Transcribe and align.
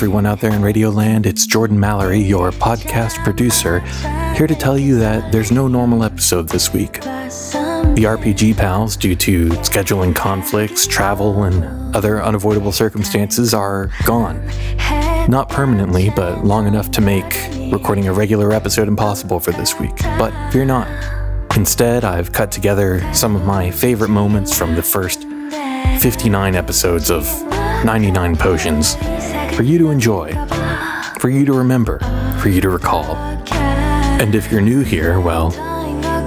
Everyone 0.00 0.24
out 0.24 0.40
there 0.40 0.54
in 0.54 0.62
Radioland. 0.62 1.26
It's 1.26 1.44
Jordan 1.44 1.78
Mallory, 1.78 2.20
your 2.20 2.52
podcast 2.52 3.22
producer, 3.22 3.80
here 4.34 4.46
to 4.46 4.54
tell 4.54 4.78
you 4.78 4.98
that 4.98 5.30
there's 5.30 5.52
no 5.52 5.68
normal 5.68 6.04
episode 6.04 6.48
this 6.48 6.72
week. 6.72 7.02
The 7.02 8.04
RPG 8.06 8.56
pals, 8.56 8.96
due 8.96 9.14
to 9.16 9.50
scheduling 9.50 10.16
conflicts, 10.16 10.86
travel, 10.86 11.44
and 11.44 11.94
other 11.94 12.22
unavoidable 12.22 12.72
circumstances, 12.72 13.52
are 13.52 13.90
gone. 14.06 14.42
Not 15.28 15.50
permanently, 15.50 16.08
but 16.08 16.46
long 16.46 16.66
enough 16.66 16.90
to 16.92 17.02
make 17.02 17.50
recording 17.70 18.08
a 18.08 18.14
regular 18.14 18.54
episode 18.54 18.88
impossible 18.88 19.38
for 19.38 19.52
this 19.52 19.78
week. 19.78 19.98
But 20.16 20.32
fear 20.50 20.64
not. 20.64 20.88
Instead, 21.58 22.06
I've 22.06 22.32
cut 22.32 22.50
together 22.50 23.06
some 23.12 23.36
of 23.36 23.44
my 23.44 23.70
favorite 23.70 24.08
moments 24.08 24.56
from 24.56 24.76
the 24.76 24.82
first 24.82 25.24
59 26.00 26.54
episodes 26.54 27.10
of 27.10 27.24
99 27.84 28.36
Potions 28.36 28.96
for 29.54 29.62
you 29.62 29.78
to 29.78 29.90
enjoy, 29.90 30.32
for 31.18 31.28
you 31.28 31.44
to 31.44 31.52
remember, 31.52 31.98
for 32.40 32.48
you 32.48 32.60
to 32.60 32.70
recall. 32.70 33.16
And 34.20 34.34
if 34.34 34.50
you're 34.50 34.60
new 34.60 34.82
here, 34.82 35.20
well, 35.20 35.50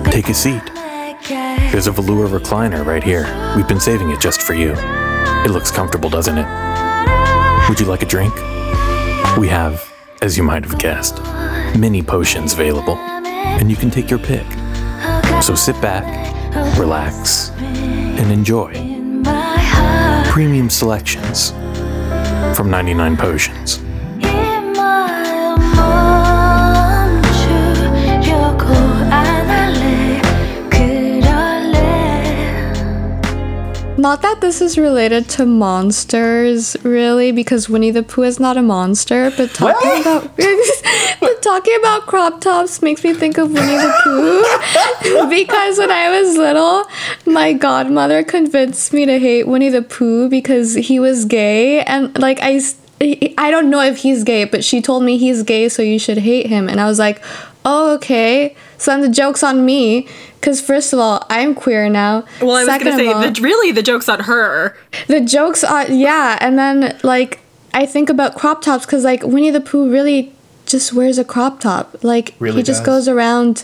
take 0.05 0.29
a 0.29 0.33
seat. 0.33 0.63
There's 1.71 1.87
a 1.87 1.91
velour 1.91 2.27
recliner 2.27 2.85
right 2.85 3.03
here. 3.03 3.23
We've 3.55 3.67
been 3.67 3.79
saving 3.79 4.11
it 4.11 4.19
just 4.19 4.41
for 4.41 4.53
you. 4.53 4.73
It 4.73 5.51
looks 5.51 5.71
comfortable, 5.71 6.09
doesn't 6.09 6.37
it? 6.37 6.47
Would 7.69 7.79
you 7.79 7.85
like 7.85 8.03
a 8.03 8.05
drink? 8.05 8.33
We 9.37 9.47
have, 9.47 9.91
as 10.21 10.37
you 10.37 10.43
might 10.43 10.65
have 10.65 10.77
guessed, 10.79 11.21
many 11.77 12.03
potions 12.03 12.53
available, 12.53 12.97
and 12.97 13.69
you 13.69 13.75
can 13.75 13.89
take 13.89 14.09
your 14.09 14.19
pick. 14.19 14.45
So 15.41 15.55
sit 15.55 15.79
back, 15.81 16.05
relax, 16.77 17.49
and 17.51 18.31
enjoy. 18.31 18.73
Premium 20.29 20.69
selections 20.69 21.53
from 22.53 22.69
99 22.69 23.17
Potions. 23.17 23.92
Not 34.03 34.21
that 34.23 34.41
this 34.41 34.59
is 34.59 34.77
related 34.77 35.29
to 35.29 35.45
monsters, 35.45 36.75
really, 36.83 37.31
because 37.31 37.69
Winnie 37.69 37.89
the 37.89 38.03
Pooh 38.03 38.23
is 38.23 38.37
not 38.37 38.57
a 38.57 38.61
monster. 38.61 39.31
But 39.31 39.53
talking 39.53 40.01
about 40.01 40.35
but 41.21 41.41
talking 41.41 41.77
about 41.79 42.05
crop 42.05 42.41
tops 42.41 42.81
makes 42.81 43.01
me 43.01 43.13
think 43.13 43.37
of 43.37 43.53
Winnie 43.53 43.77
the 43.77 43.93
Pooh. 44.03 45.29
because 45.29 45.77
when 45.77 45.89
I 45.89 46.19
was 46.19 46.35
little, 46.35 46.83
my 47.25 47.53
godmother 47.53 48.23
convinced 48.23 48.91
me 48.91 49.05
to 49.05 49.17
hate 49.17 49.47
Winnie 49.47 49.69
the 49.69 49.81
Pooh 49.81 50.27
because 50.27 50.73
he 50.73 50.99
was 50.99 51.23
gay, 51.23 51.81
and 51.83 52.19
like 52.19 52.39
I. 52.41 52.59
I 53.37 53.51
don't 53.51 53.69
know 53.69 53.81
if 53.81 53.97
he's 53.97 54.23
gay, 54.23 54.45
but 54.45 54.63
she 54.63 54.81
told 54.81 55.03
me 55.03 55.17
he's 55.17 55.43
gay, 55.43 55.67
so 55.67 55.81
you 55.81 55.99
should 55.99 56.19
hate 56.19 56.47
him. 56.47 56.69
And 56.69 56.79
I 56.79 56.85
was 56.85 56.99
like, 56.99 57.21
oh, 57.65 57.93
okay. 57.95 58.55
So 58.77 58.91
then 58.91 59.01
the 59.01 59.09
joke's 59.09 59.43
on 59.43 59.65
me. 59.65 60.07
Because, 60.39 60.59
first 60.59 60.91
of 60.91 60.99
all, 60.99 61.25
I'm 61.29 61.55
queer 61.55 61.87
now. 61.87 62.25
Well, 62.41 62.57
I 62.57 62.65
was 62.65 62.67
going 62.67 62.81
to 62.81 62.91
say, 62.97 63.07
all- 63.07 63.21
the, 63.21 63.41
really, 63.41 63.71
the 63.71 63.81
joke's 63.81 64.09
on 64.09 64.21
her. 64.21 64.75
the 65.07 65.21
jokes 65.21 65.63
on, 65.63 65.97
yeah 65.97 66.37
and 66.41 66.57
then 66.59 66.97
like 67.03 67.39
i 67.73 67.85
think 67.85 68.09
about 68.09 68.35
crop 68.35 68.61
tops 68.61 68.85
because 68.85 69.03
like 69.03 69.23
winnie 69.23 69.49
the 69.51 69.61
pooh 69.61 69.89
really 69.89 70.33
just 70.65 70.93
wears 70.93 71.17
a 71.17 71.23
crop 71.23 71.59
top 71.59 72.03
like 72.03 72.35
Really 72.39 72.57
he 72.57 72.63
just 72.63 72.83
goes 72.83 73.07
around 73.07 73.63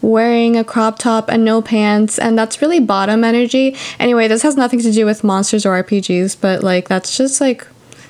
wearing 0.00 0.56
a 0.56 0.62
crop 0.64 0.98
top 0.98 1.28
and 1.28 1.44
no 1.44 1.60
pants 1.60 2.18
and 2.18 2.38
that's 2.38 2.62
really 2.62 2.78
bottom 2.78 3.24
energy 3.24 3.74
anyway 3.98 4.28
this 4.28 4.42
has 4.42 4.56
nothing 4.56 4.80
to 4.80 4.92
do 4.92 5.04
with 5.04 5.24
monsters 5.24 5.66
or 5.66 5.82
rpgs 5.82 6.36
but 6.40 6.62
like 6.62 6.88
that's 6.88 7.16
just 7.16 7.40
like 7.40 7.66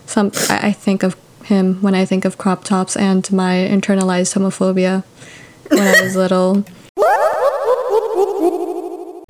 some 0.07 0.31
i, 0.51 0.69
I 0.69 0.73
think 0.73 1.03
of 1.03 1.17
him 1.49 1.81
when 1.83 1.95
i 1.95 2.05
think 2.05 2.25
of 2.25 2.39
crop 2.39 2.65
tops 2.65 2.97
and 2.97 3.31
my 3.33 3.55
internalized 3.71 4.35
homophobia 4.37 5.03
when 5.69 5.81
i 5.83 6.01
was 6.03 6.15
little 6.17 6.65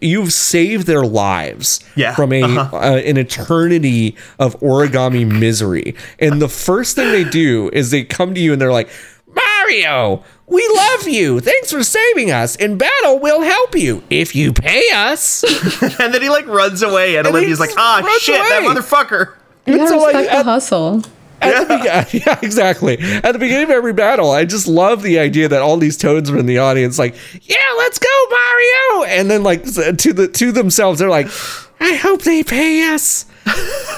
You've 0.01 0.33
saved 0.33 0.87
their 0.87 1.03
lives 1.05 1.81
Yeah, 1.97 2.15
from 2.15 2.33
a 2.33 2.43
uh-huh. 2.43 2.77
uh, 2.77 2.97
an 2.99 3.17
eternity 3.17 4.17
of 4.39 4.59
origami 4.61 5.27
misery. 5.29 5.97
And 6.21 6.41
the 6.41 6.49
first 6.49 6.95
thing 6.95 7.11
they 7.11 7.25
do 7.25 7.69
is 7.73 7.91
they 7.91 8.05
come 8.05 8.33
to 8.35 8.41
you 8.41 8.53
and 8.53 8.63
they're 8.63 8.71
like, 8.73 8.89
"Mario, 9.27 10.23
we 10.47 10.65
love 10.77 11.09
you. 11.09 11.41
Thanks 11.41 11.73
for 11.73 11.83
saving 11.83 12.31
us. 12.31 12.55
In 12.55 12.79
battle, 12.79 13.19
we'll 13.19 13.43
help 13.43 13.75
you 13.75 14.05
if 14.09 14.37
you 14.37 14.53
pay 14.53 14.85
us." 14.95 15.43
and 16.01 16.15
then 16.15 16.23
he 16.23 16.29
like 16.29 16.47
runs 16.47 16.81
away, 16.83 17.17
and, 17.17 17.27
And 17.27 17.35
Olivia's 17.35 17.59
like, 17.59 17.71
"Ah, 17.77 18.01
runs 18.05 18.23
shit, 18.23 18.37
that 18.41 18.63
motherfucker." 18.63 19.35
you 19.67 19.79
gotta 19.79 19.89
So, 19.89 19.97
like, 19.99 20.15
respect 20.15 20.31
the 20.31 20.39
at- 20.39 20.45
hustle 20.45 21.03
At 21.41 21.69
the 21.69 21.77
be- 22.13 22.19
yeah, 22.27 22.39
exactly. 22.43 22.99
At 22.99 23.33
the 23.33 23.39
beginning 23.39 23.65
of 23.65 23.71
every 23.71 23.93
battle, 23.93 24.31
I 24.31 24.45
just 24.45 24.67
love 24.67 25.03
the 25.03 25.19
idea 25.19 25.49
that 25.49 25.63
all 25.63 25.77
these 25.77 25.97
toads 25.97 26.31
are 26.31 26.39
in 26.39 26.47
the 26.47 26.59
audience, 26.59 26.99
like, 26.99 27.15
"Yeah, 27.43 27.57
let's 27.77 27.99
go, 27.99 28.09
Mario!" 28.31 29.05
And 29.19 29.31
then, 29.31 29.43
like, 29.43 29.63
to 29.65 30.13
the 30.13 30.29
to 30.29 30.53
themselves, 30.53 30.99
they're 30.99 31.09
like, 31.09 31.29
"I 31.81 31.95
hope 31.95 32.23
they 32.23 32.43
pay 32.43 32.93
us, 32.93 33.25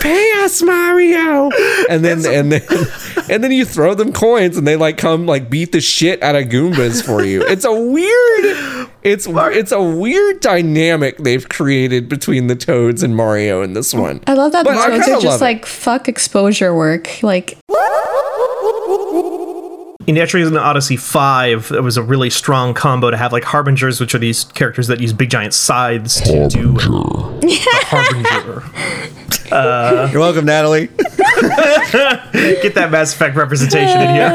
pay 0.00 0.32
us, 0.42 0.60
Mario!" 0.62 1.50
And 1.88 2.04
then 2.04 2.24
and 2.26 2.52
then 2.52 2.62
and 3.30 3.42
then 3.42 3.52
you 3.52 3.64
throw 3.64 3.94
them 3.94 4.12
coins, 4.12 4.56
and 4.56 4.66
they 4.66 4.76
like 4.76 4.98
come 4.98 5.26
like 5.26 5.48
beat 5.48 5.72
the 5.72 5.80
shit 5.80 6.22
out 6.22 6.36
of 6.36 6.44
Goombas 6.44 7.04
for 7.04 7.24
you. 7.24 7.42
It's 7.46 7.64
a 7.64 7.72
weird, 7.72 8.79
it's 9.02 9.26
it's 9.28 9.72
a 9.72 9.82
weird 9.82 10.40
dynamic 10.40 11.18
they've 11.18 11.48
created 11.48 12.08
between 12.08 12.46
the 12.48 12.56
toads 12.56 13.02
and 13.02 13.16
Mario 13.16 13.62
in 13.62 13.72
this 13.74 13.94
one. 13.94 14.20
I 14.26 14.34
love 14.34 14.52
that 14.52 14.64
But 14.64 14.72
the 14.74 14.78
toads 14.96 15.08
are 15.08 15.12
love 15.14 15.22
just 15.22 15.40
it. 15.40 15.44
like 15.44 15.66
fuck 15.66 16.08
exposure 16.08 16.74
work. 16.74 17.22
Like 17.22 17.56
In 20.06 20.16
Etrians 20.16 20.48
in 20.48 20.54
the 20.54 20.60
Odyssey 20.60 20.96
5, 20.96 21.70
it 21.72 21.82
was 21.82 21.96
a 21.96 22.02
really 22.02 22.30
strong 22.30 22.74
combo 22.74 23.10
to 23.10 23.16
have 23.16 23.32
like 23.32 23.44
harbingers, 23.44 24.00
which 24.00 24.12
are 24.14 24.18
these 24.18 24.44
characters 24.44 24.88
that 24.88 24.98
use 24.98 25.12
big 25.12 25.30
giant 25.30 25.54
scythes 25.54 26.20
to 26.22 26.48
do 26.48 26.76
a 26.76 26.82
harbinger. 27.86 28.64
Uh, 29.52 30.08
You're 30.12 30.20
welcome, 30.20 30.44
Natalie. 30.44 30.88
Get 32.62 32.74
that 32.74 32.90
Mass 32.90 33.14
Effect 33.14 33.36
representation 33.36 34.00
in 34.00 34.10
here. 34.10 34.26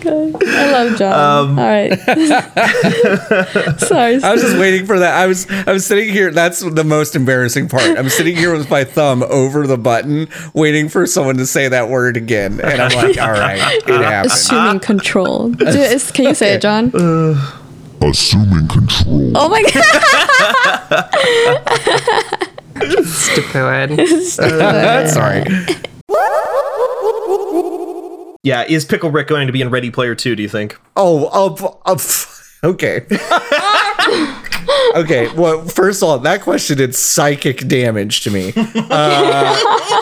I 0.46 0.72
love 0.72 0.96
John. 0.98 1.58
All 1.58 1.64
right. 1.66 1.98
Sorry. 3.80 4.14
Um, 4.16 4.24
I 4.24 4.32
was 4.32 4.42
just 4.42 4.56
waiting 4.58 4.86
for 4.86 4.98
that. 5.00 5.14
I 5.14 5.26
was 5.26 5.46
I 5.50 5.72
was 5.72 5.84
sitting 5.86 6.08
here. 6.10 6.30
That's 6.30 6.60
the 6.60 6.84
most 6.84 7.16
embarrassing 7.16 7.68
part. 7.68 7.82
I'm 7.98 8.08
sitting 8.08 8.36
here 8.36 8.56
with 8.56 8.70
my 8.70 8.84
thumb 8.84 9.22
over 9.24 9.66
the 9.66 9.76
button, 9.78 10.28
waiting 10.54 10.88
for 10.88 11.06
someone 11.06 11.36
to 11.38 11.46
say 11.46 11.68
that 11.68 11.88
word 11.88 12.16
again, 12.16 12.60
and 12.60 12.80
I'm 12.80 12.92
like, 12.92 13.18
all 13.18 13.30
right, 13.32 13.58
it 13.58 13.88
happened. 13.88 14.32
assuming 14.32 14.80
control. 14.80 15.50
Do- 15.50 15.66
is- 15.66 16.10
Can 16.12 16.24
you 16.26 16.34
say 16.34 16.54
it, 16.54 16.62
John? 16.62 16.90
assuming 18.02 18.66
control. 18.68 19.32
Oh 19.36 19.48
my 19.48 19.62
god. 19.62 21.10
Stupid. 23.04 24.16
Sorry. 25.10 25.44
Yeah, 28.42 28.64
is 28.66 28.84
Pickle 28.86 29.10
Rick 29.10 29.28
going 29.28 29.46
to 29.48 29.52
be 29.52 29.60
in 29.60 29.70
Ready 29.70 29.90
Player 29.90 30.14
2, 30.14 30.34
do 30.34 30.42
you 30.42 30.48
think? 30.48 30.78
Oh, 30.96 31.28
oh, 31.32 31.50
pff, 31.94 32.64
okay. 32.64 33.04
okay. 35.00 35.28
Well, 35.36 35.64
first 35.66 36.02
of 36.02 36.08
all, 36.08 36.18
that 36.20 36.40
question 36.40 36.78
did 36.78 36.94
psychic 36.94 37.68
damage 37.68 38.22
to 38.22 38.30
me. 38.30 38.52
Uh, 38.56 39.54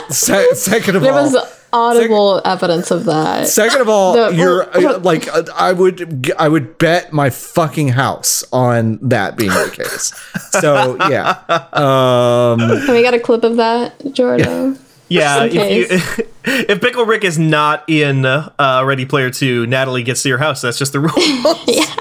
se- 0.08 0.55
second 0.55 0.96
of 0.96 1.02
all 1.02 1.08
There 1.10 1.19
all, 1.19 1.25
was 1.32 1.58
audible 1.72 2.40
evidence 2.44 2.93
of 2.93 3.06
that. 3.06 3.49
Second 3.49 3.81
of 3.81 3.88
all, 3.88 4.12
The- 4.14 4.37
you're 4.37 4.70
uh, 4.94 4.99
like 5.00 5.26
uh, 5.34 5.43
I 5.56 5.72
would 5.72 6.22
g- 6.22 6.32
I 6.38 6.49
would 6.49 6.78
bet 6.78 7.12
my 7.12 7.31
fucking 7.31 7.88
house 7.88 8.44
on 8.52 8.99
that 9.02 9.37
being 9.37 9.50
the 9.50 9.72
case. 9.75 10.14
So 10.61 10.96
yeah, 11.11 11.40
um, 11.72 12.61
Can 12.87 12.94
we 12.94 13.02
get 13.02 13.14
a 13.14 13.20
clip 13.20 13.43
of 13.43 13.56
that, 13.56 14.12
Jordan? 14.14 14.75
Yeah, 14.75 14.81
Just 15.10 15.55
in 15.55 15.60
if 15.60 16.19
you 16.19 16.25
if 16.44 16.81
Pickle 16.81 17.05
Rick 17.05 17.25
is 17.25 17.38
not 17.38 17.84
in 17.88 18.25
uh, 18.25 18.82
Ready 18.84 19.05
Player 19.05 19.31
Two, 19.31 19.66
Natalie 19.66 20.02
gets 20.02 20.22
to 20.22 20.28
your 20.28 20.38
house. 20.38 20.62
That's 20.62 20.78
just 20.78 20.93
the 20.93 21.00
rule. 21.00 21.12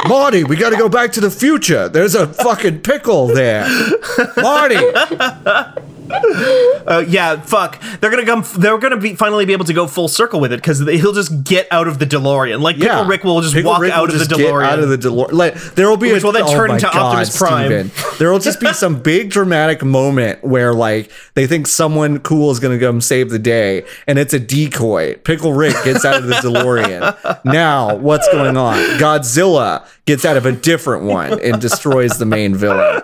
Marty, 0.07 0.43
we 0.43 0.55
got 0.55 0.71
to 0.71 0.77
go 0.77 0.89
back 0.89 1.11
to 1.13 1.21
the 1.21 1.31
future. 1.31 1.89
There's 1.89 2.15
a 2.15 2.27
fucking 2.27 2.81
pickle 2.81 3.27
there, 3.27 3.67
Marty. 4.37 4.77
Uh, 6.87 7.03
yeah, 7.05 7.41
fuck. 7.41 7.81
They're 7.99 8.09
gonna 8.09 8.25
come. 8.25 8.45
They're 8.59 8.77
gonna 8.77 8.95
be 8.95 9.13
finally 9.15 9.43
be 9.43 9.51
able 9.51 9.65
to 9.65 9.73
go 9.73 9.87
full 9.87 10.07
circle 10.07 10.39
with 10.39 10.53
it 10.53 10.57
because 10.57 10.79
he'll 10.79 11.11
just 11.11 11.43
get 11.43 11.67
out 11.69 11.85
of 11.89 11.99
the 11.99 12.05
DeLorean. 12.05 12.61
Like 12.61 12.77
Pickle 12.77 12.87
Yeah, 12.99 13.07
Rick 13.07 13.25
will 13.25 13.41
just 13.41 13.53
Pickle 13.53 13.71
walk 13.71 13.81
Rick 13.81 13.91
out 13.91 14.03
will 14.03 14.05
of 14.05 14.11
the 14.13 14.25
just 14.25 14.29
get 14.29 14.39
DeLorean. 14.53 14.63
Out 14.65 14.79
of 14.79 14.87
the 14.87 14.95
DeLorean. 14.97 15.33
Like, 15.33 15.55
there 15.75 15.89
will 15.89 15.97
be 15.97 16.13
Which 16.13 16.23
a, 16.23 16.27
will 16.27 16.31
then 16.31 16.43
oh 16.43 16.53
turn 16.53 16.71
into 16.71 16.85
God, 16.85 16.95
Optimus 16.95 17.37
Prime. 17.37 17.89
Steven. 17.89 18.17
There 18.19 18.31
will 18.31 18.39
just 18.39 18.61
be 18.61 18.71
some 18.71 19.01
big 19.03 19.31
dramatic 19.31 19.83
moment 19.83 20.41
where 20.45 20.73
like 20.73 21.11
they 21.33 21.45
think 21.45 21.67
someone 21.67 22.19
cool 22.19 22.51
is 22.51 22.61
going 22.61 22.79
to 22.79 22.85
come 22.85 23.01
save 23.01 23.31
the 23.31 23.39
day, 23.39 23.83
and 24.07 24.17
it's 24.17 24.33
a 24.33 24.39
decoy. 24.39 25.15
Pickle 25.17 25.51
Rick 25.51 25.75
gets 25.83 26.05
out 26.05 26.15
of 26.15 26.27
the 26.27 26.35
DeLorean. 26.35 27.43
now 27.45 27.97
what's 27.97 28.31
going 28.31 28.55
on? 28.55 28.77
Godzilla 28.97 29.85
gets 30.05 30.23
out 30.23 30.37
of 30.37 30.45
a 30.45 30.53
different 30.53 31.03
one 31.03 31.37
and 31.41 31.59
destroys 31.59 32.17
the 32.17 32.25
main 32.25 32.55
villain. 32.55 33.01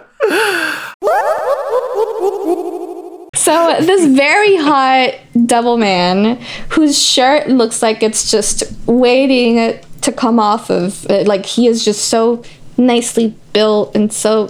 So 3.35 3.75
this 3.79 4.05
very 4.05 4.55
hot 4.57 5.15
devil 5.45 5.77
man, 5.77 6.39
whose 6.69 7.01
shirt 7.01 7.49
looks 7.49 7.81
like 7.81 8.03
it's 8.03 8.29
just 8.29 8.63
waiting 8.85 9.79
to 10.01 10.11
come 10.11 10.39
off 10.39 10.69
of, 10.69 11.03
like 11.09 11.45
he 11.45 11.67
is 11.67 11.83
just 11.83 12.09
so 12.09 12.43
nicely 12.77 13.35
built 13.53 13.95
and 13.95 14.11
so. 14.11 14.49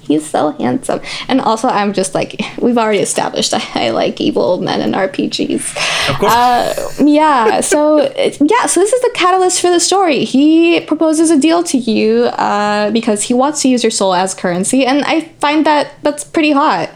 He's 0.00 0.28
so 0.28 0.50
handsome. 0.50 1.00
And 1.28 1.40
also, 1.40 1.66
I'm 1.66 1.94
just 1.94 2.14
like, 2.14 2.38
we've 2.60 2.76
already 2.76 2.98
established 2.98 3.52
that 3.52 3.74
I 3.74 3.88
like 3.88 4.20
evil 4.20 4.60
men 4.60 4.82
in 4.82 4.92
RPGs. 4.92 6.10
Of 6.10 6.18
course. 6.18 6.30
Uh, 6.30 6.92
yeah, 7.02 7.62
so, 7.62 8.02
yeah, 8.18 8.66
so 8.66 8.80
this 8.80 8.92
is 8.92 9.00
the 9.00 9.10
catalyst 9.14 9.62
for 9.62 9.70
the 9.70 9.80
story. 9.80 10.26
He 10.26 10.82
proposes 10.82 11.30
a 11.30 11.40
deal 11.40 11.62
to 11.64 11.78
you 11.78 12.24
uh, 12.24 12.90
because 12.90 13.22
he 13.22 13.32
wants 13.32 13.62
to 13.62 13.70
use 13.70 13.82
your 13.82 13.90
soul 13.90 14.12
as 14.12 14.34
currency, 14.34 14.84
and 14.84 15.02
I 15.06 15.22
find 15.40 15.64
that 15.64 15.92
that's 16.02 16.22
pretty 16.22 16.50
hot. 16.50 16.90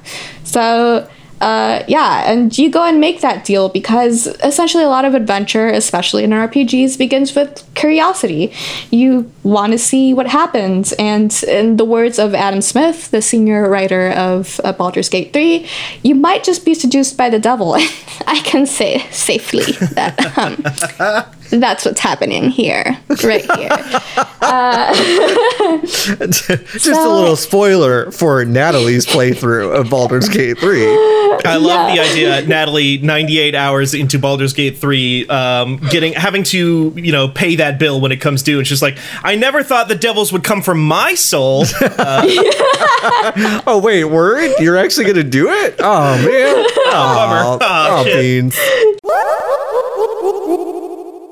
So, 0.44 1.08
uh, 1.40 1.84
yeah, 1.86 2.30
and 2.30 2.56
you 2.56 2.70
go 2.70 2.84
and 2.84 3.00
make 3.00 3.20
that 3.20 3.44
deal 3.44 3.68
because 3.68 4.26
essentially 4.42 4.82
a 4.82 4.88
lot 4.88 5.04
of 5.04 5.14
adventure, 5.14 5.68
especially 5.68 6.24
in 6.24 6.30
RPGs, 6.30 6.98
begins 6.98 7.34
with 7.34 7.64
curiosity. 7.74 8.52
You 8.90 9.30
want 9.42 9.72
to 9.72 9.78
see 9.78 10.12
what 10.14 10.26
happens, 10.26 10.92
and 10.94 11.32
in 11.44 11.76
the 11.76 11.84
words 11.84 12.18
of 12.18 12.34
Adam 12.34 12.60
Smith, 12.60 13.10
the 13.10 13.22
senior 13.22 13.68
writer 13.68 14.10
of 14.10 14.60
uh, 14.64 14.72
Baldur's 14.72 15.08
Gate 15.08 15.32
3, 15.32 15.66
you 16.02 16.14
might 16.14 16.42
just 16.42 16.64
be 16.64 16.74
seduced 16.74 17.16
by 17.16 17.30
the 17.30 17.38
devil. 17.38 17.74
I 18.26 18.40
can 18.44 18.66
say 18.66 19.06
safely 19.10 19.72
that 19.94 20.36
um, 20.38 21.34
that's 21.50 21.84
what's 21.84 22.00
happening 22.00 22.50
here, 22.50 22.98
right 23.24 23.44
here. 23.56 23.68
just 26.18 26.86
a 26.86 27.08
little 27.08 27.36
spoiler 27.36 28.10
for 28.10 28.44
Natalie's 28.44 29.06
playthrough 29.06 29.74
of 29.78 29.88
Baldur's 29.90 30.28
Gate 30.28 30.58
3. 30.58 30.84
I 31.44 31.56
love 31.56 31.94
the 31.94 32.00
idea, 32.00 32.42
Natalie. 32.46 32.98
Ninety-eight 32.98 33.54
hours 33.54 33.94
into 33.94 34.18
Baldur's 34.18 34.52
Gate 34.52 34.76
three, 34.78 35.26
um, 35.28 35.76
getting 35.90 36.12
having 36.14 36.42
to 36.44 36.92
you 36.96 37.12
know 37.12 37.28
pay 37.28 37.54
that 37.56 37.78
bill 37.78 38.00
when 38.00 38.10
it 38.12 38.16
comes 38.20 38.42
due, 38.42 38.58
and 38.58 38.66
she's 38.66 38.82
like, 38.82 38.98
"I 39.22 39.36
never 39.36 39.62
thought 39.62 39.86
the 39.88 39.94
devils 39.94 40.32
would 40.32 40.42
come 40.42 40.62
from 40.62 40.80
my 40.82 41.14
soul." 41.14 41.64
Oh 43.66 43.80
wait, 43.82 44.04
word? 44.04 44.54
You're 44.58 44.76
actually 44.76 45.04
gonna 45.06 45.22
do 45.22 45.48
it? 45.48 45.76
Oh 45.78 46.16
man! 46.16 46.64
bummer. 46.90 47.44
Oh, 47.44 47.58
Oh, 47.60 47.96
oh, 48.00 48.04
shit. 48.04 48.14
beans. 48.20 48.58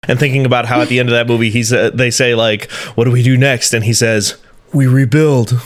And 0.08 0.18
thinking 0.18 0.46
about 0.46 0.66
how 0.66 0.80
at 0.80 0.88
the 0.88 0.98
end 1.00 1.08
of 1.08 1.14
that 1.14 1.26
movie, 1.26 1.50
he's 1.50 1.72
uh, 1.72 1.90
they 1.92 2.10
say 2.10 2.34
like, 2.34 2.70
"What 2.94 3.04
do 3.04 3.10
we 3.10 3.22
do 3.22 3.36
next?" 3.36 3.72
And 3.74 3.84
he 3.84 3.92
says, 3.92 4.36
"We 4.72 4.86
rebuild." 4.86 5.60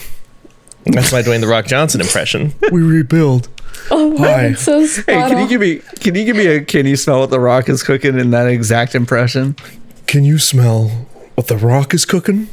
That's 0.85 1.11
my 1.11 1.21
Dwayne 1.21 1.41
the 1.41 1.47
Rock 1.47 1.67
Johnson 1.67 2.01
impression. 2.01 2.53
we 2.71 2.81
rebuild. 2.81 3.49
Oh, 3.91 4.17
Hi. 4.17 4.53
so 4.53 4.79
Hey, 4.85 5.03
can 5.05 5.37
you 5.37 5.47
give 5.47 5.61
me? 5.61 5.77
Can 5.99 6.15
you 6.15 6.25
give 6.25 6.35
me 6.35 6.47
a? 6.47 6.63
Can 6.63 6.85
you 6.85 6.95
smell 6.95 7.19
what 7.19 7.29
the 7.29 7.39
Rock 7.39 7.69
is 7.69 7.83
cooking 7.83 8.19
in 8.19 8.31
that 8.31 8.47
exact 8.47 8.95
impression? 8.95 9.55
Can 10.07 10.23
you 10.23 10.39
smell 10.39 11.07
what 11.35 11.47
the 11.47 11.57
Rock 11.57 11.93
is 11.93 12.05
cooking? 12.05 12.47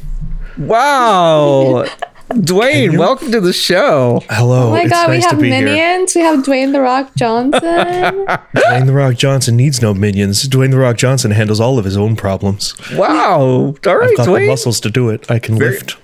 Wow, 0.57 1.85
Dwayne, 2.29 2.95
welcome 2.97 3.31
to 3.31 3.41
the 3.41 3.51
show. 3.53 4.21
Hello. 4.29 4.67
Oh 4.67 4.71
my 4.71 4.81
it's 4.83 4.91
god, 4.91 5.07
nice 5.09 5.23
we 5.23 5.29
have 5.29 5.39
be 5.41 5.49
here. 5.49 5.63
minions. 5.65 6.13
We 6.13 6.21
have 6.21 6.39
Dwayne 6.45 6.71
the 6.73 6.79
Rock 6.81 7.11
Johnson. 7.15 7.59
Dwayne 7.63 8.85
the 8.85 8.93
Rock 8.93 9.15
Johnson 9.15 9.55
needs 9.57 9.81
no 9.81 9.95
minions. 9.95 10.47
Dwayne 10.47 10.69
the 10.69 10.77
Rock 10.77 10.97
Johnson 10.97 11.31
handles 11.31 11.59
all 11.59 11.79
of 11.79 11.85
his 11.85 11.97
own 11.97 12.15
problems. 12.15 12.75
Wow, 12.93 13.39
all 13.41 13.97
right, 13.97 14.11
I've 14.11 14.17
got 14.17 14.25
the 14.31 14.47
muscles 14.47 14.79
to 14.81 14.91
do 14.91 15.09
it. 15.09 15.29
I 15.31 15.39
can 15.39 15.57
Very- 15.57 15.71
lift. 15.71 15.97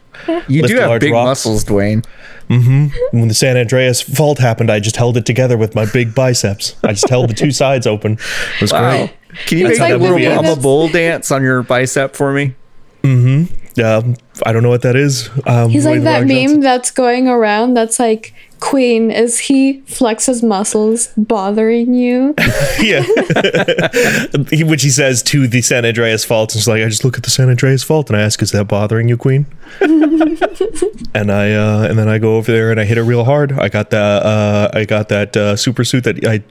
You 0.48 0.64
lift 0.64 0.74
do 0.74 0.80
have 0.80 1.00
big 1.00 1.14
rocks. 1.14 1.28
muscles, 1.46 1.64
Dwayne. 1.66 2.04
Mm-hmm. 2.50 3.20
When 3.20 3.28
the 3.28 3.34
San 3.36 3.56
Andreas 3.58 4.02
fault 4.02 4.40
happened, 4.40 4.72
I 4.72 4.80
just 4.80 4.96
held 4.96 5.18
it 5.18 5.26
together 5.28 5.58
with 5.58 5.76
my 5.76 5.86
big 5.86 6.16
biceps. 6.16 6.76
I 6.84 6.94
just 6.94 7.08
held 7.10 7.30
the 7.30 7.34
two 7.36 7.52
sides 7.64 7.86
open. 7.86 8.14
It 8.56 8.62
was 8.62 8.74
Wow. 8.74 8.90
great. 8.98 9.14
Can 9.46 9.58
you 9.60 9.68
That's 9.68 9.80
make 9.80 9.90
how 9.90 9.96
a 9.96 10.00
little 10.00 10.18
movie 10.18 10.28
Mama 10.30 10.48
ends. 10.50 10.64
Bull 10.64 10.88
dance 10.90 11.30
on 11.32 11.44
your 11.44 11.62
bicep 11.62 12.16
for 12.16 12.32
me? 12.34 12.56
Um, 13.84 14.16
I 14.46 14.54
don't 14.54 14.64
know 14.64 14.70
what 14.70 14.84
that 14.84 14.96
is. 14.96 15.30
Um, 15.46 15.70
He's 15.70 15.86
like 15.86 16.04
that 16.04 16.22
meme 16.22 16.30
Johnson. 16.30 16.60
that's 16.62 16.92
going 16.92 17.28
around 17.28 17.74
that's 17.74 18.00
like 18.00 18.34
Queen, 18.60 19.12
is 19.12 19.40
he 19.40 19.82
flexes 19.82 20.42
muscles 20.42 21.08
bothering 21.18 21.94
you? 21.94 22.34
yeah. 22.82 23.06
Which 24.66 24.84
he 24.84 24.90
says 24.90 25.22
to 25.24 25.48
the 25.48 25.62
San 25.62 25.86
Andreas 25.86 26.24
fault. 26.24 26.56
It's 26.56 26.68
like, 26.68 26.82
I 26.82 26.88
just 26.88 27.04
look 27.04 27.18
at 27.18 27.24
the 27.24 27.30
San 27.30 27.50
Andreas 27.50 27.84
fault 27.84 28.10
and 28.10 28.18
I 28.18 28.22
ask, 28.22 28.42
is 28.42 28.52
that 28.52 28.66
bothering 28.66 29.10
you, 29.10 29.18
Queen? 29.18 29.46
and 29.82 31.32
I 31.32 31.54
uh, 31.54 31.88
and 31.90 32.00
then 32.00 32.08
I 32.08 32.18
go 32.18 32.38
over 32.38 32.52
there 32.52 32.72
and 32.72 32.80
I 32.80 32.86
hit 32.86 32.98
it 32.98 33.04
real 33.04 33.26
hard. 33.26 33.52
I 33.54 33.70
got 33.70 33.90
that 33.92 34.24
uh, 34.24 34.70
I 34.74 34.86
got 34.86 35.10
that 35.10 35.36
uh, 35.36 35.56
super 35.56 35.84
suit 35.84 36.04
that 36.06 36.26
I 36.26 36.44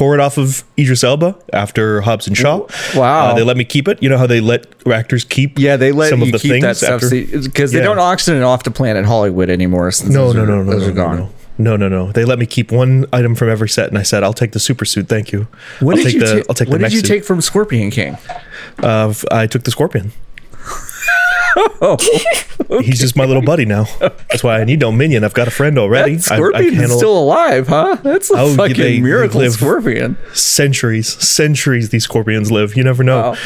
tore 0.00 0.14
it 0.14 0.20
off 0.20 0.38
of 0.38 0.64
Idris 0.78 1.04
Elba 1.04 1.36
after 1.52 2.00
Hobbs 2.00 2.26
and 2.26 2.34
Shaw. 2.34 2.66
Wow. 2.96 3.26
Uh, 3.26 3.34
they 3.34 3.42
let 3.42 3.58
me 3.58 3.64
keep 3.66 3.86
it. 3.86 4.02
You 4.02 4.08
know 4.08 4.16
how 4.16 4.26
they 4.26 4.40
let 4.40 4.64
actors 4.90 5.24
keep 5.24 5.58
Yeah, 5.58 5.76
they 5.76 5.92
let 5.92 6.08
some 6.08 6.20
you 6.20 6.26
of 6.28 6.32
the 6.32 6.38
keep 6.38 6.52
things 6.52 6.62
that 6.64 6.76
stuff 6.78 7.02
after- 7.02 7.10
because 7.42 7.72
they 7.72 7.80
Yeah. 7.80 7.84
don't 7.84 7.98
auction 7.98 8.34
it 8.34 8.42
off 8.42 8.62
to 8.62 8.70
Planet 8.70 9.04
Hollywood 9.04 9.50
anymore. 9.50 9.90
Since 9.90 10.08
No, 10.14 10.32
no, 10.32 10.42
are- 10.42 10.46
no, 10.46 10.62
no, 10.62 10.72
those 10.72 10.84
no, 10.84 10.88
are 10.88 10.92
gone. 10.92 11.16
no, 11.58 11.76
no, 11.76 11.76
no, 11.76 11.88
no. 12.06 12.12
They 12.12 12.24
let 12.24 12.38
me 12.38 12.46
keep 12.46 12.72
one 12.72 13.04
item 13.12 13.34
from 13.34 13.50
every 13.50 13.68
set, 13.68 13.88
and 13.90 13.98
I 13.98 14.02
said, 14.02 14.22
"I'll 14.22 14.32
take 14.32 14.52
the 14.52 14.58
super 14.58 14.86
suit, 14.86 15.06
thank 15.06 15.32
you." 15.32 15.48
What 15.80 15.98
I'll 15.98 16.02
did 16.02 16.04
take 16.04 16.14
you 16.14 16.20
the, 16.20 16.34
take? 16.36 16.44
I'll 16.48 16.54
take 16.54 16.68
what 16.70 16.80
did 16.80 16.92
you 16.94 17.00
suit. 17.00 17.06
take 17.06 17.22
from 17.26 17.42
Scorpion 17.42 17.90
King? 17.90 18.16
Uh, 18.82 19.12
I 19.30 19.46
took 19.46 19.64
the 19.64 19.70
scorpion. 19.70 20.12
Oh, 21.56 21.96
He's 22.82 23.00
just 23.00 23.16
my 23.16 23.24
little 23.24 23.42
buddy 23.42 23.64
now. 23.64 23.86
That's 23.98 24.44
why 24.44 24.60
I 24.60 24.64
need 24.64 24.80
no 24.80 24.92
minion. 24.92 25.24
I've 25.24 25.34
got 25.34 25.48
a 25.48 25.50
friend 25.50 25.78
already. 25.78 26.16
that 26.16 26.22
Scorpion 26.22 26.74
is 26.80 26.94
still 26.96 27.16
alive, 27.18 27.66
huh? 27.68 27.96
That's 28.02 28.30
a 28.30 28.34
Oh, 28.36 28.54
fucking 28.54 28.76
they- 28.76 28.96
they 28.96 29.00
miracle 29.00 29.40
live- 29.40 29.52
Scorpion. 29.54 30.16
centuries, 30.32 31.08
centuries. 31.22 31.88
These 31.88 32.04
scorpions 32.04 32.50
live. 32.52 32.76
You 32.76 32.84
never 32.84 33.02
know. 33.02 33.20
Wow. 33.20 33.36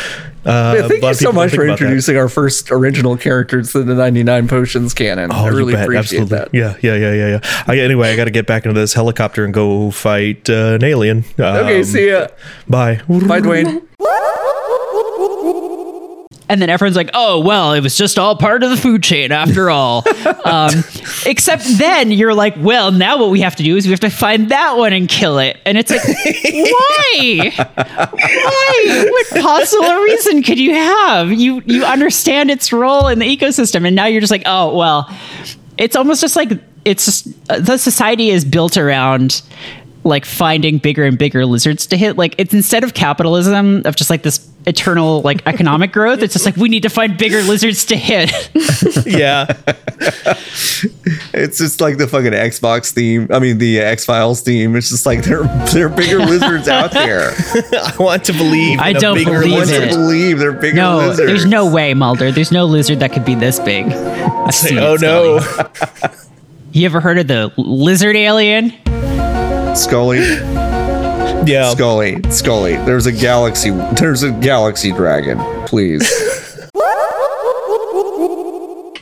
Uh, 0.47 0.75
Yeah, 0.77 0.89
thank 0.89 1.03
you 1.03 1.15
so 1.15 1.33
much 1.33 1.55
for 1.55 1.65
about 1.65 1.79
that. 1.79 1.85
introducing 1.85 2.19
our 2.19 2.29
first 2.29 2.71
original 2.71 3.17
characters 3.17 3.73
to 3.73 3.83
the 3.83 3.95
99 3.95 4.47
Potions 4.47 4.93
canon. 4.93 5.31
Oh, 5.33 5.47
I 5.47 5.49
really 5.49 5.73
bet. 5.73 5.85
appreciate 5.85 6.21
Absolutely. 6.31 6.61
that. 6.61 6.77
Yeah, 6.83 6.93
yeah, 6.95 6.97
yeah, 6.97 7.13
yeah, 7.15 7.29
yeah. 7.43 7.63
I, 7.67 7.79
anyway, 7.79 8.11
I 8.13 8.17
got 8.17 8.25
to 8.27 8.31
get 8.31 8.47
back 8.47 8.67
into 8.67 8.79
this 8.79 8.93
helicopter 8.93 9.45
and 9.47 9.55
go 9.55 9.91
fight 9.91 10.51
uh, 10.51 10.75
an 10.75 10.85
alien. 10.85 11.25
Okay, 11.41 11.79
Um, 11.79 11.85
see 11.85 12.11
ya. 12.11 12.27
Bye. 12.69 12.97
Bye, 13.09 13.41
Dwayne. 13.41 13.87
And 16.49 16.61
then 16.61 16.69
everyone's 16.69 16.97
like, 16.97 17.11
oh, 17.15 17.41
well, 17.41 17.73
it 17.73 17.81
was 17.81 17.97
just 17.97 18.19
all 18.19 18.37
part 18.37 18.63
of 18.63 18.71
the 18.71 18.77
food 18.77 19.03
chain 19.03 19.33
after 19.33 19.71
all. 19.71 20.05
um, 20.45 20.85
except 21.25 21.65
then 21.79 22.11
you're 22.11 22.35
like, 22.35 22.55
well, 22.59 22.93
now 22.93 23.19
what 23.19 23.31
we 23.31 23.41
have 23.41 23.57
to 23.57 23.63
do 23.63 23.77
is 23.77 23.87
we 23.87 23.93
have 23.93 24.01
to 24.01 24.11
find 24.11 24.51
that 24.51 24.77
one 24.77 24.93
and 24.93 25.09
kill 25.09 25.39
it. 25.39 25.59
And 25.65 25.79
it's 25.79 25.91
like, 25.91 26.03
why? 26.05 27.51
Why? 28.07 29.07
What 29.11 29.43
possible 29.43 29.95
reason 29.95 30.43
could 30.43 30.59
you 30.59 30.75
have? 30.75 31.33
You 31.33 31.63
you 31.65 31.85
understand 31.85 32.51
its 32.51 32.73
role 32.73 33.09
in 33.09 33.21
the 33.21 33.37
ecosystem, 33.37 33.87
and 33.87 33.97
now 33.97 34.05
you're 34.07 34.21
just 34.21 34.31
like, 34.31 34.43
oh, 34.45 34.77
well, 34.77 35.09
it's 35.79 35.97
almost 35.97 36.21
just 36.21 36.37
like 36.37 36.53
it's 36.85 37.07
just 37.07 37.29
uh, 37.49 37.59
the 37.59 37.79
society 37.79 38.31
is 38.31 38.45
built 38.45 38.77
around 38.77 39.43
like 40.05 40.25
finding 40.25 40.79
bigger 40.79 41.05
and 41.05 41.19
bigger 41.19 41.47
lizards 41.47 41.87
to 41.87 41.97
hit 41.97 42.19
like 42.19 42.35
it's 42.37 42.53
instead 42.53 42.85
of 42.85 42.93
capitalism 42.93 43.83
of 43.87 43.97
just 43.97 44.11
like 44.11 44.23
this 44.23 44.47
eternal 44.67 45.23
like 45.23 45.47
economic 45.47 45.93
growth. 45.95 46.23
It's 46.23 46.33
just 46.33 46.45
like 46.45 46.57
we 46.57 46.69
need 46.69 46.83
to 46.83 46.91
find 46.91 47.17
bigger 47.17 47.43
lizards 47.43 47.85
to 47.87 47.97
hit. 47.97 48.31
yeah. 49.07 49.47
It's 51.33 51.59
just 51.59 51.81
like 51.81 51.99
the 51.99 52.07
fucking 52.09 52.33
Xbox 52.33 52.93
theme. 52.93 53.29
I 53.31 53.39
mean, 53.39 53.59
the 53.59 53.81
X 53.81 54.05
Files 54.05 54.41
theme. 54.43 54.77
It's 54.77 54.91
just 54.91 55.07
like 55.07 55.23
there, 55.25 55.45
there 55.73 55.87
are 55.87 55.89
bigger 55.89 56.19
lizards 56.19 56.69
out 56.69 56.91
there. 56.93 57.31
I 57.73 57.95
want 57.99 58.25
to 58.25 58.33
believe. 58.33 58.81
I 58.81 58.93
don't 58.93 59.17
bigger 59.17 59.41
believe 59.41 59.53
I 59.53 59.57
want 59.57 59.69
to 59.71 59.83
it. 59.83 59.91
believe 59.91 60.39
they're 60.39 60.53
bigger 60.53 60.77
no, 60.77 60.97
lizards. 60.99 61.29
there's 61.29 61.47
no 61.47 61.71
way, 61.71 61.95
Mulder. 61.95 62.33
There's 62.33 62.53
no 62.53 62.65
lizard 62.65 63.01
that 63.01 63.13
could 63.13 63.25
be 63.25 63.35
this 63.35 63.61
big. 63.61 63.87
I've 63.87 64.55
seen 64.55 64.79
Oh 64.79 64.97
no. 64.97 65.41
You 66.73 66.87
ever 66.87 67.01
heard 67.01 67.19
of 67.19 67.29
the 67.29 67.53
lizard 67.57 68.17
alien? 68.17 68.73
Scully, 69.77 70.19
Yeah. 71.47 71.71
Scully, 71.71 72.23
Scully. 72.31 72.77
There's 72.77 73.07
a 73.07 73.13
galaxy. 73.13 73.71
There's 73.71 74.23
a 74.23 74.33
galaxy 74.33 74.93
dragon. 74.93 75.39
Please. 75.67 76.03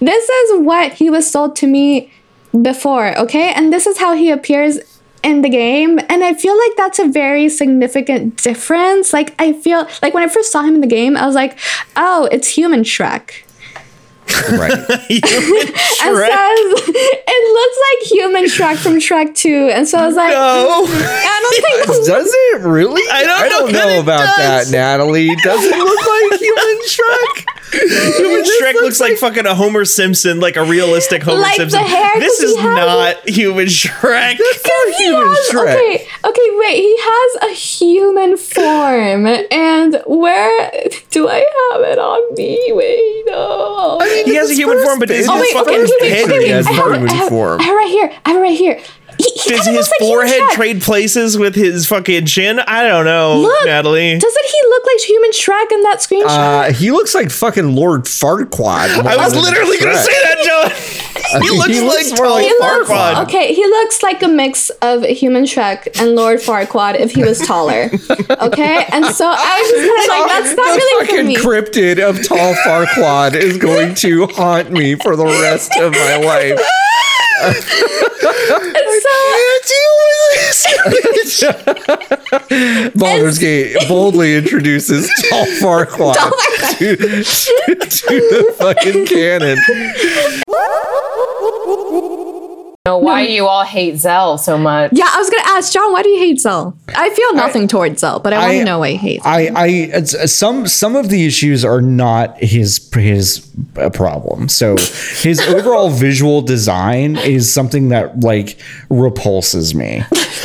This 0.02 0.28
is 0.28 0.64
what 0.64 0.94
he 0.94 1.10
was 1.10 1.30
sold 1.30 1.54
to 1.56 1.66
me 1.68 2.12
before, 2.60 3.16
okay? 3.16 3.52
And 3.52 3.72
this 3.72 3.86
is 3.86 3.98
how 3.98 4.14
he 4.14 4.30
appears 4.30 4.80
in 5.22 5.42
the 5.42 5.48
game. 5.48 6.00
And 6.08 6.24
I 6.24 6.34
feel 6.34 6.58
like 6.58 6.72
that's 6.76 6.98
a 6.98 7.06
very 7.06 7.48
significant 7.48 8.42
difference. 8.42 9.12
Like, 9.12 9.40
I 9.40 9.52
feel 9.52 9.88
like 10.02 10.12
when 10.12 10.24
I 10.24 10.28
first 10.28 10.50
saw 10.50 10.62
him 10.62 10.74
in 10.74 10.80
the 10.80 10.88
game, 10.88 11.16
I 11.16 11.24
was 11.24 11.36
like, 11.36 11.56
oh, 11.94 12.28
it's 12.32 12.48
human 12.48 12.82
Shrek. 12.82 13.44
Right. 14.58 14.72
It 16.04 16.14
says 16.14 16.88
it 16.94 17.42
looks 17.54 17.78
like 17.86 18.10
human 18.10 18.44
Shrek 18.44 18.76
from 18.76 18.94
Shrek 18.98 19.34
2. 19.34 19.70
And 19.72 19.86
so 19.86 19.98
I 19.98 20.06
was 20.06 20.16
like, 20.16 20.30
No. 20.32 20.84
Hmm, 20.86 20.92
I 21.02 21.38
don't 21.42 21.86
think 21.86 22.06
Does 22.06 22.28
it 22.32 22.66
really? 22.66 23.02
I 23.10 23.22
don't 23.24 23.38
I 23.38 23.42
know 23.44 23.48
don't 23.48 23.72
that 23.72 23.86
know 23.86 24.00
about 24.00 24.36
does. 24.36 24.70
that, 24.70 24.76
Natalie. 24.76 25.34
Does 25.36 25.60
it 25.64 25.76
look 25.76 26.30
like 26.30 26.40
human 26.40 26.78
Shrek? 26.88 27.44
Human 28.18 28.44
Shrek 28.44 28.74
looks 28.82 29.00
like 29.00 29.16
fucking 29.16 29.46
a 29.46 29.54
Homer 29.54 29.84
Simpson, 29.84 30.40
like 30.40 30.56
a 30.56 30.64
realistic 30.64 31.22
Homer 31.22 31.40
Like 31.40 31.56
the 31.56 31.70
Simpson. 31.70 31.84
hair, 31.84 32.10
this 32.20 32.38
'cause 32.40 32.50
is 32.50 32.56
he 32.56 32.62
has- 32.62 32.76
not 32.76 33.28
human 33.28 33.66
Shrek. 33.66 34.36
he 34.36 35.04
human 35.04 35.26
has, 35.28 35.48
Shrek. 35.50 35.74
Okay, 35.74 36.06
okay, 36.24 36.48
wait. 36.58 36.76
He 36.82 36.96
has 36.98 37.50
a 37.50 37.54
human 37.54 38.36
form, 38.36 39.26
and 39.26 40.02
where 40.06 40.70
do 41.10 41.28
I 41.28 41.38
have 41.72 41.80
it 41.82 41.98
on 41.98 42.34
me? 42.34 42.58
Wait, 42.74 43.24
no. 43.26 43.98
He 44.24 44.34
has 44.36 44.50
a 44.50 44.54
human 44.54 44.82
form, 44.84 44.98
but 44.98 45.08
does 45.08 45.28
oh 45.28 45.34
his 45.34 45.42
wait, 45.42 45.52
fucking 45.52 45.74
okay, 45.74 45.82
okay, 45.84 45.96
wait, 46.00 46.12
head 46.12 46.24
okay, 46.24 46.38
wait. 46.38 46.44
He 46.46 46.50
has 46.52 46.66
I 46.66 46.72
have, 46.72 46.84
human 46.92 47.08
I 47.08 47.14
have, 47.14 47.28
form. 47.28 47.60
I 47.60 47.64
have 47.64 47.72
it 47.72 47.76
right 47.76 47.90
here. 47.90 48.12
I 48.24 48.30
have 48.30 48.36
it 48.38 48.40
right 48.40 48.58
here. 48.58 48.80
He, 49.18 49.30
he 49.30 49.50
Does 49.50 49.66
his 49.66 49.76
looks 49.76 49.90
like 49.90 50.00
forehead 50.00 50.40
Shrek. 50.40 50.50
trade 50.52 50.82
places 50.82 51.36
with 51.36 51.54
his 51.54 51.86
fucking 51.86 52.24
chin? 52.26 52.58
I 52.60 52.88
don't 52.88 53.04
know, 53.04 53.40
Look, 53.40 53.66
Natalie. 53.66 54.18
Doesn't 54.18 54.44
he 54.46 54.58
look 54.68 54.84
like 54.86 55.00
human 55.00 55.30
Shrek 55.32 55.70
in 55.70 55.82
that 55.82 55.96
screenshot? 55.98 56.70
Uh, 56.70 56.72
he 56.72 56.90
looks 56.90 57.14
like 57.14 57.30
fucking 57.30 57.76
Lord 57.76 58.04
Farquaad. 58.04 59.04
I 59.04 59.16
was 59.16 59.34
literally 59.34 59.78
going 59.78 59.92
to 59.92 59.98
say 59.98 60.12
that, 60.22 60.38
John. 60.44 61.01
He 61.40 61.50
looks 61.50 61.68
He 61.68 61.80
looks 61.80 62.10
like 62.10 62.18
more 62.18 62.26
tall 62.26 62.34
like 62.36 62.44
he 62.44 62.52
looks 62.60 62.90
Farquaad. 62.90 63.22
okay. 63.24 63.54
He 63.54 63.64
looks 63.64 64.02
like 64.02 64.22
a 64.22 64.28
mix 64.28 64.70
of 64.82 65.04
human 65.04 65.44
Shrek 65.44 65.88
and 66.00 66.14
Lord 66.14 66.40
Farquaad 66.40 66.98
if 67.00 67.12
he 67.12 67.22
was 67.24 67.38
taller. 67.40 67.90
Okay, 68.42 68.84
and 68.90 69.04
so 69.06 69.26
I 69.28 69.60
was 69.60 69.70
just 69.70 69.86
kind 69.88 70.02
of 70.02 70.08
like, 70.08 70.28
that's 70.42 70.56
not 70.56 70.66
the 70.72 70.76
really 70.76 71.06
for 71.06 71.12
fucking 71.12 71.26
me. 71.28 71.36
cryptid 71.36 71.98
of 72.08 72.26
tall 72.26 72.54
Farquaad 72.66 73.34
is 73.34 73.56
going 73.56 73.94
to 73.96 74.26
haunt 74.28 74.70
me 74.72 74.94
for 74.96 75.14
the 75.16 75.24
rest 75.24 75.70
of 75.78 75.92
my 75.92 76.16
life. 76.16 76.58
And 77.42 77.56
so 81.26 81.52
Baldur's 82.94 83.38
Gate 83.38 83.76
boldly 83.88 84.36
introduces 84.36 85.10
tall 85.28 85.46
Farquaad 85.60 86.14
to, 86.78 86.96
to, 86.96 87.74
to 87.74 88.20
the 88.30 88.54
fucking 88.58 89.06
canon. 89.06 89.58
Hup 91.42 91.54
hup 91.66 91.80
hup 91.92 92.11
know 92.84 92.98
why 92.98 93.20
you 93.22 93.46
all 93.46 93.62
hate 93.62 93.96
Zell 93.96 94.36
so 94.38 94.58
much. 94.58 94.90
Yeah, 94.92 95.06
I 95.08 95.16
was 95.18 95.30
gonna 95.30 95.48
ask 95.56 95.72
John, 95.72 95.92
why 95.92 96.02
do 96.02 96.08
you 96.08 96.18
hate 96.18 96.40
Zell? 96.40 96.76
I 96.96 97.10
feel 97.10 97.32
nothing 97.34 97.68
towards 97.68 98.00
Zell, 98.00 98.18
but 98.18 98.32
I 98.32 98.38
want 98.38 98.50
I- 98.50 98.58
to 98.58 98.64
know 98.64 98.80
why 98.80 98.90
he 98.90 98.96
hates. 98.96 99.24
I, 99.24 99.46
I, 99.54 99.66
it's- 99.68 100.32
some, 100.34 100.66
some 100.66 100.96
of 100.96 101.08
the 101.08 101.24
issues 101.24 101.64
are 101.64 101.80
not 101.80 102.36
his, 102.38 102.90
his 102.92 103.48
uh, 103.76 103.88
problem. 103.90 104.48
So 104.48 104.76
his 104.76 105.38
overall 105.48 105.90
visual 105.90 106.42
design 106.42 107.14
is 107.18 107.54
something 107.54 107.90
that 107.90 108.18
like 108.18 108.58
repulses 108.90 109.76
me. 109.76 110.02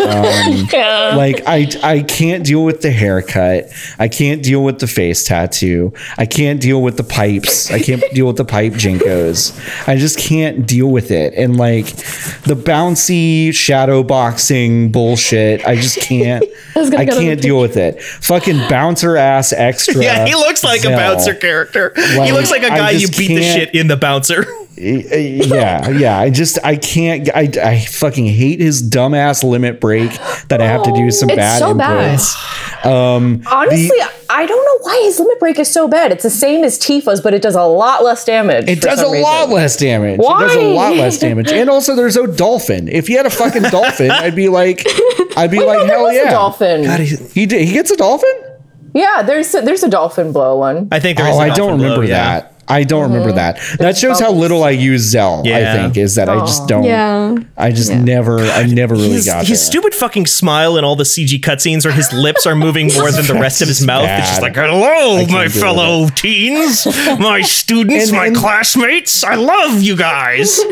Um, 0.07 0.67
Like 1.07 1.41
I, 1.47 1.67
I 1.83 2.01
can't 2.01 2.45
deal 2.45 2.63
with 2.65 2.81
the 2.81 2.91
haircut. 2.91 3.69
I 3.97 4.09
can't 4.09 4.43
deal 4.43 4.61
with 4.63 4.79
the 4.79 4.87
face 4.87 5.23
tattoo. 5.23 5.93
I 6.17 6.25
can't 6.25 6.61
deal 6.61 6.81
with 6.83 6.97
the 6.97 7.03
pipes. 7.03 7.71
I 7.71 7.79
can't 7.79 8.03
deal 8.13 8.27
with 8.27 8.35
the 8.35 8.43
pipe 8.45 8.73
jinkos. 8.73 9.57
I 9.87 9.95
just 9.95 10.19
can't 10.19 10.67
deal 10.67 10.87
with 10.87 11.09
it. 11.11 11.33
And 11.35 11.55
like 11.57 11.87
the 12.43 12.55
bouncy 12.55 13.53
shadow 13.53 14.03
boxing 14.03 14.91
bullshit, 14.91 15.65
I 15.65 15.75
just 15.75 15.99
can't. 15.99 16.43
was 16.75 16.89
gonna 16.89 17.01
I 17.03 17.05
go 17.05 17.13
to 17.13 17.19
the 17.19 17.25
can't 17.25 17.41
deal 17.41 17.59
with 17.59 17.77
it. 17.77 18.01
Fucking 18.01 18.57
bouncer 18.69 19.17
ass 19.17 19.51
extra. 19.53 19.95
Yeah, 20.03 20.25
he 20.25 20.35
looks 20.35 20.63
like 20.63 20.85
a 20.85 20.89
bouncer 20.89 21.33
character. 21.33 21.91
he 21.95 22.31
looks 22.31 22.51
like 22.51 22.63
a 22.63 22.69
guy 22.69 22.91
you 22.91 23.07
beat 23.07 23.27
the 23.29 23.41
can't- 23.41 23.59
shit 23.71 23.75
in 23.75 23.87
the 23.87 23.97
bouncer. 23.97 24.45
Yeah, 24.77 25.89
yeah. 25.89 26.19
I 26.19 26.29
just 26.29 26.59
I 26.63 26.75
can't. 26.75 27.29
I, 27.35 27.49
I 27.63 27.79
fucking 27.79 28.25
hate 28.25 28.59
his 28.59 28.87
dumbass 28.87 29.43
limit 29.43 29.81
break 29.81 30.11
that 30.49 30.61
I 30.61 30.67
have 30.67 30.83
to 30.83 30.91
do 30.93 31.09
some 31.11 31.29
It's 31.29 31.37
bad 31.37 31.59
so 31.59 31.73
bad. 31.73 32.19
Um, 32.85 33.41
Honestly, 33.47 33.97
I 34.29 34.45
don't 34.45 34.65
know 34.65 34.77
why 34.85 35.01
his 35.03 35.19
limit 35.19 35.39
break 35.39 35.57
is 35.59 35.71
so 35.71 35.87
bad. 35.87 36.11
It's 36.11 36.23
the 36.23 36.29
same 36.29 36.63
as 36.63 36.77
Tifa's, 36.77 37.21
but 37.21 37.33
it 37.33 37.41
does 37.41 37.55
a 37.55 37.63
lot 37.63 38.03
less 38.03 38.23
damage. 38.23 38.69
it 38.69 38.81
does 38.81 38.99
a 38.99 39.03
some 39.03 39.17
lot 39.19 39.49
less 39.49 39.77
damage. 39.77 40.19
It 40.19 40.23
does 40.23 40.55
a 40.55 40.61
lot 40.73 40.95
less 40.95 41.17
damage. 41.19 41.51
And 41.51 41.69
also, 41.69 41.95
there's 41.95 42.15
a 42.17 42.27
dolphin. 42.27 42.87
If 42.87 43.07
he 43.07 43.13
had 43.13 43.25
a 43.25 43.31
fucking 43.31 43.63
dolphin, 43.71 44.11
I'd 44.11 44.35
be 44.35 44.47
like, 44.49 44.83
I'd 45.35 45.49
be 45.51 45.59
Wait, 45.59 45.65
like, 45.65 45.87
no, 45.87 46.05
hell 46.05 46.13
yeah. 46.13 46.27
a 46.27 46.31
dolphin. 46.31 46.83
He 47.33 47.45
did. 47.45 47.67
He 47.67 47.73
gets 47.73 47.91
a 47.91 47.97
dolphin. 47.97 48.33
Yeah, 48.93 49.21
there's 49.23 49.53
a, 49.53 49.61
there's 49.61 49.83
a 49.83 49.89
dolphin 49.89 50.31
blow 50.31 50.57
one. 50.57 50.87
I 50.91 50.99
think 50.99 51.17
there's. 51.17 51.35
Oh, 51.35 51.39
a 51.39 51.43
I 51.43 51.47
don't 51.49 51.57
dolphin 51.57 51.77
blow, 51.77 51.85
remember 51.99 52.05
yeah. 52.05 52.49
That. 52.67 52.73
I 52.73 52.83
don't 52.83 53.03
remember 53.11 53.31
that. 53.33 53.59
That 53.79 53.97
shows 53.97 54.19
how 54.19 54.31
little 54.31 54.63
I 54.63 54.71
use 54.71 55.01
Zell. 55.01 55.41
I 55.45 55.63
think 55.73 55.97
is 55.97 56.15
that 56.15 56.29
I 56.29 56.39
just 56.39 56.67
don't. 56.67 56.83
Yeah. 56.83 57.35
I 57.57 57.71
just 57.71 57.91
never. 57.91 58.39
I 58.39 58.65
never 58.65 58.95
really 58.95 59.09
His, 59.13 59.25
got 59.25 59.39
his 59.47 59.49
there. 59.49 59.55
stupid 59.57 59.93
fucking 59.95 60.25
smile 60.25 60.77
in 60.77 60.83
all 60.83 60.95
the 60.95 61.03
CG 61.03 61.39
cutscenes 61.41 61.85
where 61.85 61.93
his 61.93 62.11
lips 62.13 62.45
are 62.45 62.55
moving 62.55 62.91
more 62.93 63.11
than 63.11 63.25
the 63.25 63.33
rest 63.41 63.61
of 63.61 63.67
his 63.67 63.85
mouth. 63.85 64.05
It's 64.07 64.29
just 64.29 64.41
like, 64.41 64.55
hello, 64.55 65.25
my 65.27 65.47
fellow 65.47 66.07
teens, 66.09 66.85
my 67.19 67.41
students, 67.41 68.09
And- 68.09 68.17
my 68.17 68.27
and- 68.27 68.35
classmates. 68.35 69.23
I 69.23 69.35
love 69.35 69.81
you 69.81 69.95
guys. 69.95 70.59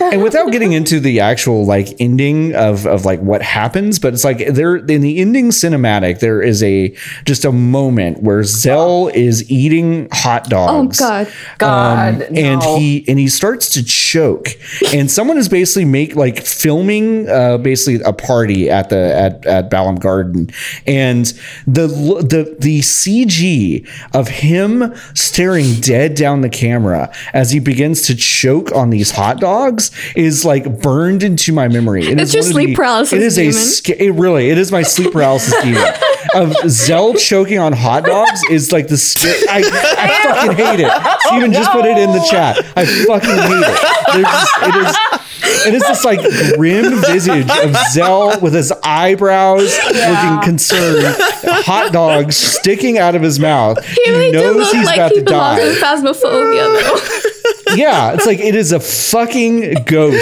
and 0.00 0.22
without 0.22 0.50
getting 0.50 0.72
into 0.72 1.00
the 1.00 1.20
actual 1.20 1.64
like 1.64 1.88
ending 2.00 2.54
of 2.54 2.86
of 2.86 3.04
like 3.04 3.20
what 3.20 3.42
happens 3.42 3.98
but 3.98 4.12
it's 4.14 4.24
like 4.24 4.38
there 4.48 4.76
in 4.76 5.00
the 5.00 5.18
ending 5.18 5.48
cinematic 5.50 6.20
there 6.20 6.40
is 6.42 6.62
a 6.62 6.94
just 7.24 7.44
a 7.44 7.52
moment 7.52 8.22
where 8.22 8.42
Zell 8.42 9.08
is 9.08 9.50
eating 9.50 10.08
hot 10.12 10.48
dogs 10.48 11.00
Oh 11.00 11.04
God. 11.04 11.32
God, 11.58 12.22
and 12.22 12.60
no. 12.60 12.76
he 12.78 13.04
and 13.08 13.18
he 13.18 13.28
starts 13.28 13.68
to 13.70 13.84
choke 13.84 14.48
and 14.92 15.10
someone 15.10 15.36
is 15.36 15.48
basically 15.48 15.84
make 15.84 16.16
like 16.16 16.44
filming 16.44 17.28
uh 17.28 17.58
basically 17.58 18.00
a 18.04 18.12
party 18.12 18.70
at 18.70 18.88
the 18.88 19.14
at 19.14 19.44
at 19.46 19.70
Balamb 19.70 20.00
Garden 20.00 20.50
and 20.86 21.26
the 21.66 21.86
the 21.86 22.56
the 22.58 22.80
CG 22.80 23.86
of 24.14 24.28
him 24.28 24.94
staring 25.14 25.74
dead 25.80 26.14
down 26.14 26.40
the 26.40 26.48
camera 26.48 27.12
as 27.32 27.50
he 27.50 27.58
begins 27.58 28.02
to 28.02 28.14
choke 28.14 28.72
on 28.72 28.90
these 28.90 29.12
hot 29.12 29.40
dogs 29.40 29.89
is 30.16 30.44
like 30.44 30.80
burned 30.80 31.22
into 31.22 31.52
my 31.52 31.68
memory 31.68 32.06
It 32.06 32.18
It's 32.18 32.30
is 32.30 32.34
your 32.34 32.42
sleep 32.44 32.68
the- 32.70 32.74
paralysis 32.76 33.12
it 33.14 33.22
is 33.22 33.38
a 33.38 33.42
demon. 33.42 33.52
sca- 33.54 34.04
it 34.04 34.10
really 34.14 34.50
it 34.50 34.58
is 34.58 34.70
my 34.72 34.82
sleep 34.82 35.12
paralysis 35.12 35.54
demon 35.62 35.82
of 36.34 36.54
Zell 36.70 37.14
choking 37.14 37.58
on 37.58 37.72
hot 37.72 38.04
dogs 38.04 38.40
is 38.50 38.72
like 38.72 38.88
the 38.88 38.96
sca- 38.96 39.46
I, 39.50 39.58
I 39.98 40.44
fucking 40.46 40.64
hate 40.64 40.80
it. 40.80 40.90
Oh, 41.32 41.36
Steven 41.36 41.52
just 41.52 41.70
put 41.70 41.84
it 41.84 41.96
in 41.98 42.10
the 42.12 42.26
chat. 42.30 42.58
I 42.76 42.84
fucking 42.84 43.28
hate 43.30 43.62
it. 43.62 44.22
Just, 44.22 44.52
it 44.62 44.74
is 44.74 45.66
it 45.66 45.74
is 45.74 45.82
this 45.82 46.04
like 46.04 46.20
grim 46.56 47.00
visage 47.02 47.48
of 47.62 47.76
Zell 47.92 48.40
with 48.40 48.52
his 48.54 48.72
eyebrows 48.82 49.76
looking 49.86 50.40
concerned, 50.42 51.14
hot 51.44 51.92
dogs 51.92 52.36
sticking 52.36 52.98
out 52.98 53.14
of 53.14 53.22
his 53.22 53.38
mouth. 53.38 53.84
He 53.84 54.10
really 54.10 54.32
did 54.32 54.56
look 54.56 54.74
he's 54.74 54.86
like 54.86 54.96
about 54.96 55.10
he 55.12 55.18
to 55.18 55.24
die. 55.24 55.58
Phasmophobia, 55.80 56.80
though. 56.82 57.20
Yeah, 57.76 58.12
it's 58.14 58.26
like 58.26 58.38
it 58.40 58.54
is 58.54 58.72
a 58.72 58.80
fucking 58.80 59.84
ghost. 59.84 60.16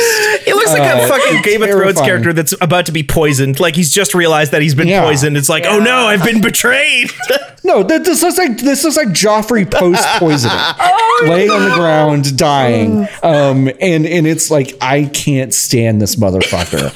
It 0.46 0.54
looks 0.54 0.70
like 0.72 0.82
Uh, 0.82 1.00
a 1.02 1.08
fucking 1.08 1.42
Game 1.42 1.62
of 1.62 1.70
Thrones 1.70 2.00
character 2.00 2.32
that's 2.32 2.54
about 2.60 2.86
to 2.86 2.92
be 2.92 3.02
poisoned. 3.02 3.58
Like 3.60 3.74
he's 3.76 3.92
just 3.92 4.14
realized 4.14 4.52
that 4.52 4.62
he's 4.62 4.74
been 4.74 4.88
Yeah. 4.88 5.04
poisoned. 5.04 5.36
It's 5.36 5.48
like, 5.48 5.64
oh 5.66 5.78
no, 5.78 6.06
I've 6.06 6.24
been 6.24 6.40
betrayed. 6.40 7.10
No, 7.64 7.82
that 7.82 8.02
this 8.04 8.22
looks 8.22 8.38
like 8.38 8.56
this 8.58 8.82
looks 8.82 8.96
like 8.96 9.08
Joffrey 9.08 9.70
post 9.70 10.02
poisoning, 10.18 10.56
Oh, 10.80 11.26
laying 11.28 11.50
on 11.50 11.68
the 11.68 11.74
ground, 11.74 12.34
dying. 12.38 13.06
Um, 13.22 13.68
and 13.80 14.06
and 14.06 14.26
it's 14.26 14.50
like 14.50 14.74
I 14.80 15.04
can't 15.12 15.52
stand 15.52 16.00
this 16.00 16.16
motherfucker. 16.16 16.94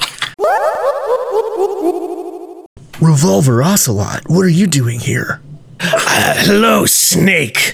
Revolver 3.01 3.61
Ocelot, 3.61 4.23
what 4.27 4.41
are 4.45 4.49
you 4.49 4.65
doing 4.65 4.99
here? 4.99 5.41
Uh, 5.85 6.33
hello, 6.37 6.85
Snake. 6.85 7.73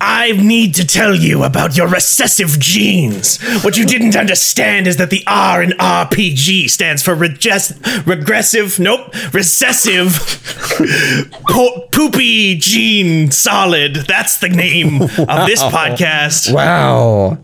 I 0.00 0.32
need 0.32 0.74
to 0.76 0.86
tell 0.86 1.14
you 1.14 1.42
about 1.44 1.76
your 1.76 1.86
recessive 1.88 2.58
genes. 2.58 3.38
What 3.62 3.76
you 3.76 3.84
didn't 3.84 4.16
understand 4.16 4.86
is 4.86 4.96
that 4.96 5.10
the 5.10 5.22
R 5.26 5.62
in 5.62 5.70
RPG 5.72 6.70
stands 6.70 7.02
for 7.02 7.14
regess- 7.14 7.78
regressive, 8.06 8.78
nope, 8.80 9.14
recessive 9.34 10.14
po- 11.48 11.86
poopy 11.92 12.56
gene 12.56 13.30
solid. 13.30 13.96
That's 13.96 14.38
the 14.38 14.48
name 14.48 15.02
of 15.02 15.08
this 15.46 15.62
podcast. 15.62 16.52
Wow. 16.52 17.38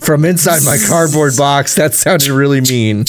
From 0.00 0.24
inside 0.24 0.62
my 0.64 0.78
cardboard 0.88 1.36
box, 1.36 1.74
that 1.74 1.92
sounded 1.92 2.28
really 2.28 2.60
mean. 2.62 3.04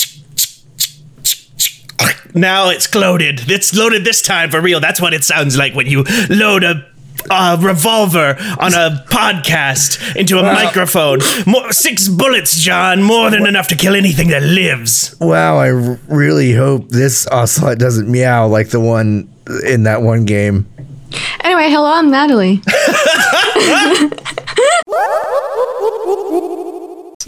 Now 2.39 2.69
it's 2.69 2.93
loaded. 2.95 3.49
It's 3.51 3.75
loaded 3.75 4.05
this 4.05 4.21
time 4.21 4.49
for 4.49 4.61
real. 4.61 4.79
That's 4.79 5.01
what 5.01 5.13
it 5.13 5.23
sounds 5.25 5.57
like 5.57 5.75
when 5.75 5.87
you 5.87 6.03
load 6.29 6.63
a 6.63 6.85
a 7.29 7.57
revolver 7.59 8.37
on 8.59 8.73
a 8.73 9.03
podcast 9.09 10.15
into 10.15 10.39
a 10.39 10.43
microphone. 10.43 11.19
More, 11.45 11.71
six 11.73 12.07
bullets, 12.07 12.57
John. 12.57 13.03
More 13.03 13.29
than 13.29 13.45
enough 13.45 13.67
to 13.67 13.75
kill 13.75 13.93
anything 13.93 14.29
that 14.29 14.41
lives. 14.41 15.15
Wow, 15.19 15.57
I 15.57 15.69
r- 15.69 15.99
really 16.07 16.53
hope 16.53 16.87
this 16.87 17.27
ocelot 17.27 17.77
doesn't 17.77 18.09
meow 18.09 18.47
like 18.47 18.69
the 18.69 18.79
one 18.79 19.27
in 19.65 19.83
that 19.83 20.01
one 20.01 20.23
game. 20.23 20.65
Anyway, 21.43 21.69
hello, 21.69 21.91
I'm 21.91 22.09
Natalie. 22.09 22.61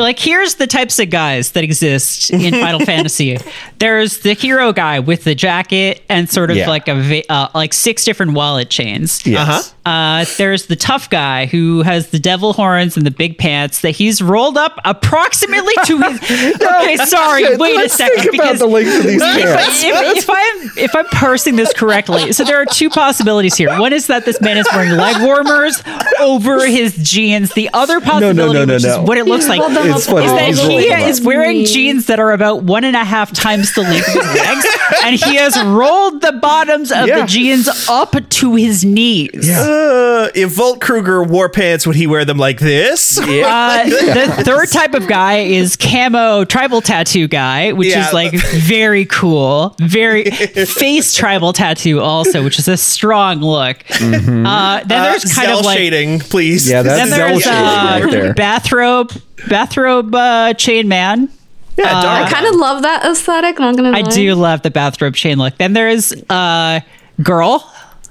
like 0.02 0.20
here's 0.20 0.56
the 0.56 0.68
types 0.68 1.00
of 1.00 1.10
guys 1.10 1.52
that 1.52 1.64
exist 1.64 2.30
in 2.32 2.54
Final 2.54 2.80
Fantasy. 2.86 3.38
There's 3.80 4.20
the 4.20 4.34
hero 4.34 4.74
guy 4.74 5.00
with 5.00 5.24
the 5.24 5.36
jacket 5.36 6.02
and 6.10 6.30
sort 6.30 6.52
of 6.52 6.58
Yeah. 6.58 6.70
like 6.70 6.88
a 6.88 6.96
va- 6.96 7.32
uh, 7.32 7.48
like 7.56 7.74
six 7.74 8.04
different 8.04 8.34
wallet 8.34 8.70
chains. 8.70 9.26
Yes. 9.26 9.48
Uh-huh. 9.48 9.62
Uh, 9.84 10.26
there's 10.38 10.68
the 10.68 10.76
tough 10.76 11.10
guy 11.10 11.48
who 11.48 11.82
has 11.82 12.10
the 12.10 12.20
devil 12.20 12.54
horns 12.54 12.98
and 12.98 13.06
the 13.06 13.10
big 13.12 13.38
pants 13.40 13.82
that 13.82 13.92
he's 13.92 14.22
rolled 14.22 14.56
up 14.58 14.80
approximately 14.86 15.74
to 15.86 15.98
his. 15.98 16.22
okay, 16.62 16.98
sorry. 16.98 17.44
shit, 17.44 17.60
wait 17.60 17.76
let's 17.76 17.96
a 17.96 17.98
second. 17.98 18.22
think 18.22 18.36
about 18.36 18.44
because 18.44 18.60
the 18.60 18.68
length 18.68 18.96
of 19.00 19.04
these 19.04 19.22
if, 19.24 19.44
pants. 19.44 19.84
I, 19.84 19.88
if, 19.88 20.18
if 20.18 20.30
I'm 20.30 20.84
if 20.84 20.96
I'm 20.96 21.06
parsing 21.08 21.56
this 21.56 21.74
correctly, 21.74 22.32
so 22.32 22.44
there 22.44 22.62
are 22.62 22.66
two 22.66 22.90
possibilities 22.90 23.56
here. 23.56 23.70
One 23.80 23.92
is 23.94 24.08
that 24.08 24.26
this 24.26 24.40
man 24.40 24.58
is 24.58 24.68
wearing 24.72 24.92
leg 24.92 25.22
warmers 25.22 25.82
over 26.20 26.66
his 26.68 26.96
jeans. 26.98 27.54
The 27.54 27.70
other 27.74 28.00
possibility, 28.02 28.38
no, 28.38 28.66
no, 28.66 28.74
which 28.74 28.84
no. 28.84 29.02
is 29.02 29.08
what 29.08 29.18
it 29.18 29.26
looks 29.26 29.48
like, 29.48 29.62
Hold 29.62 29.76
them 29.76 29.91
It's 29.98 30.06
funny. 30.08 30.26
is 30.26 30.32
that 30.32 30.48
He's 30.48 30.60
he 30.60 30.88
is 31.10 31.20
up. 31.20 31.26
wearing 31.26 31.66
jeans 31.66 32.06
that 32.08 32.20
are 32.20 32.32
about 32.32 32.64
one 32.64 32.84
and 32.84 32.96
a 32.96 33.04
half 33.04 33.32
times 33.34 33.74
the 33.74 33.82
length 33.82 34.08
of 34.08 34.14
his 34.24 34.36
legs, 34.36 34.66
and 35.04 35.16
he 35.16 35.36
has 35.38 35.62
rolled 35.64 36.22
the 36.22 36.34
bottoms 36.34 36.92
of 36.92 37.08
Yeah. 37.08 37.22
the 37.22 37.26
jeans 37.28 37.70
up 37.90 38.16
to 38.30 38.56
his 38.56 38.84
knees. 38.86 39.50
Uh, 39.50 40.30
if 40.36 40.52
Volt 40.52 40.82
Kruger 40.82 41.24
wore 41.24 41.50
pants, 41.50 41.86
would 41.88 41.96
he 41.96 42.08
wear 42.08 42.26
them 42.26 42.38
like 42.38 42.60
this? 42.60 43.20
Uh, 43.20 43.84
the 43.86 44.44
third 44.44 44.70
type 44.70 44.94
of 44.94 45.08
guy 45.08 45.38
is 45.40 45.76
camo 45.78 46.44
tribal 46.46 46.82
tattoo 46.82 47.28
guy, 47.28 47.72
which 47.74 47.90
Yeah. 47.90 48.08
is 48.08 48.14
like 48.14 48.34
very 48.34 49.06
cool. 49.06 49.76
Very 49.80 50.26
face 50.32 51.14
tribal 51.14 51.54
tattoo 51.54 52.00
also, 52.00 52.44
which 52.44 52.60
is 52.60 52.68
a 52.68 52.78
strong 52.78 53.40
look. 53.40 53.78
Uh, 53.92 54.80
then 54.86 54.88
there's 54.88 55.24
kind 55.24 55.48
Cell 55.48 55.60
of 55.60 55.66
like 55.66 55.78
shading, 55.78 56.20
please. 56.20 56.70
Yeah, 56.70 56.82
then 56.84 57.10
that's 57.10 57.12
there's 57.12 57.44
Zelda 57.44 57.60
uh, 57.60 58.00
right 58.04 58.12
there. 58.12 58.34
bathrobe 58.34 59.12
bathrobe 59.50 60.14
uh, 60.16 60.54
chain 60.54 60.88
man. 60.88 61.30
yeah, 61.78 61.98
I 62.26 62.30
kind 62.32 62.46
of 62.46 62.56
love 62.56 62.82
that 62.84 63.06
aesthetic. 63.06 63.60
Not 63.60 63.76
gonna. 63.76 63.92
I 63.92 64.02
do 64.02 64.36
love 64.36 64.62
the 64.62 64.72
bathrobe 64.72 65.16
chain 65.16 65.38
look. 65.38 65.58
Then 65.58 65.74
there's 65.74 66.14
uh 66.30 66.80
girl. 67.24 67.68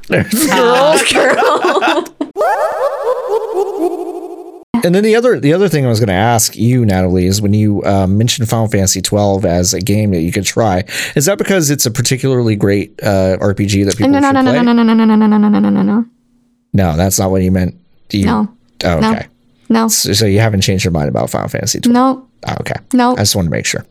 Girl's 0.08 1.12
girl. 1.12 2.04
And 4.82 4.94
then 4.94 5.04
the 5.04 5.14
other 5.14 5.38
the 5.38 5.52
other 5.52 5.68
thing 5.68 5.84
I 5.84 5.88
was 5.90 6.00
going 6.00 6.08
to 6.08 6.14
ask 6.14 6.56
you, 6.56 6.86
Natalie, 6.86 7.26
is 7.26 7.42
when 7.42 7.52
you 7.52 7.84
um, 7.84 8.16
mentioned 8.16 8.48
Final 8.48 8.66
Fantasy 8.66 9.02
twelve 9.02 9.44
as 9.44 9.74
a 9.74 9.80
game 9.80 10.10
that 10.12 10.22
you 10.22 10.32
could 10.32 10.44
try, 10.46 10.84
is 11.14 11.26
that 11.26 11.36
because 11.36 11.68
it's 11.70 11.84
a 11.84 11.90
particularly 11.90 12.56
great 12.56 12.98
uh, 13.02 13.36
RPG 13.40 13.84
that 13.84 13.98
people 13.98 14.12
No, 14.12 14.20
no, 14.20 14.28
should 14.28 14.32
no, 14.36 14.40
no, 14.40 14.50
play? 14.52 14.62
no, 14.62 14.72
no, 14.72 14.82
no, 14.82 14.94
no, 14.94 15.04
no, 15.04 15.14
no, 15.16 15.26
no, 15.26 15.36
no, 15.48 15.58
no, 15.60 15.68
no, 15.70 15.82
no, 15.82 16.04
No, 16.72 16.96
that's 16.96 17.18
not 17.18 17.30
what 17.30 17.42
you 17.42 17.50
meant. 17.52 17.74
Do 18.08 18.18
you? 18.18 18.24
No. 18.24 18.48
Oh, 18.84 18.96
okay. 18.96 19.00
no, 19.00 19.20
So, 19.88 20.12
so 20.12 20.26
you 20.26 20.40
haven't 20.40 20.60
changed 20.62 20.84
your 20.84 20.92
mind 20.92 21.08
about 21.08 21.30
Final 21.30 21.48
Fantasy 21.48 21.80
twelve? 21.80 21.94
no. 22.18 22.26
Oh, 22.48 22.54
okay. 22.60 22.74
No. 22.92 23.12
I 23.12 23.16
just 23.16 23.36
want 23.36 23.46
to 23.46 23.50
make 23.50 23.66
sure. 23.66 23.84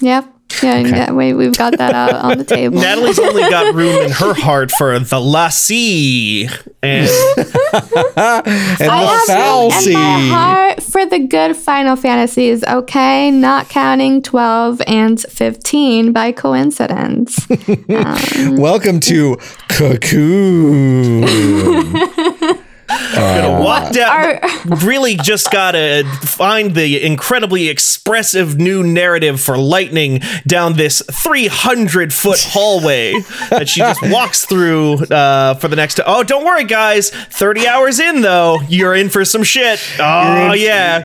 Yep. 0.00 0.26
Yeah, 0.64 0.78
yeah. 0.80 1.12
Wait, 1.12 1.34
we've 1.34 1.56
got 1.56 1.78
that 1.78 1.94
out 1.94 2.12
on 2.14 2.36
the 2.38 2.44
table. 2.44 2.80
Natalie's 2.80 3.18
only 3.20 3.42
got 3.42 3.72
room 3.72 4.02
in 4.04 4.10
her 4.10 4.34
heart 4.34 4.72
for 4.72 4.98
the 4.98 5.20
lassie. 5.20 6.46
And 6.82 7.08
And 7.36 8.10
I 8.16 8.42
the 9.26 9.26
have 9.28 9.28
room 9.28 9.70
in 9.70 9.70
Falsy. 9.70 9.92
my 9.92 10.28
heart 10.28 10.82
for 10.82 11.06
the 11.06 11.20
good 11.20 11.56
Final 11.56 11.94
Fantasies, 11.94 12.64
okay? 12.64 13.30
Not 13.30 13.68
counting 13.68 14.22
12 14.22 14.82
and 14.88 15.20
15 15.20 16.12
by 16.12 16.32
coincidence. 16.32 17.46
Um, 17.90 18.56
Welcome 18.56 18.98
to 19.00 19.36
Cocoon. 19.68 21.22
gonna 23.14 23.60
walk 23.62 23.92
down. 23.92 24.08
Are- 24.10 24.40
really 24.86 25.16
just 25.16 25.50
gotta 25.50 26.04
find 26.22 26.74
the 26.74 27.02
incredibly 27.02 27.68
expressive 27.68 28.58
new 28.58 28.82
narrative 28.82 29.40
for 29.40 29.56
Lightning 29.58 30.20
down 30.46 30.74
this 30.74 31.02
300 31.10 32.12
foot 32.12 32.40
hallway 32.40 33.14
that 33.50 33.68
she 33.68 33.80
just 33.80 34.00
walks 34.10 34.44
through 34.44 34.94
uh, 35.06 35.54
for 35.54 35.68
the 35.68 35.76
next. 35.76 36.00
Oh, 36.06 36.22
don't 36.22 36.44
worry, 36.44 36.64
guys. 36.64 37.10
30 37.10 37.66
hours 37.66 37.98
in, 38.00 38.20
though, 38.22 38.60
you're 38.68 38.94
in 38.94 39.08
for 39.08 39.24
some 39.24 39.42
shit. 39.42 39.80
Oh, 39.98 40.52
yeah. 40.52 41.02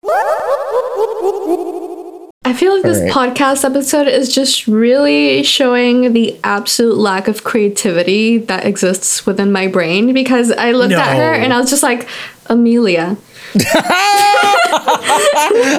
I 2.46 2.54
feel 2.54 2.74
like 2.76 2.84
this 2.84 3.00
Alright. 3.00 3.36
podcast 3.36 3.66
episode 3.66 4.08
is 4.08 4.34
just 4.34 4.68
really 4.68 5.42
showing 5.42 6.14
the 6.14 6.40
absolute 6.44 6.96
lack 6.96 7.28
of 7.28 7.44
creativity 7.44 8.38
that 8.38 8.66
exists 8.66 9.26
within 9.26 9.52
my 9.52 9.66
brain 9.66 10.14
because 10.14 10.52
I 10.52 10.72
looked 10.74 10.94
at 10.94 11.18
her 11.18 11.34
and 11.34 11.52
I 11.52 11.60
was 11.60 11.72
just 11.72 11.82
like, 11.82 12.08
Amelia. 12.46 13.18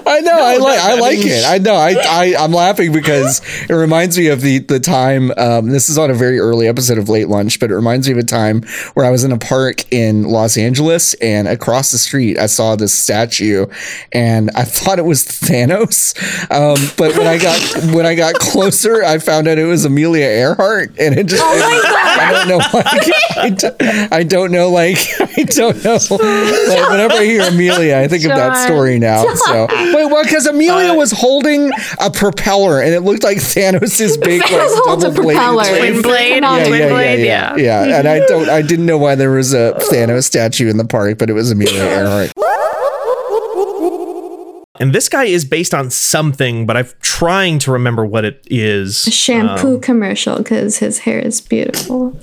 I 0.09 0.20
know. 0.22 0.38
I 0.38 0.57
like. 0.57 0.79
I 0.79 0.94
like 0.94 1.18
it. 1.18 1.44
I 1.44 1.59
know. 1.59 1.74
I, 1.74 1.94
I. 2.00 2.35
I'm 2.38 2.52
laughing 2.52 2.92
because 2.92 3.42
it 3.68 3.74
reminds 3.74 4.16
me 4.16 4.29
of 4.29 4.40
the 4.40 4.61
the 4.61 4.81
time. 4.81 5.31
Um, 5.37 5.68
this 5.68 5.88
is 5.90 5.98
on 5.98 6.11
a 6.11 6.14
very 6.14 6.38
early 6.38 6.68
episode 6.68 6.96
of 6.96 7.09
Late 7.09 7.29
Lunch, 7.29 7.61
but 7.61 7.70
it 7.70 7.74
reminds 7.74 8.07
me 8.09 8.12
of 8.12 8.18
a 8.18 8.24
time 8.24 8.62
where 8.94 9.05
I 9.05 9.11
was 9.11 9.24
in 9.24 9.33
a 9.33 9.38
park 9.38 9.92
in 9.92 10.22
Los 10.22 10.57
Angeles, 10.57 11.14
and 11.14 11.48
across 11.48 11.90
the 11.90 11.98
street 11.98 12.38
I 12.38 12.46
saw 12.46 12.76
this 12.76 12.94
statue, 12.94 13.66
and 14.12 14.50
I 14.55 14.64
thought 14.64 14.98
it 14.98 15.05
was 15.05 15.24
Thanos. 15.24 16.16
Um, 16.50 16.79
but 16.96 17.16
when 17.18 17.26
I 17.26 17.38
got 17.38 17.61
when 17.94 18.07
I 18.07 18.14
got 18.14 18.35
closer, 18.38 19.05
I 19.05 19.18
found 19.18 19.48
out 19.48 19.59
it 19.59 19.64
was 19.64 19.85
Amelia 19.85 20.26
Earhart, 20.26 20.98
and 20.98 21.18
it 21.18 21.26
just. 21.26 21.42
I 21.44 22.33
don't 22.33 22.48
know. 22.48 22.57
Like, 22.57 23.37
I, 23.37 23.50
don't, 23.50 23.83
I 24.12 24.22
don't 24.22 24.50
know. 24.52 24.70
Like 24.70 24.98
I 25.20 25.42
don't 25.42 25.85
know. 25.85 25.98
Like, 26.11 26.90
whenever 26.90 27.14
I 27.14 27.24
hear 27.24 27.42
Amelia, 27.42 27.65
I 27.72 28.09
think 28.09 28.24
of 28.24 28.31
that 28.31 28.64
story 28.64 28.98
now. 28.98 29.24
So 29.35 29.66
wait, 29.70 30.07
what? 30.07 30.24
Because 30.26 30.46
Amelia 30.46 30.92
Uh, 30.92 30.96
was 30.96 31.12
holding 31.12 31.70
a 32.00 32.11
propeller, 32.11 32.81
and 32.81 32.92
it 32.94 33.00
looked 33.00 33.22
like 33.22 33.38
Thanos's 33.38 34.16
big 34.18 34.40
like, 34.42 34.50
Thanos 34.50 34.79
holds 34.85 35.05
a 35.05 35.09
double 35.09 35.22
bladed 35.22 35.40
propeller. 35.42 35.79
Twin 35.79 36.02
blade, 36.02 36.29
Cannot 36.35 36.59
Yeah, 36.61 36.68
twin 36.68 36.81
yeah, 36.81 36.88
yeah, 36.88 37.14
yeah, 37.14 37.57
yeah. 37.57 37.85
yeah. 37.87 37.98
And 37.98 38.09
I 38.09 38.18
don't, 38.26 38.48
I 38.48 38.62
didn't 38.62 38.87
know 38.87 38.98
why 38.98 39.14
there 39.14 39.31
was 39.31 39.52
a 39.55 39.72
Thanos 39.90 40.24
statue 40.24 40.68
in 40.68 40.76
the 40.76 40.85
park, 40.85 41.18
but 41.18 41.31
it 41.31 41.35
was 41.35 41.50
Amelia 41.50 41.83
Earhart. 41.83 42.33
And 44.81 44.95
this 44.95 45.09
guy 45.09 45.25
is 45.25 45.45
based 45.45 45.75
on 45.75 45.91
something, 45.91 46.67
but 46.67 46.77
I'm 46.77 46.89
trying 47.01 47.59
to 47.61 47.73
remember 47.73 48.05
what 48.05 48.25
it 48.25 48.47
is. 48.51 49.07
A 49.07 49.11
Shampoo 49.11 49.77
um, 49.77 49.81
commercial 49.81 50.39
because 50.39 50.79
his 50.79 50.99
hair 50.99 51.19
is 51.19 51.41
beautiful. 51.41 52.19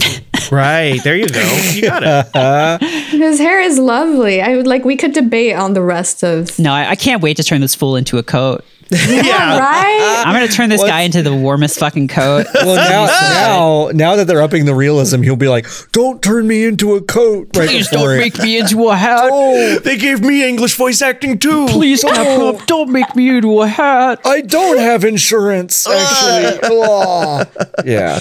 Right. 0.52 1.02
There 1.04 1.16
you 1.16 1.28
go. 1.28 1.42
You 1.74 1.82
got 1.84 2.04
it. 2.04 2.82
His 3.10 3.40
hair 3.40 3.62
is 3.62 3.80
lovely. 3.80 4.42
I 4.42 4.58
would 4.58 4.68
like 4.68 4.84
we 4.84 4.98
could 4.98 5.14
debate 5.14 5.56
on 5.56 5.74
the 5.74 5.82
rest 5.82 6.24
of 6.24 6.60
No, 6.60 6.74
I, 6.74 6.92
I 6.92 6.96
can't 6.96 7.22
wait 7.24 7.38
to 7.38 7.44
turn 7.44 7.62
this 7.62 7.74
fool 7.74 7.96
into 7.96 8.18
a 8.18 8.24
coat. 8.24 8.64
Yeah. 8.90 9.60
right. 9.60 10.24
I'm 10.26 10.34
gonna 10.34 10.48
turn 10.48 10.70
this 10.70 10.84
guy 10.84 11.02
into 11.02 11.22
the 11.22 11.34
warmest 11.36 11.80
fucking 11.80 12.08
coat. 12.08 12.48
Well, 12.64 12.76
now, 12.76 13.06
now, 13.06 13.92
now 13.94 14.16
that 14.16 14.26
they're 14.28 14.42
upping 14.42 14.66
the 14.66 14.74
realism, 14.74 15.22
he'll 15.22 15.36
be 15.36 15.50
like, 15.50 15.68
"Don't 15.92 16.22
turn 16.22 16.48
me 16.48 16.64
into 16.66 16.96
a 16.96 17.02
coat." 17.02 17.50
Right 17.58 17.68
Please 17.70 17.90
before 17.90 18.10
don't 18.10 18.16
it. 18.16 18.20
make 18.20 18.40
me 18.40 18.58
into 18.60 18.88
a 18.90 18.96
hat. 18.96 19.24
Oh, 19.34 19.80
they 19.80 19.98
gave 19.98 20.22
me 20.22 20.48
English 20.48 20.76
voice 20.76 21.02
acting 21.02 21.38
too. 21.40 21.68
Please, 21.68 22.04
Capcom, 22.04 22.66
don't 22.66 22.90
make 22.92 23.16
me 23.16 23.36
into 23.38 23.62
a 23.62 23.68
hat. 23.68 24.22
I 24.26 24.42
don't 24.42 24.78
have 24.78 25.04
insurance, 25.04 25.86
actually. 25.90 26.60
Ugh. 26.64 27.48
yeah. 27.86 28.20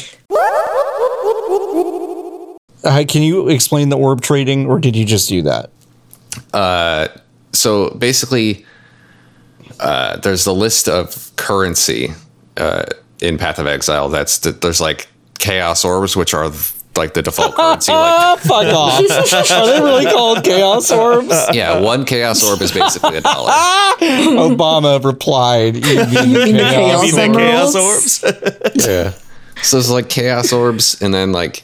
Uh, 2.84 3.04
can 3.06 3.22
you 3.22 3.48
explain 3.48 3.88
the 3.90 3.96
orb 3.96 4.20
trading, 4.20 4.66
or 4.66 4.78
did 4.80 4.96
you 4.96 5.04
just 5.04 5.28
do 5.28 5.42
that? 5.42 5.70
Uh, 6.52 7.08
so 7.52 7.90
basically, 7.90 8.64
uh, 9.80 10.16
there's 10.18 10.44
the 10.44 10.54
list 10.54 10.88
of 10.88 11.30
currency 11.36 12.12
uh, 12.56 12.84
in 13.20 13.38
Path 13.38 13.58
of 13.58 13.66
Exile. 13.66 14.08
That's 14.08 14.38
th- 14.38 14.60
there's 14.60 14.80
like 14.80 15.08
chaos 15.38 15.84
orbs, 15.84 16.16
which 16.16 16.34
are 16.34 16.48
th- 16.48 16.72
like 16.96 17.14
the 17.14 17.22
default 17.22 17.54
currency. 17.54 17.92
Like 17.92 18.38
fuck 18.40 18.66
off. 18.66 19.50
Are 19.50 19.66
they 19.66 19.80
really 19.80 20.04
called 20.04 20.44
chaos 20.44 20.90
orbs? 20.90 21.34
yeah, 21.52 21.80
one 21.80 22.04
chaos 22.04 22.42
orb 22.44 22.60
is 22.60 22.72
basically 22.72 23.16
a 23.16 23.20
dollar. 23.20 23.50
Obama 24.00 25.02
replied, 25.02 25.76
"You 25.76 25.82
mean 26.06 26.32
mean 26.32 26.56
the 26.56 26.62
chaos 26.70 27.10
chaos 27.12 27.36
chaos 27.36 27.74
orbs. 27.76 28.24
Yeah. 28.86 29.12
So 29.62 29.76
there's 29.76 29.90
like 29.90 30.08
chaos 30.08 30.52
orbs, 30.52 31.00
and 31.00 31.14
then 31.14 31.32
like 31.32 31.62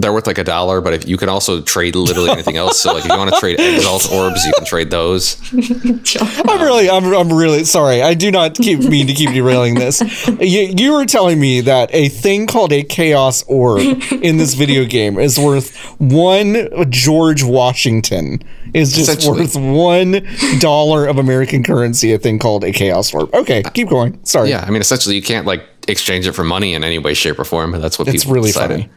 they're 0.00 0.12
worth 0.12 0.26
like 0.26 0.38
a 0.38 0.44
dollar, 0.44 0.80
but 0.80 0.94
if 0.94 1.08
you 1.08 1.16
can 1.16 1.28
also 1.28 1.60
trade 1.62 1.94
literally 1.94 2.30
anything 2.30 2.56
else. 2.56 2.80
So 2.80 2.92
like 2.92 3.04
if 3.04 3.10
you 3.10 3.18
want 3.18 3.32
to 3.32 3.40
trade 3.40 3.58
exalt 3.60 4.10
orbs, 4.12 4.44
you 4.44 4.52
can 4.56 4.64
trade 4.64 4.90
those. 4.90 5.40
I'm 5.52 6.60
really, 6.60 6.90
I'm, 6.90 7.12
I'm 7.12 7.32
really 7.32 7.64
sorry. 7.64 8.02
I 8.02 8.14
do 8.14 8.30
not 8.30 8.54
keep 8.54 8.80
mean 8.80 9.06
to 9.06 9.12
keep 9.12 9.30
derailing 9.30 9.74
this. 9.74 10.00
You, 10.28 10.74
you 10.76 10.92
were 10.92 11.06
telling 11.06 11.40
me 11.40 11.60
that 11.62 11.92
a 11.92 12.08
thing 12.08 12.46
called 12.46 12.72
a 12.72 12.82
chaos 12.82 13.42
orb 13.44 13.80
in 14.10 14.38
this 14.38 14.54
video 14.54 14.84
game 14.84 15.18
is 15.18 15.38
worth 15.38 15.76
one 15.98 16.68
George 16.90 17.42
Washington. 17.42 18.42
Is 18.72 18.92
just 18.92 19.26
worth 19.28 19.56
one 19.56 20.24
dollar 20.60 21.06
of 21.06 21.18
American 21.18 21.64
currency. 21.64 22.12
A 22.12 22.18
thing 22.18 22.38
called 22.38 22.62
a 22.62 22.70
chaos 22.70 23.12
orb. 23.12 23.34
Okay, 23.34 23.64
keep 23.74 23.88
going. 23.88 24.24
Sorry. 24.24 24.50
Yeah, 24.50 24.64
I 24.64 24.70
mean 24.70 24.80
essentially 24.80 25.16
you 25.16 25.22
can't 25.22 25.44
like 25.44 25.64
exchange 25.88 26.26
it 26.26 26.32
for 26.32 26.44
money 26.44 26.74
in 26.74 26.84
any 26.84 26.98
way, 26.98 27.14
shape, 27.14 27.38
or 27.38 27.44
form. 27.44 27.72
But 27.72 27.82
that's 27.82 27.98
what 27.98 28.06
it's 28.08 28.22
people 28.22 28.34
really 28.34 28.50
decided. 28.50 28.82
funny. 28.82 28.92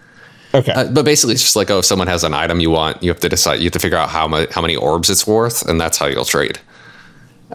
Okay. 0.53 0.71
Uh, 0.71 0.91
but 0.91 1.03
basically, 1.05 1.33
it's 1.33 1.41
just 1.41 1.55
like 1.55 1.71
oh, 1.71 1.79
if 1.79 1.85
someone 1.85 2.07
has 2.07 2.23
an 2.23 2.33
item 2.33 2.59
you 2.59 2.69
want, 2.69 3.01
you 3.01 3.09
have 3.09 3.19
to 3.21 3.29
decide. 3.29 3.59
You 3.59 3.65
have 3.65 3.73
to 3.73 3.79
figure 3.79 3.97
out 3.97 4.09
how 4.09 4.27
much 4.27 4.51
how 4.51 4.61
many 4.61 4.75
orbs 4.75 5.09
it's 5.09 5.25
worth, 5.25 5.67
and 5.67 5.79
that's 5.81 5.97
how 5.97 6.05
you'll 6.05 6.25
trade. 6.25 6.59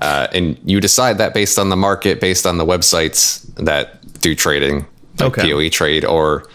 Uh, 0.03 0.29
and 0.33 0.59
you 0.65 0.81
decide 0.81 1.19
that 1.19 1.35
based 1.35 1.59
on 1.59 1.71
the 1.71 1.77
market, 1.77 2.21
based 2.21 2.47
on 2.47 2.59
the 2.59 2.65
websites 2.65 3.45
that 3.57 4.01
do 4.21 4.35
trading, 4.35 4.87
like 5.19 5.39
Okay. 5.39 5.51
PoE 5.51 5.69
trade, 5.69 6.05
or 6.05 6.49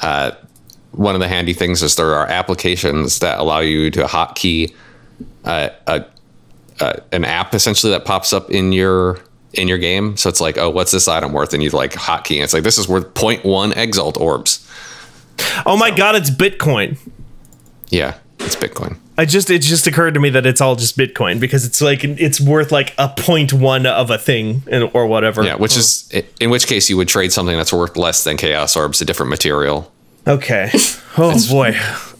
uh, 0.00 0.32
one 0.92 1.14
of 1.14 1.20
the 1.20 1.28
handy 1.28 1.52
things 1.52 1.82
is 1.82 1.96
there 1.96 2.14
are 2.14 2.26
applications 2.26 3.18
that 3.18 3.38
allow 3.38 3.60
you 3.60 3.90
to 3.90 4.04
hotkey 4.04 4.74
uh, 5.44 5.68
a, 5.86 6.04
a 6.80 7.02
an 7.12 7.24
app 7.24 7.54
essentially 7.54 7.90
that 7.92 8.04
pops 8.04 8.32
up 8.32 8.50
in 8.50 8.72
your 8.72 9.18
in 9.52 9.68
your 9.68 9.78
game. 9.78 10.16
So 10.16 10.28
it's 10.28 10.40
like, 10.40 10.58
oh, 10.58 10.68
what's 10.70 10.92
this 10.92 11.08
item 11.08 11.32
worth? 11.32 11.54
And 11.54 11.62
you 11.62 11.70
like 11.70 11.92
hotkey, 11.92 12.36
and 12.36 12.44
it's 12.44 12.52
like 12.52 12.62
this 12.62 12.78
is 12.78 12.88
worth 12.88 13.12
0.1 13.14 13.76
exalt 13.76 14.16
orbs. 14.18 14.66
Oh 15.64 15.76
my 15.76 15.90
god, 15.90 16.14
it's 16.16 16.30
Bitcoin. 16.30 16.98
Yeah, 17.88 18.18
it's 18.40 18.56
Bitcoin. 18.56 18.98
I 19.18 19.24
just 19.24 19.48
it 19.50 19.62
just 19.62 19.86
occurred 19.86 20.14
to 20.14 20.20
me 20.20 20.28
that 20.30 20.44
it's 20.44 20.60
all 20.60 20.76
just 20.76 20.96
Bitcoin 20.98 21.40
because 21.40 21.64
it's 21.64 21.80
like 21.80 22.04
it's 22.04 22.40
worth 22.40 22.70
like 22.70 22.92
a 22.98 23.08
point 23.08 23.52
one 23.52 23.86
of 23.86 24.10
a 24.10 24.18
thing 24.18 24.62
and, 24.70 24.90
or 24.92 25.06
whatever. 25.06 25.42
Yeah, 25.42 25.54
which 25.56 25.76
is 25.76 26.10
in 26.40 26.50
which 26.50 26.66
case 26.66 26.90
you 26.90 26.96
would 26.98 27.08
trade 27.08 27.32
something 27.32 27.56
that's 27.56 27.72
worth 27.72 27.96
less 27.96 28.24
than 28.24 28.36
chaos 28.36 28.76
orbs, 28.76 29.00
a 29.00 29.04
different 29.04 29.30
material. 29.30 29.90
okay. 30.26 30.70
Oh 31.18 31.34
boy, 31.48 31.74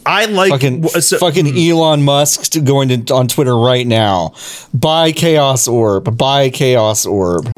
I 0.06 0.24
like 0.24 0.52
Fucking, 0.52 0.88
so- 0.88 1.18
fucking 1.18 1.48
Elon 1.58 2.02
Musk 2.02 2.52
to- 2.52 2.62
going 2.62 2.88
to 3.04 3.12
on 3.14 3.28
Twitter 3.28 3.54
right 3.54 3.86
now. 3.86 4.32
Buy 4.72 5.12
Chaos 5.12 5.68
Orb. 5.68 6.16
Buy 6.16 6.48
Chaos 6.48 7.04
Orb. 7.04 7.52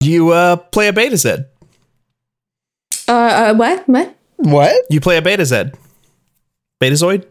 you 0.00 0.30
uh 0.30 0.54
play 0.56 0.86
a 0.86 0.92
Beta 0.92 1.16
Z. 1.16 1.36
Uh, 3.12 3.50
uh, 3.50 3.54
what? 3.54 3.86
What? 3.88 4.16
What? 4.36 4.84
You 4.88 5.00
play 5.00 5.18
a 5.18 5.22
Beta 5.22 5.44
Z. 5.44 5.64
Betazoid. 6.82 7.26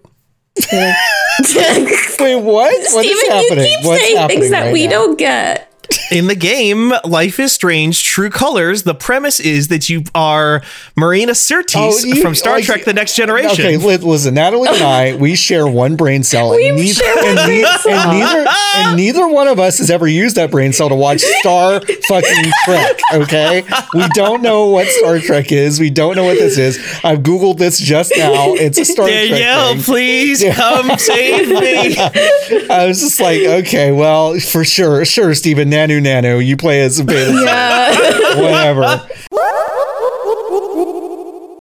Wait, 0.72 2.36
what? 2.36 2.44
What 2.44 3.06
is 3.06 3.20
Steven, 3.20 3.32
happening? 3.36 3.65
you 3.65 3.78
keep 3.78 3.86
What's 3.88 4.02
saying 4.04 4.17
happening 4.17 4.39
things 4.41 4.52
that 4.52 4.63
right 4.65 4.74
we 4.74 4.86
now? 4.86 4.91
don't 4.91 5.17
get. 5.17 5.71
In 6.12 6.28
the 6.28 6.36
game, 6.36 6.91
Life 7.06 7.39
is 7.39 7.54
Strange: 7.54 8.04
True 8.06 8.30
Colors. 8.30 8.84
The 8.84 8.93
premise 8.93 9.39
is 9.39 9.69
that 9.69 9.88
you 9.89 10.04
are 10.13 10.62
Marina 10.97 11.32
Sirtis 11.32 11.76
Oh, 11.78 11.97
you- 12.06 12.21
from 12.21 12.36
Star 12.36 12.56
like- 12.56 12.65
Trek: 12.65 12.84
The 12.84 12.91
Next 12.93 13.15
Generation. 13.15 13.65
Okay, 13.65 13.78
listen. 13.78 14.34
Natalie 14.34 14.67
and 14.67 14.84
I, 14.84 15.15
we 15.15 15.36
share 15.36 15.65
one 15.65 15.95
brain 15.95 16.24
cell, 16.24 16.52
and, 16.54 16.76
We 16.76 16.88
share 16.89 17.15
one 17.15 17.38
and, 17.38 17.45
brain 17.47 17.65
cell. 17.80 17.91
and 17.93 18.19
neither 18.19 18.50
and 18.76 18.97
neither 18.97 19.28
one 19.28 19.47
of 19.47 19.58
us 19.60 19.78
has 19.78 19.89
ever 19.89 20.06
used 20.08 20.36
that 20.36 20.52
brain 20.52 20.74
cell 20.74 20.89
to 20.89 20.95
watch 20.95 21.21
Star 21.21 21.80
fucking 22.08 22.52
Trek. 22.65 23.00
Okay, 23.13 23.63
we 23.93 24.06
don't 24.10 24.41
know 24.41 24.67
what 24.67 24.88
Star 24.88 25.17
Trek 25.19 25.52
is. 25.54 25.80
We 25.80 25.89
don't 25.89 26.15
know 26.17 26.26
what 26.26 26.38
this 26.39 26.58
is. 26.58 26.78
I've 27.06 27.19
googled 27.19 27.58
this 27.58 27.80
just 27.80 28.12
now. 28.17 28.54
It's 28.54 28.78
a 28.78 28.84
Star 28.86 29.08
Danielle, 29.08 29.74
Trek 29.76 29.78
thing. 29.78 29.84
please 29.86 30.43
come 30.56 30.97
save 30.97 31.47
me. 31.47 31.97
I 32.69 32.86
was 32.88 33.00
just 33.00 33.19
like, 33.21 33.41
okay, 33.41 33.91
well, 33.93 34.38
for 34.39 34.65
sure, 34.65 35.06
sure, 35.06 35.34
Steven, 35.34 35.69
Nanu 35.69 36.01
Nanu, 36.04 36.46
you 36.46 36.58
play 36.58 36.82
as 36.82 37.00
a 37.00 37.04
beta, 37.04 37.32
whatever. 38.38 38.84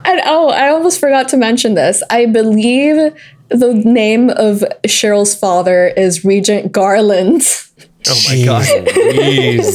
And 0.04 0.20
oh, 0.26 0.50
I 0.50 0.70
almost 0.70 1.00
forgot 1.00 1.30
to 1.30 1.38
mention 1.38 1.76
this. 1.76 2.02
I 2.10 2.26
believe 2.26 3.14
the 3.50 3.74
name 3.74 4.30
of 4.30 4.64
Cheryl's 4.86 5.36
father 5.36 5.88
is 5.88 6.26
Regent 6.26 6.72
Garland. 6.72 7.44
Oh 8.10 8.20
my 8.30 8.44
god. 8.46 8.66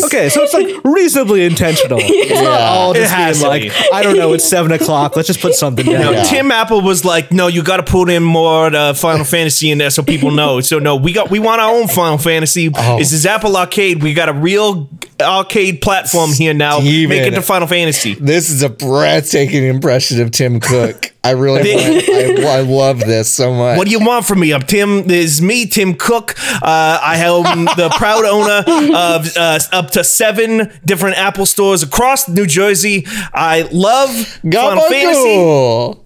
Okay, 0.07 0.29
so 0.29 0.43
it's 0.43 0.53
like 0.53 0.67
reasonably 0.85 1.45
intentional. 1.45 1.99
It's 2.03 2.41
not 2.43 2.61
all 2.61 2.93
It 2.93 2.97
just 2.97 3.15
has 3.15 3.39
being 3.39 3.45
to 3.45 3.49
like, 3.49 3.63
be. 3.63 3.89
I 3.93 4.03
don't 4.03 4.17
know, 4.17 4.33
it's 4.33 4.45
seven 4.45 4.73
o'clock. 4.73 5.15
Let's 5.17 5.29
just 5.29 5.41
put 5.41 5.55
something 5.55 5.87
down. 5.87 6.01
No, 6.01 6.11
Yeah. 6.11 6.25
Tim 6.25 6.51
Apple 6.51 6.81
was 6.83 7.05
like, 7.05 7.31
"No, 7.31 7.47
you 7.47 7.63
got 7.63 7.77
to 7.77 7.83
put 7.85 8.11
in 8.11 8.23
more 8.25 8.67
uh, 8.75 8.95
Final 8.95 9.25
Fantasy 9.37 9.71
in 9.71 9.79
there 9.79 9.91
so 9.91 10.03
people 10.03 10.31
know." 10.33 10.61
So 10.61 10.79
no, 10.79 10.97
we 10.97 11.13
got 11.13 11.31
we 11.31 11.39
want 11.39 11.61
our 11.61 11.73
own 11.73 11.87
Final 11.89 12.19
Fantasy. 12.19 12.71
Oh. 12.75 12.99
This 12.99 13.13
is 13.13 13.27
Apple 13.27 13.57
Arcade. 13.57 14.03
We 14.03 14.13
got 14.13 14.29
a 14.29 14.33
real 14.33 14.89
arcade 15.21 15.81
platform 15.81 16.31
here 16.33 16.53
now. 16.55 16.81
Steven. 16.81 17.17
Make 17.17 17.27
it 17.29 17.35
to 17.37 17.43
Final 17.43 17.69
Fantasy. 17.69 18.15
This 18.15 18.51
is 18.51 18.63
a 18.63 18.69
breathtaking 18.69 19.65
impression 19.65 20.21
of 20.21 20.31
Tim 20.33 20.59
Cook. 20.61 21.13
I 21.27 21.33
really, 21.33 21.75
want, 21.75 22.45
I, 22.45 22.49
I 22.59 22.61
love 22.61 23.01
this 23.01 23.29
so 23.29 23.53
much. 23.53 23.79
What 23.79 23.87
do 23.87 23.91
you 23.91 23.99
want 23.99 24.27
from 24.27 24.39
me? 24.39 24.53
I'm 24.53 24.63
Tim. 24.63 25.09
This 25.09 25.33
is 25.33 25.43
me, 25.43 25.67
Tim 25.67 25.97
Cook. 25.97 26.37
Uh, 26.63 27.01
I 27.03 27.17
am 27.17 27.65
the 27.65 27.89
proud 27.97 28.25
owner 28.25 28.63
of 28.97 29.37
uh, 29.37 29.59
up 29.73 29.91
to 29.93 30.05
seven 30.05 30.71
different 30.85 31.19
Apple 31.19 31.45
stores 31.45 31.83
across 31.83 32.29
New 32.29 32.47
Jersey. 32.47 33.07
I 33.35 33.63
love 33.73 34.11
Final 34.15 34.83
Fantasy. 34.83 36.01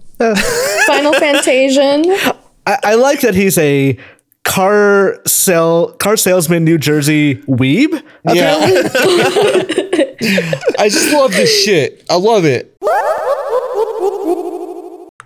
Final 0.87 1.13
Fantasian. 1.13 2.35
I, 2.65 2.79
I 2.83 2.95
like 2.95 3.21
that 3.21 3.35
he's 3.35 3.59
a 3.59 3.99
car 4.43 5.21
sell 5.27 5.91
car 5.93 6.17
salesman 6.17 6.65
New 6.65 6.79
Jersey 6.79 7.35
weeb. 7.43 8.01
Yeah. 8.25 8.57
I 10.79 10.89
just 10.89 11.13
love 11.13 11.31
this 11.31 11.63
shit. 11.63 12.03
I 12.09 12.15
love 12.15 12.45
it. 12.45 12.75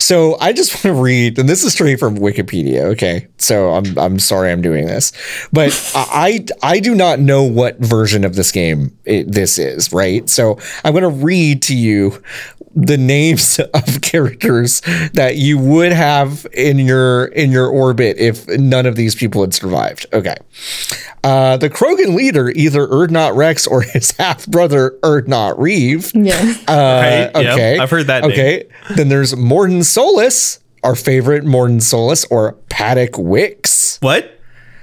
So 0.06 0.38
I 0.40 0.54
just 0.54 0.72
want 0.86 0.96
to 0.96 1.02
read, 1.02 1.40
and 1.40 1.50
this 1.50 1.64
is 1.64 1.74
straight 1.74 2.00
from 2.00 2.18
Wikipedia. 2.18 2.82
Okay, 2.92 3.28
so 3.40 3.72
I'm 3.72 3.98
I'm 3.98 4.20
sorry 4.20 4.52
I'm 4.52 4.62
doing 4.62 4.86
this, 4.86 5.12
but 5.52 5.74
I 5.96 6.46
I 6.62 6.80
do 6.80 6.94
not 6.94 7.20
know 7.20 7.42
what 7.42 7.80
version 7.80 8.24
of 8.24 8.36
this 8.36 8.52
game 8.52 8.96
it, 9.06 9.32
this 9.32 9.58
is. 9.58 9.92
Right, 9.92 10.30
so 10.30 10.60
I'm 10.84 10.94
going 10.94 11.02
to 11.02 11.26
read 11.26 11.64
to 11.64 11.76
you 11.76 12.22
the 12.76 12.98
names 12.98 13.60
of 13.74 14.02
characters 14.02 14.82
that 15.14 15.38
you 15.38 15.58
would 15.58 15.92
have 15.94 16.46
in 16.54 16.78
your 16.80 17.26
in 17.28 17.52
your 17.52 17.68
orbit 17.68 18.18
if 18.18 18.48
none 18.48 18.86
of 18.86 18.96
these 18.96 19.16
people 19.16 19.42
had 19.42 19.54
survived. 19.54 20.06
Okay. 20.14 20.36
Uh, 21.24 21.58
the 21.58 21.70
Krogan 21.70 22.16
leader, 22.16 22.50
either 22.50 22.86
Urdnot 22.88 23.36
Wrex 23.36 23.66
or 23.66 23.82
his 23.94 24.12
half 24.12 24.46
brother 24.48 24.92
Urdnot 25.02 25.58
Wreav. 25.58 26.12
Yeah. 26.14 26.36
Uh, 26.68 26.76
Right, 27.06 27.44
yep, 27.44 27.54
okay. 27.54 27.78
I've 27.80 27.90
heard 27.90 28.08
that 28.08 28.22
name. 28.24 28.32
Okay. 28.32 28.64
Then 28.96 29.10
there's 29.10 29.34
Mordin 29.34 29.84
Solus, 29.84 30.60
our 30.84 30.96
favorite 30.96 31.44
Mordin 31.44 31.82
Solus, 31.82 32.26
or 32.26 32.54
Padok 32.70 33.12
Wiks. 33.12 33.98
What? 34.02 34.35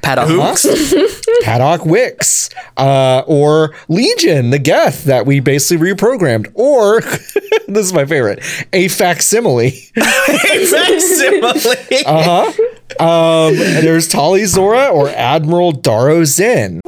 Padok. 0.02 0.26
Padok 1.44 1.80
Wiks. 1.86 2.52
Uh, 2.76 3.22
or 3.26 3.74
Legion, 3.88 4.50
the 4.50 4.58
Geth 4.58 5.04
that 5.04 5.26
we 5.26 5.40
basically 5.40 5.92
reprogrammed. 5.92 6.50
Or, 6.54 7.00
this 7.68 7.86
is 7.86 7.92
my 7.92 8.04
favorite, 8.04 8.40
a 8.72 8.88
facsimile. 8.88 9.70
Facsimile. 9.94 12.04
Uh 12.06 12.50
huh. 12.50 12.52
Um, 13.00 13.56
there's 13.56 14.08
Tali'Zorah 14.08 14.92
or 14.92 15.08
Admiral 15.10 15.72
Daro'Xen. 15.72 16.80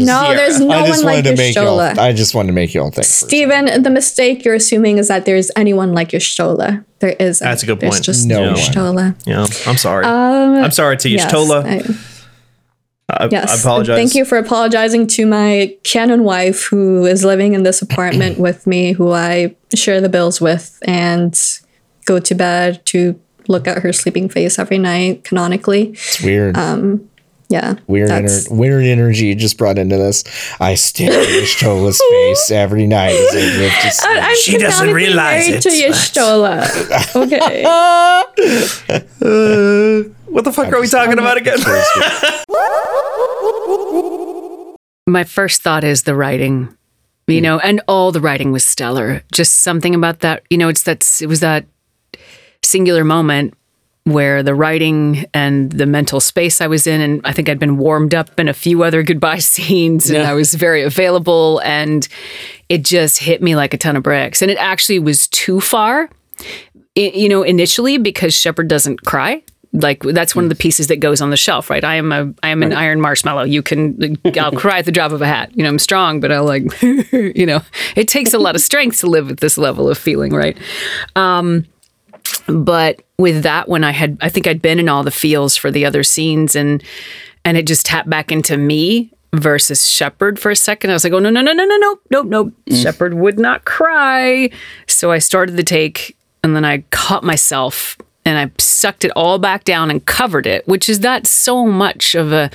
No, 0.00 0.32
there's 0.34 0.60
no 0.60 0.70
I 0.70 0.86
just 0.86 1.04
one 1.04 1.14
like 1.16 1.24
wanted 1.24 1.36
to 1.36 1.42
make 1.42 1.54
y'all. 1.56 1.80
I 1.80 2.12
just 2.12 2.32
wanted 2.32 2.48
to 2.48 2.52
make 2.52 2.72
y'all 2.72 2.90
think. 2.90 3.04
Steven, 3.04 3.82
the 3.82 3.90
mistake 3.90 4.44
you're 4.44 4.54
assuming 4.54 4.98
is 4.98 5.08
that 5.08 5.24
there's 5.26 5.50
anyone 5.56 5.92
like 5.92 6.10
Y'shtola. 6.10 6.84
There 7.00 7.16
isn't. 7.18 7.44
That's 7.44 7.64
a 7.64 7.66
good 7.66 7.80
There's 7.80 7.94
point. 7.96 8.04
just 8.04 8.26
No 8.26 8.54
no 8.76 8.92
one. 8.92 9.16
Yeah, 9.26 9.46
I'm 9.66 9.76
sorry. 9.76 10.04
Um, 10.04 10.62
I'm 10.62 10.70
sorry 10.70 10.96
to 10.98 11.08
yes, 11.08 11.30
Y'shtola. 11.32 11.64
I- 11.64 12.04
I, 13.10 13.26
Yes. 13.30 13.50
I 13.50 13.60
apologize. 13.60 13.96
Thank 13.96 14.14
you 14.14 14.26
for 14.26 14.36
apologizing 14.36 15.06
to 15.08 15.24
my 15.26 15.74
canon 15.82 16.24
wife 16.24 16.64
who 16.64 17.06
is 17.06 17.24
living 17.24 17.54
in 17.54 17.62
this 17.62 17.80
apartment 17.80 18.38
with 18.46 18.66
me, 18.66 18.92
who 18.92 19.12
I 19.12 19.56
share 19.74 20.00
the 20.02 20.10
bills 20.10 20.40
with 20.42 20.78
and 20.82 21.34
go 22.04 22.18
to 22.18 22.34
bed 22.34 22.84
to 22.86 23.18
look 23.48 23.66
at 23.66 23.78
her 23.82 23.94
sleeping 23.94 24.28
face 24.28 24.58
every 24.58 24.76
night, 24.76 25.24
canonically. 25.24 25.92
It's 25.92 26.22
weird. 26.22 26.56
Um, 26.58 27.08
Yeah. 27.48 27.76
Weird, 27.86 28.10
ener- 28.10 28.50
weird 28.50 28.84
energy 28.84 29.34
just 29.34 29.56
brought 29.56 29.78
into 29.78 29.96
this. 29.96 30.22
I 30.60 30.74
stare 30.74 31.10
at 31.12 31.28
Y'shtola's 31.28 31.98
face 32.10 32.50
every 32.50 32.86
night 32.86 33.14
as 33.14 33.34
I 33.34 33.38
live 33.56 33.72
to 33.72 33.90
sleep. 33.90 34.10
I- 34.10 34.18
I'm 34.20 34.36
She 34.36 34.58
doesn't 34.58 34.88
canonically 34.88 34.92
realize 34.94 35.48
married 35.48 35.54
it, 35.54 35.62
to 35.62 35.70
Y'shtola. 35.70 36.68
Okay. 37.16 37.64
Uh, 37.64 38.24
what 40.26 40.44
the 40.44 40.52
fuck 40.52 40.70
are 40.72 40.80
we 40.80 40.88
talking 40.88 41.18
about 41.18 41.38
again? 41.38 41.58
My 45.06 45.24
first 45.24 45.62
thought 45.62 45.84
is 45.84 46.02
the 46.02 46.14
writing, 46.14 46.76
you 47.26 47.40
know, 47.40 47.58
and 47.60 47.80
all 47.88 48.12
the 48.12 48.20
writing 48.20 48.52
was 48.52 48.62
stellar. 48.62 49.22
Just 49.32 49.62
something 49.62 49.94
about 49.94 50.20
that, 50.20 50.42
you 50.50 50.58
know, 50.58 50.68
it's 50.68 50.82
that 50.82 51.02
it 51.22 51.26
was 51.26 51.40
that 51.40 51.64
singular 52.62 53.04
moment 53.04 53.54
where 54.12 54.42
the 54.42 54.54
writing 54.54 55.24
and 55.34 55.70
the 55.72 55.86
mental 55.86 56.20
space 56.20 56.60
I 56.60 56.66
was 56.66 56.86
in, 56.86 57.00
and 57.00 57.20
I 57.24 57.32
think 57.32 57.48
I'd 57.48 57.58
been 57.58 57.76
warmed 57.78 58.14
up 58.14 58.38
in 58.38 58.48
a 58.48 58.54
few 58.54 58.82
other 58.82 59.02
goodbye 59.10 59.38
scenes, 59.38 60.10
and 60.10 60.26
I 60.26 60.34
was 60.34 60.54
very 60.54 60.82
available, 60.82 61.60
and 61.64 62.06
it 62.68 62.84
just 62.84 63.18
hit 63.18 63.42
me 63.42 63.56
like 63.56 63.74
a 63.74 63.78
ton 63.78 63.96
of 63.96 64.02
bricks. 64.02 64.42
And 64.42 64.50
it 64.50 64.58
actually 64.58 64.98
was 64.98 65.28
too 65.28 65.60
far, 65.60 66.10
you 66.94 67.28
know, 67.28 67.42
initially 67.42 67.98
because 67.98 68.34
Shepard 68.34 68.68
doesn't 68.68 69.04
cry. 69.04 69.42
Like 69.72 70.02
that's 70.02 70.34
one 70.34 70.44
of 70.46 70.48
the 70.48 70.56
pieces 70.56 70.86
that 70.86 70.96
goes 70.96 71.20
on 71.20 71.28
the 71.30 71.36
shelf, 71.36 71.68
right? 71.68 71.84
I 71.84 71.96
am 71.96 72.10
a 72.10 72.32
I 72.42 72.48
am 72.48 72.62
an 72.62 72.72
iron 72.72 73.02
marshmallow. 73.02 73.44
You 73.44 73.62
can 73.62 74.16
I'll 74.38 74.52
cry 74.52 74.78
at 74.78 74.86
the 74.86 74.92
drop 74.92 75.12
of 75.12 75.20
a 75.20 75.26
hat. 75.26 75.50
You 75.54 75.62
know, 75.62 75.68
I'm 75.68 75.78
strong, 75.78 76.20
but 76.20 76.32
I'll 76.32 76.46
like 76.46 76.64
you 76.82 77.44
know, 77.44 77.60
it 77.94 78.08
takes 78.08 78.32
a 78.32 78.38
lot 78.38 78.54
of 78.54 78.62
strength 78.62 79.00
to 79.00 79.06
live 79.08 79.30
at 79.30 79.40
this 79.40 79.58
level 79.58 79.88
of 79.90 79.98
feeling, 79.98 80.32
right? 80.32 80.56
Um 81.16 81.66
but 82.46 83.02
with 83.18 83.42
that 83.42 83.68
one 83.68 83.84
I 83.84 83.90
had 83.90 84.18
I 84.20 84.28
think 84.28 84.46
I'd 84.46 84.62
been 84.62 84.78
in 84.78 84.88
all 84.88 85.02
the 85.02 85.10
feels 85.10 85.56
for 85.56 85.70
the 85.70 85.84
other 85.84 86.02
scenes 86.02 86.54
and 86.56 86.82
and 87.44 87.56
it 87.56 87.66
just 87.66 87.86
tapped 87.86 88.10
back 88.10 88.30
into 88.32 88.56
me 88.56 89.12
versus 89.34 89.88
Shepard 89.88 90.38
for 90.38 90.50
a 90.50 90.56
second. 90.56 90.90
I 90.90 90.94
was 90.94 91.04
like, 91.04 91.12
oh 91.12 91.18
no, 91.18 91.30
no, 91.30 91.40
no, 91.40 91.52
no, 91.52 91.64
no, 91.64 91.76
no, 91.76 91.98
no, 92.10 92.22
nope. 92.22 92.54
Mm. 92.66 92.82
Shepard 92.82 93.14
would 93.14 93.38
not 93.38 93.64
cry. 93.64 94.50
So 94.86 95.12
I 95.12 95.18
started 95.18 95.56
the 95.56 95.62
take 95.62 96.16
and 96.42 96.56
then 96.56 96.64
I 96.64 96.78
caught 96.90 97.24
myself 97.24 97.96
and 98.24 98.38
I 98.38 98.50
sucked 98.58 99.04
it 99.04 99.12
all 99.16 99.38
back 99.38 99.64
down 99.64 99.90
and 99.90 100.04
covered 100.04 100.46
it, 100.46 100.66
which 100.68 100.88
is 100.88 101.00
not 101.00 101.26
so 101.26 101.66
much 101.66 102.14
of 102.14 102.32
a, 102.32 102.50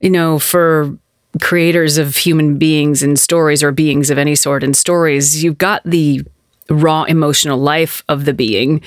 you 0.00 0.10
know, 0.10 0.38
for 0.38 0.96
creators 1.40 1.98
of 1.98 2.16
human 2.16 2.58
beings 2.58 3.02
and 3.02 3.18
stories 3.18 3.62
or 3.62 3.72
beings 3.72 4.10
of 4.10 4.18
any 4.18 4.34
sort 4.34 4.62
in 4.62 4.74
stories, 4.74 5.42
you've 5.42 5.58
got 5.58 5.82
the 5.84 6.22
raw 6.68 7.04
emotional 7.04 7.58
life 7.58 8.02
of 8.08 8.24
the 8.24 8.34
being, 8.34 8.80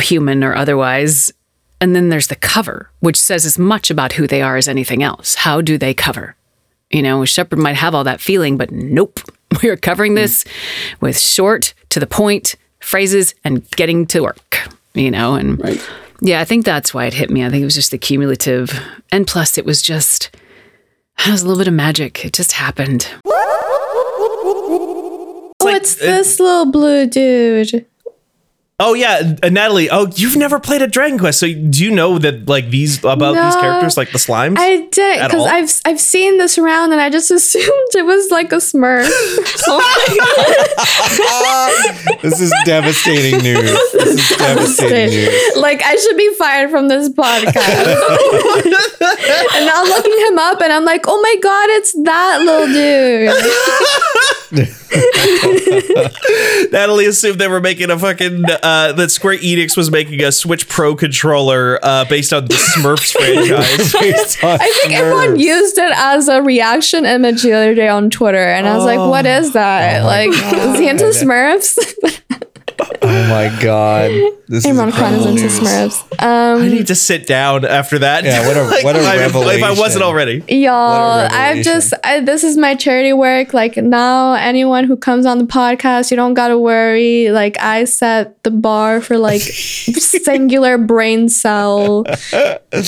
human 0.00 0.42
or 0.44 0.54
otherwise. 0.54 1.32
And 1.80 1.94
then 1.94 2.08
there's 2.08 2.28
the 2.28 2.36
cover, 2.36 2.90
which 3.00 3.16
says 3.20 3.44
as 3.44 3.58
much 3.58 3.90
about 3.90 4.14
who 4.14 4.26
they 4.26 4.42
are 4.42 4.56
as 4.56 4.68
anything 4.68 5.02
else. 5.02 5.34
How 5.34 5.60
do 5.60 5.76
they 5.76 5.94
cover? 5.94 6.36
You 6.90 7.02
know, 7.02 7.24
Shepard 7.24 7.58
might 7.58 7.76
have 7.76 7.94
all 7.94 8.04
that 8.04 8.20
feeling, 8.20 8.56
but 8.56 8.70
nope. 8.70 9.20
We're 9.62 9.76
covering 9.76 10.14
this 10.14 10.44
with 11.00 11.18
short, 11.18 11.74
to 11.90 12.00
the 12.00 12.06
point 12.06 12.56
phrases 12.80 13.34
and 13.44 13.68
getting 13.72 14.06
to 14.06 14.20
work, 14.20 14.68
you 14.94 15.10
know? 15.10 15.34
And 15.34 15.80
yeah, 16.20 16.40
I 16.40 16.44
think 16.44 16.64
that's 16.64 16.92
why 16.92 17.06
it 17.06 17.14
hit 17.14 17.30
me. 17.30 17.44
I 17.44 17.50
think 17.50 17.62
it 17.62 17.66
was 17.66 17.74
just 17.74 17.90
the 17.90 17.98
cumulative. 17.98 18.78
And 19.10 19.26
plus, 19.26 19.58
it 19.58 19.64
was 19.64 19.80
just, 19.82 20.30
it 21.18 21.30
was 21.30 21.42
a 21.42 21.46
little 21.46 21.60
bit 21.60 21.68
of 21.68 21.74
magic. 21.74 22.24
It 22.24 22.32
just 22.32 22.52
happened. 22.52 23.08
Oh, 25.64 25.74
it's 25.74 25.94
this 25.96 26.38
little 26.40 26.70
blue 26.70 27.06
dude. 27.06 27.86
Oh 28.80 28.92
yeah, 28.94 29.36
uh, 29.40 29.48
Natalie. 29.50 29.88
Oh, 29.88 30.10
you've 30.16 30.34
never 30.36 30.58
played 30.58 30.82
a 30.82 30.88
Dragon 30.88 31.16
Quest, 31.16 31.38
so 31.38 31.46
do 31.46 31.84
you 31.84 31.92
know 31.92 32.18
that 32.18 32.48
like 32.48 32.70
these 32.70 32.98
about 33.04 33.34
these 33.34 33.54
characters, 33.54 33.96
like 33.96 34.10
the 34.10 34.18
slimes? 34.18 34.56
I 34.58 34.88
did 34.90 35.22
because? 35.22 35.46
I've 35.46 35.70
I've 35.84 36.00
seen 36.00 36.38
this 36.38 36.58
around 36.58 36.90
and 36.90 37.00
I 37.00 37.08
just 37.08 37.30
assumed 37.38 37.94
it 37.94 38.04
was 38.04 38.32
like 38.32 38.50
a 38.50 38.56
Smurf. 38.56 39.06
This 42.22 42.40
is 42.40 42.52
devastating 42.64 43.40
news. 43.42 43.70
This 43.92 44.18
is 44.18 44.36
devastating 44.38 45.20
news. 45.20 45.56
like 45.56 45.80
I 45.84 45.94
should 45.94 46.16
be 46.16 46.34
fired 46.34 46.70
from 46.70 46.88
this 46.88 47.08
podcast. 47.10 47.64
and 49.54 49.66
now 49.66 49.82
I'm 49.82 49.88
looking 49.88 50.18
him 50.26 50.38
up 50.38 50.60
and 50.62 50.72
I'm 50.72 50.84
like, 50.84 51.04
oh 51.06 51.20
my 51.20 51.36
god, 51.40 51.70
it's 51.70 51.92
that 52.02 52.40
little 52.40 52.66
dude. 52.66 53.30
Natalie 56.72 57.06
assumed 57.06 57.38
they 57.38 57.48
were 57.48 57.60
making 57.60 57.90
a 57.90 57.98
fucking 57.98 58.44
uh, 58.62 58.92
that 58.92 59.10
Square 59.10 59.38
Enix 59.38 59.76
was 59.76 59.90
making 59.90 60.22
a 60.22 60.30
Switch 60.30 60.68
Pro 60.68 60.94
controller 60.94 61.78
uh, 61.82 62.04
based 62.04 62.32
on 62.32 62.46
the 62.46 62.54
Smurfs 62.54 63.12
franchise. 63.16 64.36
I 64.42 64.72
think 64.82 64.94
everyone 64.94 65.38
used 65.38 65.78
it 65.78 65.92
as 65.94 66.28
a 66.28 66.42
reaction 66.42 67.04
image 67.04 67.42
the 67.42 67.52
other 67.52 67.74
day 67.74 67.88
on 67.88 68.10
Twitter, 68.10 68.38
and 68.38 68.66
I 68.66 68.76
was 68.76 68.84
like, 68.84 68.98
"What 68.98 69.26
is 69.26 69.52
that? 69.54 70.04
like, 70.04 70.30
is 70.30 70.78
he 70.78 70.88
into 70.88 71.06
Smurfs?" 71.06 71.78
Oh 72.80 73.28
my 73.28 73.54
god. 73.62 74.10
This 74.46 74.66
Imran 74.66 74.92
Khan 74.92 75.14
is 75.14 75.26
incredible 75.26 75.26
into 75.28 75.42
news. 75.42 75.58
Smurfs. 75.58 76.22
Um, 76.22 76.62
I 76.62 76.68
need 76.68 76.86
to 76.88 76.94
sit 76.94 77.26
down 77.26 77.64
after 77.64 77.98
that. 78.00 78.24
Yeah, 78.24 78.46
what 78.46 78.56
a- 78.56 78.82
what 78.84 78.96
a 78.96 78.98
if 79.00 79.34
I- 79.36 79.54
If 79.54 79.62
I 79.62 79.72
wasn't 79.78 80.04
already. 80.04 80.42
Y'all, 80.48 81.22
What 81.22 81.32
a 81.32 81.34
I've 81.34 81.64
just 81.64 81.94
I, 82.02 82.20
this 82.20 82.42
is 82.44 82.56
my 82.56 82.74
charity 82.74 83.12
work. 83.12 83.54
Like 83.54 83.76
now, 83.76 84.34
anyone 84.34 84.84
who 84.84 84.96
comes 84.96 85.24
on 85.26 85.38
the 85.38 85.44
podcast, 85.44 86.10
you 86.10 86.16
don't 86.16 86.34
gotta 86.34 86.58
worry. 86.58 87.30
Like 87.30 87.58
I 87.60 87.84
set 87.84 88.42
the 88.42 88.50
bar 88.50 89.00
for 89.00 89.18
like 89.18 89.40
singular 89.42 90.76
brain 90.78 91.28
cell 91.28 92.04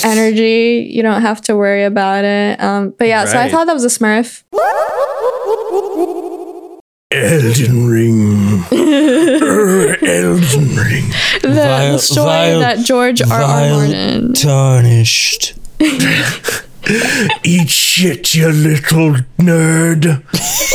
energy. 0.03 0.89
You 0.91 1.01
don't 1.03 1.21
have 1.21 1.41
to 1.43 1.55
worry 1.55 1.83
about 1.85 2.23
it. 2.25 2.59
Um, 2.61 2.93
but 2.97 3.07
yeah, 3.07 3.25
so 3.25 3.37
I 3.39 3.49
thought 3.49 3.65
that 3.67 3.73
was 3.73 3.85
a 3.85 3.87
Smurf. 3.99 4.43
Elden 7.09 7.87
Ring. 7.87 8.63
Elden 8.71 10.75
Ring. 10.75 11.05
The, 11.41 11.91
the 11.93 11.97
story 11.99 12.59
that 12.59 12.79
George 12.83 13.21
R. 13.21 13.31
R. 13.31 13.69
Martin. 13.69 14.33
tarnished. 14.33 15.53
Eat 17.43 17.69
shit, 17.69 18.33
you 18.33 18.49
little 18.49 19.13
nerd. 19.37 20.23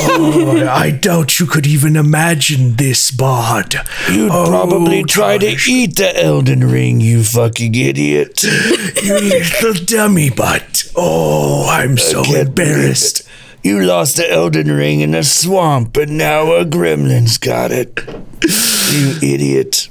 Oh, 0.00 0.66
I 0.70 0.90
doubt 0.90 1.38
you 1.38 1.46
could 1.46 1.66
even 1.66 1.96
imagine 1.96 2.76
this, 2.76 3.10
Bard. 3.10 3.74
You'd 4.10 4.30
Oh, 4.30 4.46
probably 4.48 5.04
try 5.04 5.36
to 5.38 5.56
eat 5.68 5.96
the 5.96 6.12
Elden 6.22 6.70
Ring, 6.70 7.00
you 7.00 7.24
fucking 7.24 7.74
idiot. 7.74 8.42
You 8.42 9.18
little 9.20 9.74
dummy 9.84 10.30
butt. 10.30 10.84
Oh, 10.96 11.68
I'm 11.70 11.96
so 11.98 12.22
embarrassed. 12.34 13.22
You 13.62 13.80
lost 13.84 14.16
the 14.16 14.28
Elden 14.30 14.70
Ring 14.72 15.00
in 15.00 15.14
a 15.14 15.22
swamp, 15.22 15.96
and 15.96 16.18
now 16.18 16.52
a 16.54 16.64
gremlin's 16.64 17.38
got 17.38 17.70
it. 17.70 18.00
You 18.42 19.14
idiot. 19.22 19.88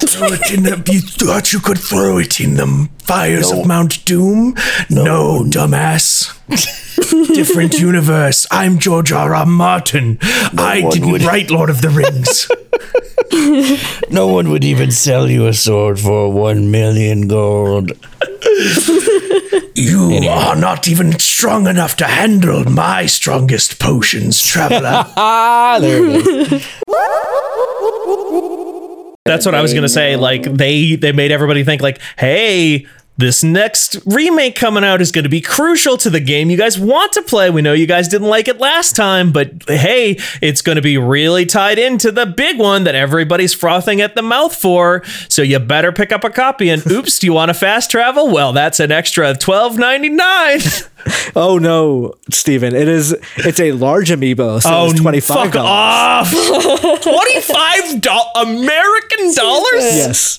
Throw 0.00 0.28
it 0.32 0.50
in. 0.52 0.64
You 0.92 1.00
thought 1.00 1.52
you 1.52 1.60
could 1.60 1.78
throw 1.78 2.18
it 2.18 2.40
in 2.40 2.54
the 2.54 2.88
fires 2.98 3.52
of 3.52 3.64
Mount 3.66 4.04
Doom? 4.04 4.54
No, 4.90 5.44
dumbass. 5.46 6.36
Different 7.34 7.78
universe. 7.78 8.44
I'm 8.50 8.78
George 8.80 9.12
R. 9.12 9.32
R. 9.34 9.46
Martin. 9.46 10.18
I 10.22 10.84
didn't 10.90 11.12
would- 11.12 11.22
write 11.22 11.50
Lord 11.50 11.70
of 11.70 11.80
the 11.80 11.90
Rings. 11.90 12.50
No 14.10 14.26
one 14.28 14.50
would 14.50 14.64
even 14.64 14.90
sell 14.90 15.30
you 15.30 15.46
a 15.46 15.54
sword 15.54 15.98
for 15.98 16.30
one 16.30 16.70
million 16.70 17.28
gold. 17.28 17.92
You 19.74 20.28
are 20.28 20.54
not 20.56 20.86
even 20.86 21.18
strong 21.18 21.66
enough 21.66 21.96
to 21.96 22.04
handle 22.04 22.64
my 22.64 23.06
strongest 23.06 23.78
potions, 23.80 24.42
traveler. 24.42 25.06
Ah, 25.16 25.78
there 25.80 26.04
it 26.04 26.26
is. 26.52 26.68
That's 29.24 29.46
what 29.46 29.54
I 29.54 29.62
was 29.62 29.72
gonna 29.72 29.88
say. 29.88 30.16
Like 30.16 30.42
they 30.42 30.96
they 30.96 31.12
made 31.12 31.30
everybody 31.32 31.64
think 31.64 31.80
like, 31.80 32.00
hey, 32.18 32.86
this 33.18 33.44
next 33.44 33.98
remake 34.06 34.56
coming 34.56 34.84
out 34.84 35.00
is 35.00 35.12
going 35.12 35.24
to 35.24 35.28
be 35.28 35.40
crucial 35.40 35.96
to 35.98 36.08
the 36.08 36.20
game 36.20 36.50
you 36.50 36.56
guys 36.56 36.78
want 36.78 37.12
to 37.12 37.22
play. 37.22 37.50
We 37.50 37.62
know 37.62 37.74
you 37.74 37.86
guys 37.86 38.08
didn't 38.08 38.28
like 38.28 38.48
it 38.48 38.58
last 38.58 38.96
time, 38.96 39.32
but 39.32 39.68
hey, 39.68 40.18
it's 40.40 40.62
going 40.62 40.76
to 40.76 40.82
be 40.82 40.96
really 40.96 41.44
tied 41.44 41.78
into 41.78 42.10
the 42.10 42.26
big 42.26 42.58
one 42.58 42.84
that 42.84 42.94
everybody's 42.94 43.52
frothing 43.52 44.00
at 44.00 44.14
the 44.14 44.22
mouth 44.22 44.54
for. 44.54 45.04
So 45.28 45.42
you 45.42 45.58
better 45.58 45.92
pick 45.92 46.10
up 46.10 46.24
a 46.24 46.30
copy. 46.30 46.70
And 46.70 46.84
oops, 46.90 47.18
do 47.18 47.26
you 47.26 47.34
want 47.34 47.50
to 47.50 47.54
fast 47.54 47.90
travel? 47.90 48.28
Well, 48.30 48.52
that's 48.52 48.80
an 48.80 48.90
extra 48.90 49.34
twelve 49.34 49.78
ninety 49.78 50.08
nine. 50.08 50.60
oh 51.36 51.58
no, 51.60 52.14
Steven. 52.30 52.74
It 52.74 52.88
is 52.88 53.14
it's 53.38 53.60
a 53.60 53.72
large 53.72 54.10
amiibo, 54.10 54.60
so 54.62 54.68
Oh, 54.72 54.90
it's 54.90 55.00
twenty 55.00 55.20
five 55.20 55.52
fuck 55.52 55.56
off! 55.62 56.30
Twenty-five 57.02 58.00
do- 58.00 58.10
American 58.36 59.34
dollars? 59.34 59.82
Yes. 59.82 60.38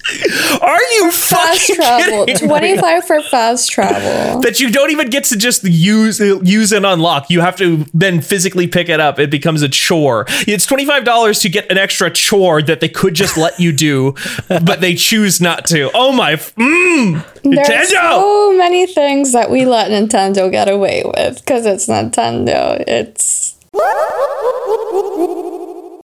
Are 0.61 0.81
you 0.81 1.11
Fast 1.11 1.59
fucking 1.61 1.75
travel. 1.75 2.25
kidding 2.25 2.47
me? 2.47 2.47
Twenty 2.47 2.77
five 2.77 3.05
for 3.05 3.21
fast 3.21 3.71
travel. 3.71 4.39
that 4.41 4.59
you 4.59 4.71
don't 4.71 4.91
even 4.91 5.09
get 5.09 5.25
to 5.25 5.37
just 5.37 5.63
use 5.63 6.19
use 6.19 6.71
and 6.71 6.85
unlock. 6.85 7.29
You 7.29 7.41
have 7.41 7.55
to 7.57 7.85
then 7.93 8.21
physically 8.21 8.67
pick 8.67 8.89
it 8.89 8.99
up. 8.99 9.19
It 9.19 9.29
becomes 9.29 9.61
a 9.61 9.69
chore. 9.69 10.25
It's 10.47 10.65
twenty 10.65 10.85
five 10.85 11.03
dollars 11.03 11.39
to 11.39 11.49
get 11.49 11.69
an 11.71 11.77
extra 11.77 12.09
chore 12.11 12.61
that 12.63 12.79
they 12.79 12.89
could 12.89 13.13
just 13.13 13.37
let 13.37 13.59
you 13.59 13.71
do, 13.71 14.15
but 14.47 14.81
they 14.81 14.95
choose 14.95 15.41
not 15.41 15.65
to. 15.67 15.89
Oh 15.93 16.11
my! 16.11 16.33
f- 16.33 16.53
Mm, 16.55 17.23
There 17.43 17.81
are 17.81 17.85
so 17.85 18.57
many 18.57 18.87
things 18.87 19.33
that 19.33 19.49
we 19.49 19.65
let 19.65 19.91
Nintendo 19.91 20.49
get 20.49 20.69
away 20.69 21.03
with 21.05 21.39
because 21.39 21.65
it's 21.65 21.87
Nintendo. 21.87 22.81
It's 22.87 23.57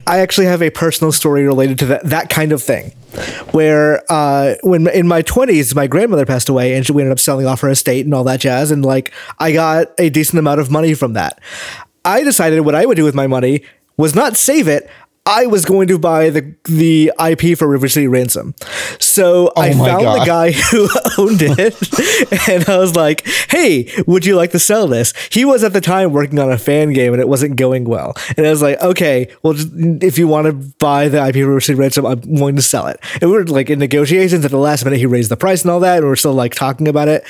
I 0.07 0.19
actually 0.19 0.47
have 0.47 0.61
a 0.61 0.69
personal 0.71 1.11
story 1.11 1.45
related 1.45 1.79
to 1.79 1.85
that 1.87 2.03
that 2.05 2.29
kind 2.29 2.51
of 2.51 2.61
thing, 2.61 2.91
where 3.51 4.03
uh, 4.09 4.55
when 4.63 4.87
in 4.87 5.07
my 5.07 5.21
twenties, 5.21 5.73
my 5.73 5.87
grandmother 5.87 6.25
passed 6.25 6.49
away, 6.49 6.75
and 6.75 6.85
she 6.85 6.91
we 6.91 7.01
ended 7.01 7.13
up 7.13 7.19
selling 7.19 7.45
off 7.45 7.61
her 7.61 7.69
estate 7.69 8.05
and 8.05 8.13
all 8.13 8.23
that 8.25 8.41
jazz, 8.41 8.71
and 8.71 8.83
like 8.83 9.13
I 9.39 9.53
got 9.53 9.87
a 9.97 10.09
decent 10.09 10.39
amount 10.39 10.59
of 10.59 10.69
money 10.69 10.93
from 10.95 11.13
that. 11.13 11.39
I 12.03 12.23
decided 12.23 12.61
what 12.61 12.75
I 12.75 12.85
would 12.85 12.95
do 12.95 13.03
with 13.05 13.15
my 13.15 13.27
money 13.27 13.63
was 13.95 14.15
not 14.15 14.35
save 14.35 14.67
it. 14.67 14.89
I 15.25 15.45
was 15.45 15.65
going 15.65 15.87
to 15.89 15.99
buy 15.99 16.31
the 16.31 16.55
the 16.65 17.11
IP 17.19 17.57
for 17.57 17.67
River 17.67 17.87
City 17.87 18.07
Ransom. 18.07 18.55
So 18.99 19.51
oh 19.55 19.61
I 19.61 19.69
Oh 19.71 19.75
my 19.75 19.87
found 19.87 20.21
the 20.21 20.25
guy 20.25 20.51
who 20.71 20.89
owned 21.17 21.41
it 21.43 22.49
and 22.49 22.67
I 22.67 22.77
was 22.77 22.95
like, 22.95 23.27
"Hey, 23.49 23.91
would 24.07 24.25
you 24.25 24.35
like 24.35 24.51
to 24.51 24.59
sell 24.59 24.87
this?" 24.87 25.13
He 25.31 25.45
was 25.45 25.63
at 25.63 25.73
the 25.73 25.81
time 25.81 26.11
working 26.11 26.39
on 26.39 26.51
a 26.51 26.57
fan 26.57 26.93
game 26.93 27.13
and 27.13 27.21
it 27.21 27.27
wasn't 27.27 27.55
going 27.55 27.85
well. 27.85 28.13
And 28.35 28.47
I 28.47 28.49
was 28.49 28.61
like, 28.61 28.81
"Okay, 28.81 29.27
well 29.43 29.53
just, 29.53 29.69
if 29.75 30.17
you 30.17 30.27
want 30.27 30.47
to 30.47 30.53
buy 30.79 31.07
the 31.07 31.23
IP 31.23 31.35
for 31.35 31.47
River 31.47 31.61
City 31.61 31.79
Ransom, 31.79 32.05
I'm 32.05 32.21
willing 32.25 32.55
to 32.55 32.61
sell 32.63 32.87
it." 32.87 32.99
And 33.21 33.29
we 33.29 33.37
were 33.37 33.45
like 33.45 33.69
in 33.69 33.77
negotiations 33.77 34.43
at 34.43 34.51
the 34.51 34.57
last 34.57 34.83
minute 34.83 34.97
he 34.97 35.05
raised 35.05 35.29
the 35.29 35.37
price 35.37 35.61
and 35.61 35.71
all 35.71 35.79
that 35.81 35.97
and 35.97 36.05
we 36.05 36.09
we're 36.09 36.15
still 36.15 36.33
like 36.33 36.55
talking 36.55 36.87
about 36.87 37.07
it 37.07 37.23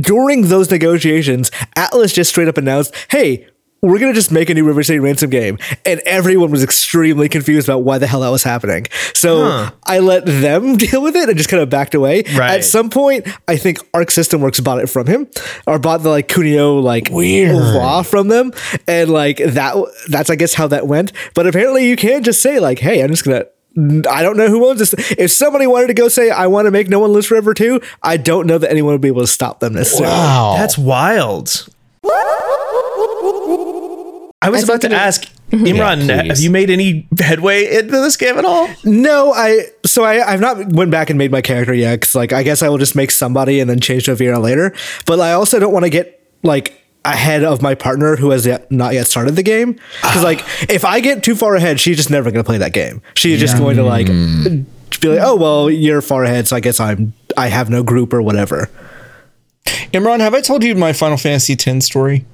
during 0.00 0.42
those 0.48 0.70
negotiations, 0.70 1.50
Atlus 1.76 2.14
just 2.14 2.30
straight 2.30 2.48
up 2.48 2.56
announced, 2.56 2.94
"Hey, 3.10 3.46
we're 3.80 3.98
gonna 3.98 4.12
just 4.12 4.30
make 4.32 4.50
a 4.50 4.54
new 4.54 4.64
River 4.64 4.82
City 4.82 4.98
Ransom 4.98 5.30
game," 5.30 5.58
and 5.86 6.00
everyone 6.06 6.50
was 6.50 6.62
extremely 6.64 7.28
confused 7.28 7.68
about 7.68 7.80
why 7.84 7.98
the 7.98 8.06
hell 8.06 8.20
that 8.20 8.30
was 8.30 8.42
happening. 8.42 8.86
So 9.14 9.44
Huh. 9.44 9.70
I 9.84 9.98
let 10.00 10.26
them 10.26 10.76
deal 10.78 11.02
with 11.02 11.14
it 11.16 11.28
and 11.28 11.36
just 11.36 11.48
kind 11.50 11.62
of 11.62 11.70
backed 11.70 11.94
away. 11.94 12.22
Right. 12.34 12.50
At 12.58 12.64
some 12.64 12.90
point, 12.90 13.26
I 13.46 13.56
think 13.56 13.78
Arc 13.94 14.10
System 14.10 14.40
Works 14.40 14.60
bought 14.60 14.80
it 14.80 14.88
from 14.88 15.06
him, 15.06 15.26
or 15.66 15.78
bought 15.78 16.02
the 16.02 16.10
like 16.10 16.28
Kunio 16.28 16.82
like 16.82 17.08
Weird. 17.10 17.54
law 17.54 18.02
from 18.02 18.28
them, 18.28 18.52
and 18.86 19.10
like 19.10 19.38
that. 19.38 19.74
That's 20.08 20.30
I 20.30 20.36
guess 20.36 20.54
how 20.54 20.66
that 20.68 20.86
went. 20.86 21.12
But 21.34 21.46
apparently, 21.46 21.88
you 21.88 21.96
can't 21.96 22.24
just 22.24 22.40
say 22.42 22.58
like, 22.60 22.78
"Hey, 22.78 23.00
I'm 23.02 23.08
just 23.10 23.24
gonna." 23.24 23.44
I 24.10 24.22
don't 24.22 24.36
know 24.36 24.48
who 24.48 24.66
owns 24.68 24.80
this. 24.80 24.92
If 25.12 25.30
somebody 25.30 25.68
wanted 25.68 25.86
to 25.86 25.94
go 25.94 26.08
say, 26.08 26.30
I 26.30 26.48
want 26.48 26.66
to 26.66 26.72
make 26.72 26.88
No 26.88 26.98
One 26.98 27.12
Lives 27.12 27.26
Forever 27.28 27.54
too, 27.54 27.80
I 28.02 28.16
don't 28.16 28.48
know 28.48 28.58
that 28.58 28.68
anyone 28.72 28.92
would 28.94 29.00
be 29.00 29.06
able 29.06 29.20
to 29.20 29.28
stop 29.28 29.60
them 29.60 29.74
necessarily. 29.74 30.12
Wow. 30.16 30.54
That's 30.58 30.76
wild. 30.76 31.68
I 34.40 34.50
was 34.50 34.60
I 34.62 34.64
about 34.64 34.80
to 34.82 34.88
think 34.88 35.00
ask 35.00 35.24
Mhm. 35.50 35.64
Imran, 35.66 36.06
Yeah, 36.08 36.22
have 36.24 36.38
you 36.40 36.50
made 36.50 36.68
any 36.70 37.08
headway 37.18 37.64
into 37.78 37.92
this 38.02 38.16
game 38.16 38.36
at 38.38 38.44
all? 38.44 38.68
No, 38.84 39.32
I 39.32 39.66
so 39.86 40.04
I 40.04 40.32
I've 40.32 40.40
not 40.40 40.72
went 40.72 40.90
back 40.90 41.08
and 41.10 41.18
made 41.18 41.30
my 41.32 41.40
character 41.40 41.72
yet 41.74 42.00
because 42.00 42.14
like 42.14 42.32
I 42.32 42.42
guess 42.42 42.62
I 42.62 42.68
will 42.68 42.78
just 42.78 42.94
make 42.94 43.10
somebody 43.10 43.58
and 43.58 43.68
then 43.68 43.80
change 43.80 44.04
to 44.04 44.12
a 44.12 44.16
Viera 44.16 44.40
later. 44.40 44.74
But 45.06 45.20
I 45.20 45.32
also 45.32 45.58
don't 45.58 45.72
want 45.72 45.84
to 45.86 45.90
get 45.90 46.22
like 46.42 46.74
ahead 47.04 47.42
of 47.44 47.62
my 47.62 47.74
partner 47.74 48.16
who 48.16 48.30
has 48.30 48.44
yet 48.44 48.70
not 48.70 48.92
yet 48.92 49.06
started 49.06 49.36
the 49.36 49.42
game 49.42 49.72
because 50.02 50.22
like 50.22 50.40
if 50.68 50.84
I 50.84 51.00
get 51.00 51.22
too 51.22 51.34
far 51.34 51.56
ahead, 51.56 51.80
she's 51.80 51.96
just 51.96 52.10
never 52.10 52.30
going 52.30 52.44
to 52.44 52.46
play 52.46 52.58
that 52.58 52.74
game. 52.74 53.00
She's 53.14 53.40
just 53.40 53.54
Yeah. 53.54 53.60
going 53.60 53.76
to 53.78 53.84
like 53.84 54.06
be 54.06 55.08
like, 55.08 55.20
oh 55.22 55.34
well, 55.34 55.70
you're 55.70 56.02
far 56.02 56.24
ahead, 56.24 56.46
so 56.46 56.56
I 56.56 56.60
guess 56.60 56.78
I'm 56.78 57.14
I 57.38 57.46
have 57.48 57.70
no 57.70 57.82
group 57.82 58.12
or 58.12 58.20
whatever. 58.20 58.68
Imran, 59.92 60.20
have 60.20 60.34
I 60.34 60.42
told 60.42 60.62
you 60.62 60.74
my 60.74 60.92
Final 60.92 61.16
Fantasy 61.16 61.54
X 61.54 61.86
story? 61.86 62.24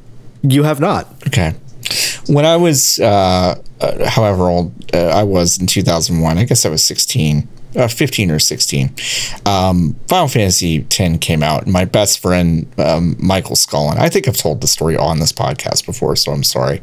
You 0.43 0.65
have 0.65 0.81
not. 0.81 1.09
Okay. 1.29 1.55
When 2.27 2.47
I 2.47 2.57
was, 2.57 2.99
uh, 3.01 3.61
uh, 3.81 4.09
however 4.09 4.45
old 4.49 4.73
uh, 4.95 5.09
I 5.09 5.25
was 5.25 5.59
in 5.59 5.67
2001, 5.67 6.39
I 6.39 6.45
guess 6.45 6.65
I 6.65 6.69
was 6.69 6.85
16, 6.85 7.47
uh, 7.77 7.89
15 7.89 8.31
or 8.31 8.39
16. 8.39 8.95
Um, 9.47 9.97
Final 10.09 10.29
Fantasy 10.29 10.87
X 10.91 11.19
came 11.21 11.43
out. 11.43 11.67
My 11.67 11.85
best 11.85 12.21
friend, 12.21 12.67
um, 12.79 13.17
Michael 13.19 13.57
Scullin, 13.57 13.97
I 13.97 14.09
think 14.09 14.29
I've 14.29 14.37
told 14.37 14.61
the 14.61 14.67
story 14.67 14.97
on 14.97 15.19
this 15.19 15.33
podcast 15.33 15.87
before, 15.87 16.17
so 16.17 16.33
I'm 16.33 16.45
sorry. 16.45 16.83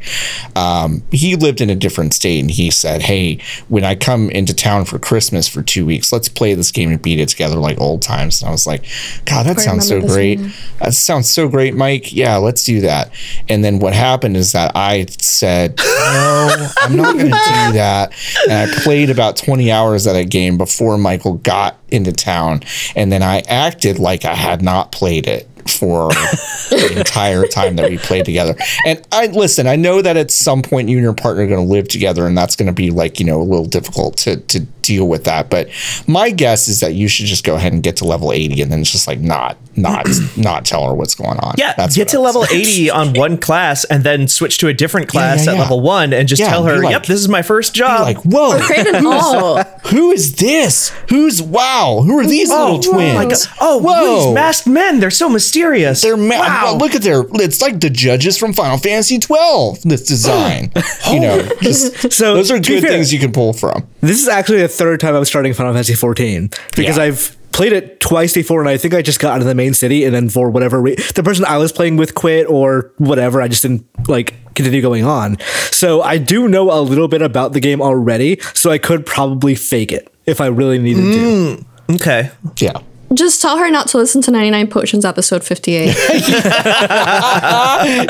Um, 0.55 1.03
he 1.11 1.35
lived 1.35 1.61
in 1.61 1.69
a 1.69 1.75
different 1.75 2.13
state 2.13 2.39
and 2.39 2.51
he 2.51 2.71
said, 2.71 3.03
Hey, 3.03 3.39
when 3.69 3.83
I 3.83 3.95
come 3.95 4.29
into 4.29 4.53
town 4.53 4.85
for 4.85 4.99
Christmas 4.99 5.47
for 5.47 5.61
two 5.61 5.85
weeks, 5.85 6.11
let's 6.11 6.29
play 6.29 6.53
this 6.53 6.71
game 6.71 6.91
and 6.91 7.01
beat 7.01 7.19
it 7.19 7.29
together 7.29 7.55
like 7.55 7.79
old 7.79 8.01
times. 8.01 8.41
And 8.41 8.49
I 8.49 8.51
was 8.51 8.67
like, 8.67 8.83
God, 9.25 9.45
that 9.45 9.59
sounds 9.59 9.87
so 9.87 10.01
great. 10.01 10.39
one. 10.39 10.53
That 10.79 10.93
sounds 10.93 11.29
so 11.29 11.47
great, 11.47 11.75
Mike. 11.75 12.13
Yeah, 12.13 12.37
let's 12.37 12.63
do 12.63 12.81
that. 12.81 13.11
And 13.47 13.63
then 13.63 13.79
what 13.79 13.93
happened 13.93 14.35
is 14.37 14.51
that 14.51 14.71
I 14.75 15.05
said, 15.19 15.77
No, 15.77 16.67
I'm 16.77 16.95
not 16.95 17.13
going 17.13 17.31
to 17.31 17.37
do 17.37 17.73
that. 17.73 18.13
And 18.49 18.53
I 18.53 18.73
played 18.83 19.09
about 19.09 19.37
20 19.37 19.71
hours 19.71 20.07
at 20.07 20.15
a 20.15 20.25
game 20.25 20.57
before 20.57 20.80
Michael 20.97 21.35
got 21.35 21.77
into 21.89 22.11
town. 22.11 22.61
And 22.95 23.11
then 23.11 23.23
I 23.23 23.39
acted 23.47 23.99
like 23.99 24.25
I 24.25 24.35
had 24.35 24.61
not 24.61 24.91
played 24.91 25.27
it 25.27 25.47
for 25.69 26.09
the 26.69 26.93
entire 26.97 27.45
time 27.45 27.75
that 27.75 27.89
we 27.89 27.97
played 27.97 28.25
together. 28.25 28.55
And 28.85 29.05
I 29.11 29.27
listen, 29.27 29.67
I 29.67 29.75
know 29.75 30.01
that 30.01 30.17
at 30.17 30.31
some 30.31 30.61
point 30.61 30.89
you 30.89 30.97
and 30.97 31.03
your 31.03 31.13
partner 31.13 31.43
are 31.43 31.47
going 31.47 31.65
to 31.65 31.71
live 31.71 31.87
together 31.87 32.25
and 32.25 32.37
that's 32.37 32.55
going 32.55 32.67
to 32.67 32.73
be 32.73 32.91
like, 32.91 33.19
you 33.19 33.25
know, 33.25 33.41
a 33.41 33.43
little 33.43 33.65
difficult 33.65 34.17
to, 34.17 34.37
to 34.37 34.61
deal 34.81 35.07
with 35.07 35.23
that. 35.25 35.49
But 35.49 35.69
my 36.07 36.31
guess 36.31 36.67
is 36.67 36.79
that 36.79 36.95
you 36.95 37.07
should 37.07 37.27
just 37.27 37.43
go 37.43 37.55
ahead 37.55 37.73
and 37.73 37.83
get 37.83 37.97
to 37.97 38.05
level 38.05 38.31
80 38.31 38.61
and 38.61 38.71
then 38.71 38.81
it's 38.81 38.91
just 38.91 39.07
like 39.07 39.19
not, 39.19 39.57
not, 39.75 40.07
not 40.37 40.65
tell 40.65 40.87
her 40.87 40.93
what's 40.93 41.15
going 41.15 41.37
on. 41.39 41.55
Yeah, 41.57 41.73
That's 41.77 41.95
get 41.95 42.09
to 42.09 42.19
level 42.19 42.43
say. 42.45 42.61
80 42.61 42.89
on 42.91 43.13
one 43.15 43.37
class 43.37 43.83
and 43.85 44.03
then 44.03 44.27
switch 44.27 44.57
to 44.59 44.67
a 44.67 44.73
different 44.73 45.07
class 45.07 45.45
yeah, 45.45 45.51
at 45.51 45.55
yeah. 45.55 45.61
level 45.61 45.81
one 45.81 46.13
and 46.13 46.27
just 46.27 46.39
Yeah, 46.39 46.49
tell 46.49 46.63
her, 46.65 46.79
like- 46.81 46.91
yep, 46.91 47.05
this 47.05 47.19
is 47.19 47.27
my 47.29 47.41
first 47.41 47.73
job. 47.73 48.01
like, 48.01 48.17
whoa, 48.25 48.57
Who, 48.59 49.57
is, 49.57 49.91
who 49.91 50.11
is 50.11 50.35
this? 50.35 50.89
Who's 51.09 51.41
wow? 51.41 52.01
Who 52.05 52.17
are 52.19 52.25
these 52.25 52.49
Oh, 52.51 52.73
little 52.75 52.91
oh 52.93 52.93
twins? 52.97 53.15
my 53.15 53.25
God. 53.25 53.57
Oh, 53.59 53.77
whoa! 53.79 54.25
these 54.25 54.33
masked 54.33 54.67
men. 54.67 54.99
They're 54.99 55.09
so 55.11 55.29
mysterious. 55.29 56.01
They're 56.01 56.17
ma- 56.17 56.39
wow. 56.39 56.77
Look 56.79 56.95
at 56.95 57.01
their. 57.01 57.23
It's 57.35 57.61
like 57.61 57.79
the 57.79 57.89
judges 57.89 58.37
from 58.37 58.53
Final 58.53 58.77
Fantasy 58.77 59.19
twelve. 59.19 59.81
This 59.83 60.03
design, 60.05 60.71
you 61.11 61.19
know, 61.19 61.47
just 61.61 62.11
So 62.13 62.35
those 62.35 62.51
are 62.51 62.59
good 62.59 62.81
fair, 62.81 62.91
things 62.91 63.11
you 63.13 63.19
can 63.19 63.31
pull 63.31 63.53
from. 63.53 63.87
This 64.01 64.21
is 64.21 64.27
actually 64.27 64.61
the 64.61 64.67
third 64.67 64.99
time 64.99 65.15
I'm 65.15 65.25
starting 65.25 65.53
Final 65.53 65.73
Fantasy 65.73 65.93
14 65.95 66.49
because 66.75 66.97
Yeah. 66.97 67.03
I've 67.03 67.35
played 67.51 67.73
it 67.73 67.99
twice 67.99 68.33
before, 68.33 68.59
and 68.61 68.69
I 68.69 68.77
think 68.77 68.93
I 68.93 69.01
just 69.01 69.19
got 69.19 69.33
out 69.33 69.41
of 69.41 69.47
the 69.47 69.55
main 69.55 69.73
city, 69.73 70.03
and 70.05 70.13
then 70.13 70.29
for 70.29 70.49
whatever 70.49 70.81
re- 70.81 70.95
the 71.15 71.23
person 71.23 71.45
I 71.45 71.57
was 71.57 71.71
playing 71.71 71.97
with 71.97 72.15
quit 72.15 72.47
or 72.49 72.91
whatever, 72.97 73.41
I 73.41 73.47
just 73.47 73.61
didn't 73.61 73.85
like 74.07 74.35
continue 74.55 74.81
going 74.81 75.05
on. 75.05 75.37
So 75.71 76.01
I 76.01 76.17
do 76.17 76.47
know 76.47 76.71
a 76.71 76.81
little 76.81 77.07
bit 77.07 77.21
about 77.21 77.53
the 77.53 77.59
game 77.59 77.81
already, 77.81 78.39
so 78.53 78.71
I 78.71 78.77
could 78.77 79.05
probably 79.05 79.55
fake 79.55 79.91
it 79.91 80.11
if 80.25 80.41
I 80.41 80.47
really 80.47 80.79
needed 80.79 81.01
to. 81.13 81.55
Hmm, 81.89 81.93
okay. 81.95 82.31
Yeah. 82.57 82.79
Just 83.13 83.41
tell 83.41 83.57
her 83.57 83.69
not 83.69 83.87
to 83.89 83.97
listen 83.97 84.21
to 84.21 84.31
99 84.31 84.67
Potions 84.67 85.03
episode 85.03 85.43
58. 85.43 85.85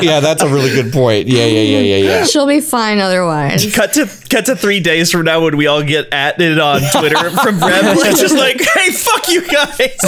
yeah, 0.00 0.20
that's 0.20 0.42
a 0.42 0.48
really 0.48 0.70
good 0.70 0.92
point. 0.92 1.26
Yeah, 1.26 1.44
yeah, 1.44 1.60
yeah, 1.60 1.80
yeah, 1.80 1.96
yeah. 1.96 2.24
She'll 2.24 2.46
be 2.46 2.60
fine 2.60 3.00
otherwise. 3.00 3.74
Cut 3.74 3.92
to 3.94 4.06
cut 4.30 4.46
to 4.46 4.54
three 4.54 4.78
days 4.78 5.10
from 5.10 5.24
now 5.24 5.42
when 5.42 5.56
we 5.56 5.66
all 5.66 5.82
get 5.82 6.12
at 6.12 6.40
it 6.40 6.58
on 6.58 6.82
Twitter 6.92 7.30
from 7.42 7.58
Brem. 7.58 7.96
It's 8.04 8.20
just 8.20 8.36
like, 8.36 8.60
hey, 8.60 8.90
fuck 8.92 9.28
you 9.28 9.42
guys. 9.48 9.98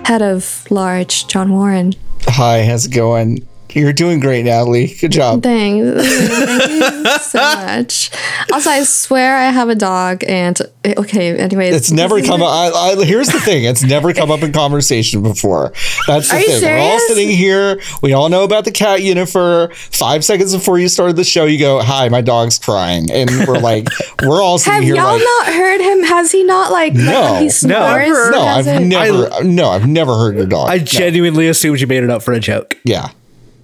Head 0.06 0.22
of 0.22 0.66
large, 0.70 1.26
John 1.28 1.52
Warren. 1.52 1.94
Hi, 2.24 2.64
how's 2.64 2.84
it 2.84 2.92
going? 2.92 3.46
You're 3.74 3.92
doing 3.92 4.18
great, 4.20 4.44
Natalie. 4.44 4.88
Good 5.00 5.12
job. 5.12 5.42
Thanks. 5.42 5.86
Thank 6.06 7.04
you 7.04 7.18
so 7.18 7.38
much. 7.38 8.10
Also, 8.52 8.70
I 8.70 8.82
swear 8.84 9.36
I 9.36 9.50
have 9.50 9.68
a 9.68 9.74
dog, 9.74 10.24
and 10.26 10.58
okay. 10.84 11.38
Anyways, 11.38 11.74
It's 11.74 11.90
never 11.90 12.20
come 12.22 12.42
up. 12.42 12.48
I, 12.50 12.70
I, 13.00 13.04
here's 13.04 13.28
the 13.28 13.38
thing: 13.40 13.64
it's 13.64 13.82
never 13.82 14.12
come 14.12 14.30
up 14.30 14.42
in 14.42 14.52
conversation 14.52 15.22
before. 15.22 15.72
That's 16.08 16.28
the 16.28 16.34
Are 16.36 16.40
you 16.40 16.48
thing. 16.60 16.62
We're 16.62 16.78
all 16.80 16.98
sitting 17.00 17.28
here. 17.28 17.80
We 18.02 18.12
all 18.12 18.28
know 18.28 18.42
about 18.44 18.64
the 18.64 18.72
cat 18.72 19.00
Yennefer. 19.00 19.72
Five 19.74 20.24
seconds 20.24 20.52
before 20.54 20.78
you 20.78 20.88
started 20.88 21.16
the 21.16 21.24
show, 21.24 21.44
you 21.44 21.58
go, 21.58 21.80
"Hi, 21.80 22.08
my 22.08 22.20
dog's 22.20 22.58
crying," 22.58 23.10
and 23.12 23.30
we're 23.46 23.58
like, 23.58 23.86
we're 24.22 24.42
all 24.42 24.58
sitting 24.58 24.74
Have 24.74 24.84
here 24.84 24.96
Have 24.96 25.04
y'all 25.04 25.14
like, 25.14 25.22
not 25.22 25.46
heard 25.54 25.80
him? 25.80 26.02
Has 26.04 26.32
he 26.32 26.42
not 26.44 26.72
like 26.72 26.80
like, 26.80 26.94
no, 26.94 27.32
when 27.32 27.42
he 27.42 27.50
snores? 27.50 28.08
no, 28.08 28.30
no, 28.30 28.40
I've 28.40 28.64
has 28.64 28.80
it- 28.80 28.86
never, 28.86 29.44
no, 29.44 29.68
I've 29.68 29.86
never 29.86 30.14
heard 30.16 30.36
your 30.36 30.46
dog. 30.46 30.70
I 30.70 30.78
genuinely 30.78 31.46
assumed 31.46 31.78
you 31.78 31.86
made 31.86 32.02
it 32.02 32.08
up 32.08 32.22
for 32.22 32.32
a 32.32 32.40
joke. 32.40 32.78
Yeah. 32.84 33.10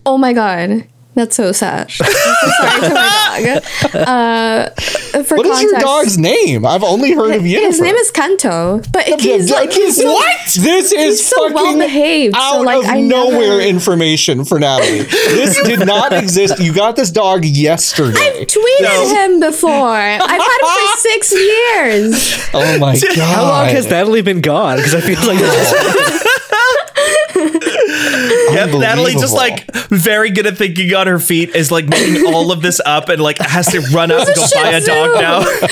Oh 0.09 0.17
my 0.17 0.33
god, 0.33 0.87
that's 1.15 1.35
so 1.37 1.51
sad. 1.51 1.91
I'm 2.01 2.13
so 2.13 2.49
sorry 2.61 2.81
to 2.89 2.95
my 2.95 3.61
dog. 3.93 4.07
Uh, 4.07 5.23
for 5.25 5.37
What 5.39 5.47
is 5.47 5.63
your 5.63 5.81
dog's 5.81 6.17
name? 6.19 6.65
I've 6.67 6.85
only 6.85 7.13
heard 7.13 7.35
of 7.35 7.43
Yennefer. 7.43 7.61
His 7.67 7.81
name 7.81 7.95
is 7.97 8.11
Kanto, 8.13 8.83
but 8.93 9.05
he's 9.21 9.51
like 9.51 9.73
he's 9.73 9.97
so, 9.97 10.13
what? 10.13 10.37
This 10.55 10.93
is 10.93 11.21
he's 11.21 11.27
so 11.27 11.37
fucking 11.49 11.55
well 11.55 11.79
behaved. 11.79 12.35
out 12.37 12.53
So 12.53 12.61
like 12.63 12.85
of 12.85 12.91
I 12.91 13.01
nowhere 13.01 13.59
never, 13.59 13.61
information 13.63 14.45
for 14.45 14.61
Natalie. 14.61 15.03
This 15.03 15.61
did 15.63 15.87
not 15.87 16.13
exist. 16.13 16.61
You 16.61 16.73
got 16.75 16.95
this 16.97 17.11
dog 17.11 17.45
yesterday. 17.45 18.19
I've 18.21 18.47
tweeted 18.47 19.13
him 19.25 19.41
before. 19.41 19.73
I've 19.73 20.21
had 20.21 20.61
him 20.61 20.69
for 20.93 20.99
six 20.99 21.33
years. 21.33 22.49
Oh 22.55 22.79
my 22.79 22.95
god! 22.95 23.17
How 23.19 23.43
long 23.49 23.67
has 23.69 23.89
Natalie 23.91 24.23
been 24.23 24.41
gone? 24.43 24.77
Because 24.77 24.95
I 24.95 25.01
feel 25.01 25.19
like 25.27 25.39
Yep, 28.57 28.81
Natalie 28.81 29.13
just 29.13 29.35
like 29.35 29.71
very 29.89 30.31
good 30.31 30.47
at 30.47 30.57
thinking 30.57 30.95
on 30.95 31.07
her 31.07 31.19
feet 31.19 31.51
is 31.51 31.71
like 31.71 31.87
making 31.87 32.33
all 32.33 32.53
of 32.53 32.63
this 32.63 32.81
up 32.87 33.09
and 33.09 33.21
like 33.21 33.39
has 33.39 33.67
to 33.67 33.81
run 33.93 34.11
out 34.11 34.27
and 34.27 34.37
go 34.37 34.47
buy 34.55 34.71
a 34.71 34.81
dog 34.81 35.21
now. 35.21 35.41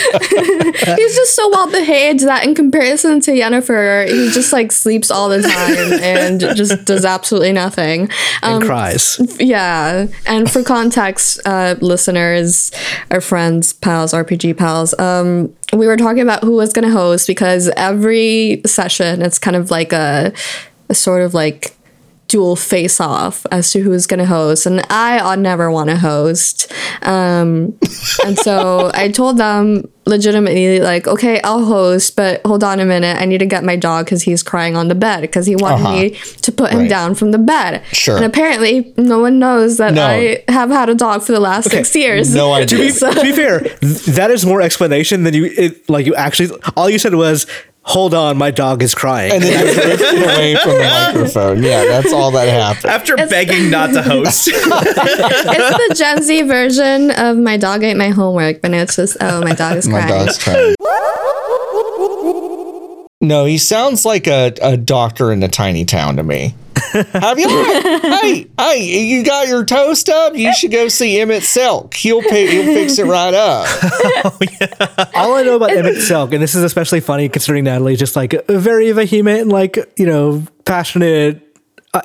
he's 0.97 1.15
just 1.15 1.35
so 1.35 1.49
well 1.51 1.71
behaved 1.71 2.21
that 2.21 2.45
in 2.45 2.55
comparison 2.55 3.21
to 3.21 3.31
Yennefer, 3.31 4.07
he 4.07 4.31
just 4.31 4.53
like 4.53 4.73
sleeps 4.73 5.11
all 5.11 5.29
the 5.29 5.41
time 5.43 6.01
and 6.03 6.41
just 6.57 6.85
does 6.85 7.05
absolutely 7.05 7.53
nothing. 7.53 8.11
And 8.43 8.63
cries. 8.63 9.19
Yeah. 9.41 10.09
And 10.27 10.51
for 10.51 10.63
context, 10.63 11.41
uh, 11.47 11.77
listeners, 11.81 12.71
our 13.11 13.21
friends, 13.21 13.73
pals, 13.73 14.13
RPG 14.13 14.57
pals, 14.57 14.99
um, 14.99 15.55
we 15.73 15.87
were 15.87 15.97
talking 15.97 16.23
about 16.23 16.43
who 16.43 16.53
was 16.53 16.73
going 16.73 16.87
to 16.87 16.93
host 16.93 17.27
because 17.27 17.69
every 17.77 18.61
session 18.67 19.23
it's 19.23 19.39
kind 19.39 19.57
of 19.57 19.71
like 19.71 19.93
a, 19.93 20.33
a 20.89 20.95
sort 20.95 21.23
of 21.23 21.35
like 21.35 21.74
dual 22.35 22.57
face 22.57 23.01
off 23.01 23.47
as 23.53 23.71
to 23.71 23.79
who's 23.79 24.09
going 24.09 24.19
to 24.19 24.27
host. 24.27 24.67
And 24.67 24.85
I 24.91 25.21
uh, 25.21 25.37
never 25.37 25.71
want 25.71 25.89
to 25.91 25.97
host. 25.97 26.73
Um, 27.03 27.79
and 28.27 28.37
so 28.37 28.91
I 28.95 29.09
told 29.13 29.39
them 29.39 29.89
legitimately, 30.07 30.81
like, 30.81 31.07
okay, 31.07 31.41
I'll 31.43 31.65
host, 31.65 32.17
but 32.17 32.41
hold 32.45 32.65
on 32.65 32.81
a 32.81 32.85
minute. 32.85 33.17
I 33.21 33.25
need 33.25 33.39
to 33.39 33.47
get 33.47 33.63
my 33.63 33.77
dog 33.77 34.07
because 34.07 34.23
he's 34.23 34.43
crying 34.43 34.77
on 34.77 34.89
the 34.89 34.97
bed 34.97 35.21
because 35.21 35.47
he 35.47 35.55
wanted 35.55 35.85
Uh-huh. 35.87 35.93
me 35.93 36.11
to 36.43 36.51
put 36.51 36.73
him 36.73 36.81
Right. 36.81 36.89
down 36.91 37.15
from 37.15 37.31
the 37.31 37.39
bed. 37.39 37.83
Sure. 37.93 38.17
And 38.17 38.25
apparently, 38.25 38.93
no 38.97 39.21
one 39.21 39.39
knows 39.39 39.77
that 39.77 39.95
No. 39.95 40.05
I 40.05 40.43
have 40.49 40.71
had 40.71 40.89
a 40.89 40.95
dog 40.97 41.23
for 41.23 41.31
the 41.33 41.41
last 41.41 41.71
six 41.71 41.95
years. 41.95 42.35
To 42.35 42.77
be, 42.77 42.91
to 42.91 43.23
be 43.23 43.33
fair, 43.33 43.61
th- 43.61 44.07
that 44.19 44.31
is 44.33 44.45
more 44.45 44.61
explanation 44.61 45.23
than 45.23 45.35
you 45.35 45.45
it, 45.57 45.89
like. 45.89 46.05
You 46.07 46.15
actually, 46.17 46.51
all 46.77 46.91
you 46.91 46.99
said 46.99 47.15
was, 47.15 47.47
"Hold 47.85 48.15
on, 48.15 48.37
my 48.37 48.51
dog 48.51 48.83
is 48.83 48.95
crying," 48.95 49.33
And 49.33 49.43
then 49.43 49.67
you 49.67 49.75
drifted 49.83 50.23
away 50.23 50.57
from 50.57 50.73
the 50.73 50.79
microphone. 51.13 51.63
Yeah, 51.63 51.85
that's 51.85 52.13
all 52.13 52.31
that 52.33 52.49
happened. 52.49 52.87
After 52.93 53.17
begging 53.17 53.71
not 53.71 53.93
to 53.93 54.03
host. 54.03 54.49
it's 54.53 55.89
the 55.89 55.95
Gen 55.97 56.23
Z 56.23 56.43
version 56.43 57.11
of 57.13 57.37
my 57.37 57.57
dog 57.57 57.83
ate 57.83 57.97
my 57.97 58.09
homework, 58.09 58.61
but 58.63 58.71
now 58.71 58.79
it's 58.83 58.97
just, 58.97 59.17
oh, 59.21 59.43
my 59.43 59.55
dog 59.55 59.77
is 59.77 59.87
My 59.89 60.01
crying. 60.01 60.27
dog's 60.27 60.43
crying. 60.43 60.75
No, 63.21 63.45
he 63.47 63.57
sounds 63.59 64.05
like 64.05 64.27
a, 64.27 64.53
a 64.61 64.77
doctor 64.77 65.33
in 65.33 65.43
a 65.43 65.49
tiny 65.49 65.85
town 65.87 66.17
to 66.17 66.23
me. 66.23 66.55
Have 67.13 67.39
you? 67.39 67.49
hey, 68.03 68.47
hey, 68.59 69.05
you 69.05 69.25
got 69.25 69.49
your 69.49 69.65
toe 69.65 69.95
stubbed? 69.95 70.37
You 70.37 70.53
should 70.55 70.71
go 70.71 70.89
see 70.89 71.17
Emet-Selch. 71.17 71.95
He'll 71.95 72.23
pay, 72.23 72.47
he'll 72.47 72.65
fix 72.75 72.99
it 72.99 73.07
right 73.07 73.35
up. 73.35 73.67
Oh, 74.27 75.11
All 75.15 75.35
I 75.35 75.43
know 75.43 75.57
about 75.57 75.71
Emet-Selch, 75.71 76.33
and 76.33 76.43
this 76.43 76.55
is 76.55 76.63
especially 76.63 77.01
funny 77.01 77.29
considering 77.29 77.65
Natalie's 77.65 77.99
just 77.99 78.17
like 78.17 78.33
a 78.33 78.59
very 78.59 78.91
vehement, 78.93 79.49
like 79.49 79.77
you 79.97 80.07
know, 80.07 80.43
passionate 80.65 81.54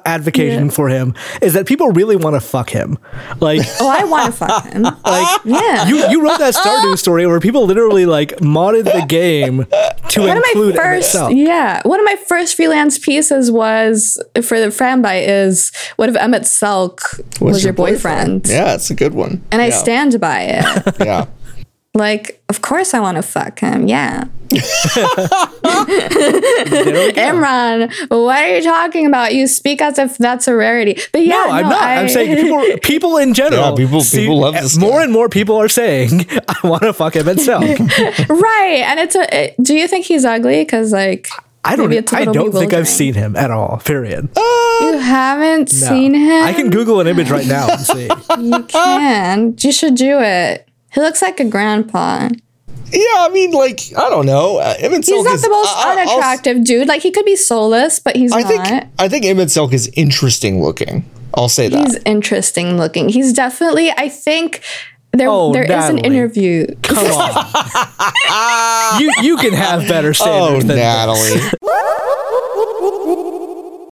advocating 0.05 0.65
Yeah. 0.65 0.71
for 0.71 0.89
him, 0.89 1.13
is 1.41 1.53
that 1.53 1.65
people 1.65 1.89
really 1.91 2.15
want 2.15 2.35
to 2.35 2.39
fuck 2.39 2.69
him. 2.69 2.97
Like, 3.39 3.61
Oh, 3.79 3.87
I 3.89 4.03
want 4.05 4.25
to 4.27 4.31
fuck 4.31 4.65
him. 4.65 4.83
like 5.05 5.39
yeah. 5.45 5.87
you 5.87 5.97
you 6.09 6.21
wrote 6.23 6.39
that 6.39 6.53
Stardew 6.53 6.97
story 7.05 7.25
where 7.27 7.39
people 7.39 7.65
literally 7.65 8.05
like 8.05 8.35
modded 8.37 8.85
the 8.85 9.05
game 9.07 9.65
to 10.09 10.21
one 10.21 10.37
of 10.37 10.43
my 10.43 10.49
include 10.53 10.75
Emet 10.75 10.77
first 10.81 11.15
Selch. 11.15 11.35
yeah 11.45 11.81
one 11.85 11.99
of 11.99 12.05
my 12.05 12.15
first 12.27 12.55
freelance 12.55 12.97
pieces 12.99 13.51
was 13.51 14.21
for 14.43 14.59
the 14.59 14.67
Fanbyte 14.67 15.27
is 15.27 15.71
what 15.97 16.09
if 16.09 16.15
Emet-Selch 16.15 17.39
was, 17.41 17.63
your 17.63 17.73
boyfriend, 17.73 18.47
Yeah, 18.47 18.73
it's 18.75 18.89
a 18.89 18.95
good 18.95 19.13
one. 19.13 19.41
and 19.51 19.61
i 19.61 19.69
stand 19.69 20.19
by 20.19 20.41
it 20.41 20.95
Yeah. 20.99 21.25
Like 21.99 22.41
of 22.49 22.61
course 22.61 22.93
i 22.95 22.99
want 22.99 23.17
to 23.17 23.21
fuck 23.21 23.59
him 23.59 23.87
yeah 23.87 24.23
Imran, 26.89 27.91
what 28.09 28.43
are 28.43 28.55
you 28.55 28.63
talking 28.63 29.05
about? 29.05 29.33
You 29.33 29.47
speak 29.47 29.81
as 29.81 29.99
if 29.99 30.17
that's 30.17 30.47
a 30.47 30.55
rarity. 30.55 30.99
But 31.11 31.21
yeah, 31.25 31.33
no, 31.35 31.49
I'm 31.51 31.63
no, 31.63 31.69
not. 31.69 31.81
I, 31.81 31.95
I'm 32.01 32.09
saying 32.09 32.35
people, 32.35 32.77
people 32.81 33.17
in 33.17 33.33
general. 33.33 33.69
Yeah, 33.79 33.85
people- 33.85 34.01
people 34.03 34.39
love 34.39 34.53
this 34.55 34.77
More 34.77 35.01
and 35.01 35.11
more 35.11 35.29
people 35.29 35.55
are 35.57 35.69
saying, 35.69 36.25
"I 36.47 36.55
want 36.67 36.83
to 36.83 36.93
fuck 36.93 37.13
Emet-Selch." 37.13 38.29
right. 38.41 38.83
And 38.87 38.99
it's 38.99 39.15
a. 39.15 39.45
it- 39.45 39.55
do 39.61 39.75
you 39.75 39.87
think 39.87 40.05
he's 40.05 40.25
ugly? 40.25 40.61
Because 40.63 40.91
like 40.91 41.27
I 41.63 41.75
don't. 41.75 41.89
maybe 41.89 41.97
it's 41.99 42.13
a 42.13 42.17
I 42.17 42.25
don't 42.25 42.51
think. 42.51 42.73
I've 42.73 42.87
seen 42.87 43.13
him 43.13 43.35
at 43.35 43.51
all. 43.51 43.77
Period. 43.85 44.29
Uh, 44.35 44.41
you 44.81 44.97
haven't 44.97 45.71
No. 45.73 45.87
seen 45.89 46.13
him. 46.13 46.43
I 46.43 46.53
can 46.53 46.69
Google 46.69 46.99
an 47.01 47.07
image 47.07 47.29
right 47.29 47.45
now 47.47 47.67
and 47.69 47.81
see. 47.81 48.09
You 48.39 48.63
can. 48.63 49.55
You 49.59 49.71
should 49.71 49.95
do 49.95 50.19
it. 50.19 50.68
He 50.93 51.01
looks 51.01 51.21
like 51.21 51.39
a 51.39 51.45
grandpa. 51.45 52.29
Yeah, 52.91 53.01
I 53.19 53.29
mean, 53.31 53.51
like, 53.51 53.81
I 53.95 54.09
don't 54.09 54.25
know. 54.25 54.57
Uh, 54.57 54.75
Emet 54.77 55.05
He's 55.05 55.23
not 55.23 55.35
is, 55.35 55.43
the 55.43 55.49
most 55.49 55.69
I- 55.69 55.71
I- 55.71 55.91
I'll- 55.91 55.99
unattractive 56.09 56.63
dude. 56.63 56.87
Like 56.87 57.03
he 57.03 57.11
could 57.11 57.25
be 57.25 57.35
soulless, 57.35 57.99
but 57.99 58.15
he's 58.15 58.31
I 58.33 58.41
not. 58.41 58.67
think 58.67 58.83
I 58.97 59.07
think 59.07 59.25
Emet-Selch 59.25 59.73
is 59.73 59.87
interesting 59.95 60.63
looking. 60.63 61.05
I'll 61.35 61.49
say 61.49 61.67
that. 61.69 61.85
He's 61.85 61.97
interesting 62.05 62.77
looking. 62.77 63.09
He's 63.09 63.31
definitely. 63.33 63.91
I 63.91 64.09
think 64.09 64.61
there 65.13 65.27
Oh, 65.29 65.53
there 65.53 65.63
is 65.65 65.89
an 65.89 65.99
interview. 65.99 66.65
Come 66.81 66.97
on. 66.97 67.05
you 69.01 69.13
you 69.21 69.37
can 69.37 69.53
have 69.53 69.87
better 69.87 70.09
oh, 70.09 70.13
standards 70.13 70.65
than 70.65 70.77
Natalie. 70.77 71.41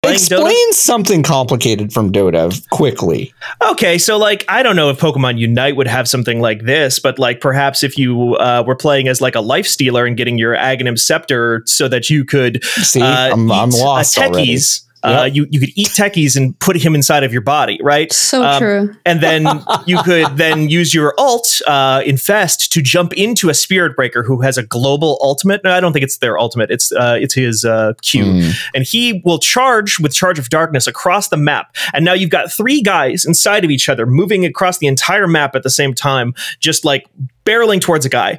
Explain 0.05 0.73
something 0.73 1.23
complicated 1.23 1.93
from 1.93 2.11
Dota 2.13 2.69
quickly. 2.71 3.33
Okay, 3.71 3.99
so 3.99 4.19
like 4.19 4.45
I 4.49 4.65
don't 4.65 4.75
know 4.75 4.91
if 4.91 4.99
Pokemon 4.99 5.39
Unite 5.39 5.77
would 5.77 5.87
have 5.87 6.09
something 6.09 6.41
like 6.41 6.63
this, 6.65 6.99
but 6.99 7.21
like 7.21 7.41
perhaps 7.41 7.85
if 7.85 7.97
you 7.97 8.35
uh, 8.37 8.65
were 8.67 8.75
playing 8.75 9.07
as 9.07 9.21
like 9.21 9.37
a 9.37 9.41
life 9.41 9.67
stealer 9.67 10.05
and 10.05 10.17
getting 10.17 10.39
your 10.39 10.57
Aghanim 10.57 10.99
scepter 10.99 11.63
so 11.67 11.87
that 11.87 12.11
you 12.11 12.25
could 12.25 12.65
See, 12.65 13.01
uh, 13.01 13.07
I'm- 13.07 13.51
I'm 13.53 13.71
lost 13.71 14.19
already. 14.19 14.55
techies. 14.57 14.83
Uh, 15.05 15.25
Yep. 15.25 15.35
you 15.35 15.47
you 15.51 15.61
could 15.61 15.71
eat 15.75 15.89
techies 15.89 16.37
and 16.37 16.59
put 16.61 16.77
him 16.77 16.95
inside 16.95 17.25
of 17.25 17.33
your 17.33 17.43
body, 17.43 17.79
right? 17.83 18.11
Um, 18.11 18.15
So 18.15 18.59
true. 18.59 18.95
And 19.05 19.21
then 19.21 19.47
you 19.87 19.99
could 20.03 20.37
then 20.37 20.69
use 20.69 20.95
your 20.95 21.15
alt 21.19 21.61
uh, 21.67 22.03
infest 22.07 22.73
to 22.73 22.83
jump 22.83 23.13
into 23.15 23.49
a 23.51 23.55
spirit 23.55 23.97
breaker 23.97 24.23
who 24.23 24.41
has 24.43 24.57
a 24.59 24.63
global 24.63 25.19
ultimate. 25.21 25.63
No, 25.65 25.73
I 25.73 25.81
don't 25.81 25.93
think 25.93 26.05
it's 26.05 26.19
their 26.19 26.39
ultimate. 26.39 26.71
It's 26.71 26.93
uh, 26.93 27.19
it's 27.21 27.35
his 27.35 27.65
uh, 27.65 27.95
Q, 28.03 28.25
Hmm. 28.25 28.51
and 28.75 28.85
he 28.85 29.21
will 29.25 29.39
charge 29.39 29.99
with 29.99 30.15
charge 30.15 30.39
of 30.39 30.49
darkness 30.51 30.87
across 30.87 31.29
the 31.29 31.37
map. 31.37 31.75
And 31.95 32.05
now 32.05 32.13
you've 32.13 32.31
got 32.31 32.53
three 32.53 32.81
guys 32.83 33.25
inside 33.25 33.65
of 33.65 33.71
each 33.71 33.89
other, 33.89 34.07
moving 34.07 34.45
across 34.45 34.79
the 34.79 34.87
entire 34.87 35.27
map 35.27 35.55
at 35.57 35.63
the 35.65 35.71
same 35.71 35.95
time, 35.95 36.35
just 36.61 36.85
like 36.85 37.07
barreling 37.45 37.81
towards 37.81 38.07
a 38.07 38.09
guy. 38.09 38.39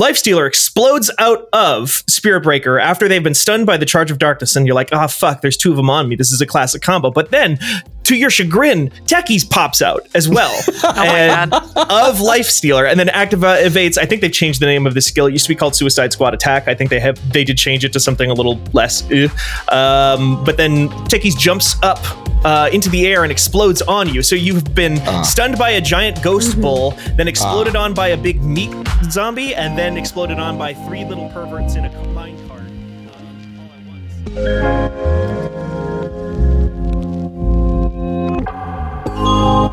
Lifestealer 0.00 0.46
explodes 0.46 1.10
out 1.18 1.46
of 1.52 1.90
Spirit 2.08 2.40
Breaker 2.40 2.78
after 2.78 3.06
they've 3.06 3.22
been 3.22 3.34
stunned 3.34 3.66
by 3.66 3.76
the 3.76 3.84
Charge 3.84 4.10
of 4.10 4.16
Darkness, 4.16 4.56
and 4.56 4.66
you're 4.66 4.74
like, 4.74 4.88
oh 4.92 5.06
fuck, 5.08 5.42
there's 5.42 5.58
two 5.58 5.70
of 5.70 5.76
them 5.76 5.90
on 5.90 6.08
me. 6.08 6.16
This 6.16 6.32
is 6.32 6.40
a 6.40 6.46
classic 6.46 6.80
combo. 6.80 7.10
But 7.10 7.30
then, 7.30 7.58
to 8.10 8.16
your 8.16 8.30
chagrin, 8.30 8.90
Techies 9.06 9.48
pops 9.48 9.80
out 9.82 10.06
as 10.14 10.28
well 10.28 10.52
and 10.96 11.52
of 11.54 12.18
Lifestealer, 12.18 12.90
and 12.90 12.98
then 12.98 13.06
activates. 13.08 13.96
I 13.98 14.04
think 14.04 14.20
they've 14.20 14.32
changed 14.32 14.60
the 14.60 14.66
name 14.66 14.86
of 14.86 14.94
the 14.94 15.00
skill. 15.00 15.26
It 15.26 15.32
used 15.32 15.44
to 15.46 15.48
be 15.50 15.54
called 15.54 15.74
Suicide 15.76 16.12
Squad 16.12 16.34
Attack. 16.34 16.66
I 16.68 16.74
think 16.74 16.90
they 16.90 17.00
have 17.00 17.32
they 17.32 17.44
did 17.44 17.56
change 17.56 17.84
it 17.84 17.92
to 17.92 18.00
something 18.00 18.30
a 18.30 18.34
little 18.34 18.58
less. 18.72 19.08
eh. 19.10 19.28
Um, 19.68 20.42
but 20.44 20.56
then 20.56 20.88
Techies 21.08 21.38
jumps 21.38 21.76
up 21.82 21.98
uh, 22.44 22.68
into 22.72 22.88
the 22.90 23.06
air 23.06 23.22
and 23.22 23.30
explodes 23.30 23.80
on 23.82 24.12
you. 24.12 24.22
So 24.22 24.34
you've 24.34 24.74
been 24.74 24.96
stunned 25.24 25.56
by 25.58 25.70
a 25.70 25.80
giant 25.80 26.22
ghost 26.22 26.60
bull, 26.60 26.92
then 27.16 27.28
exploded 27.28 27.76
on 27.76 27.94
by 27.94 28.08
a 28.08 28.16
big 28.16 28.42
meat 28.42 28.70
zombie, 29.10 29.54
and 29.54 29.78
then 29.78 29.96
exploded 29.96 30.38
on 30.38 30.58
by 30.58 30.74
three 30.74 31.04
little 31.04 31.28
perverts 31.30 31.76
in 31.76 31.84
a 31.84 31.90
combined 31.90 32.38
card. 32.48 32.60
Eu 39.20 39.26
não 39.26 39.70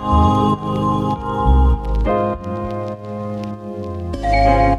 thank 4.22 4.72
you 4.72 4.77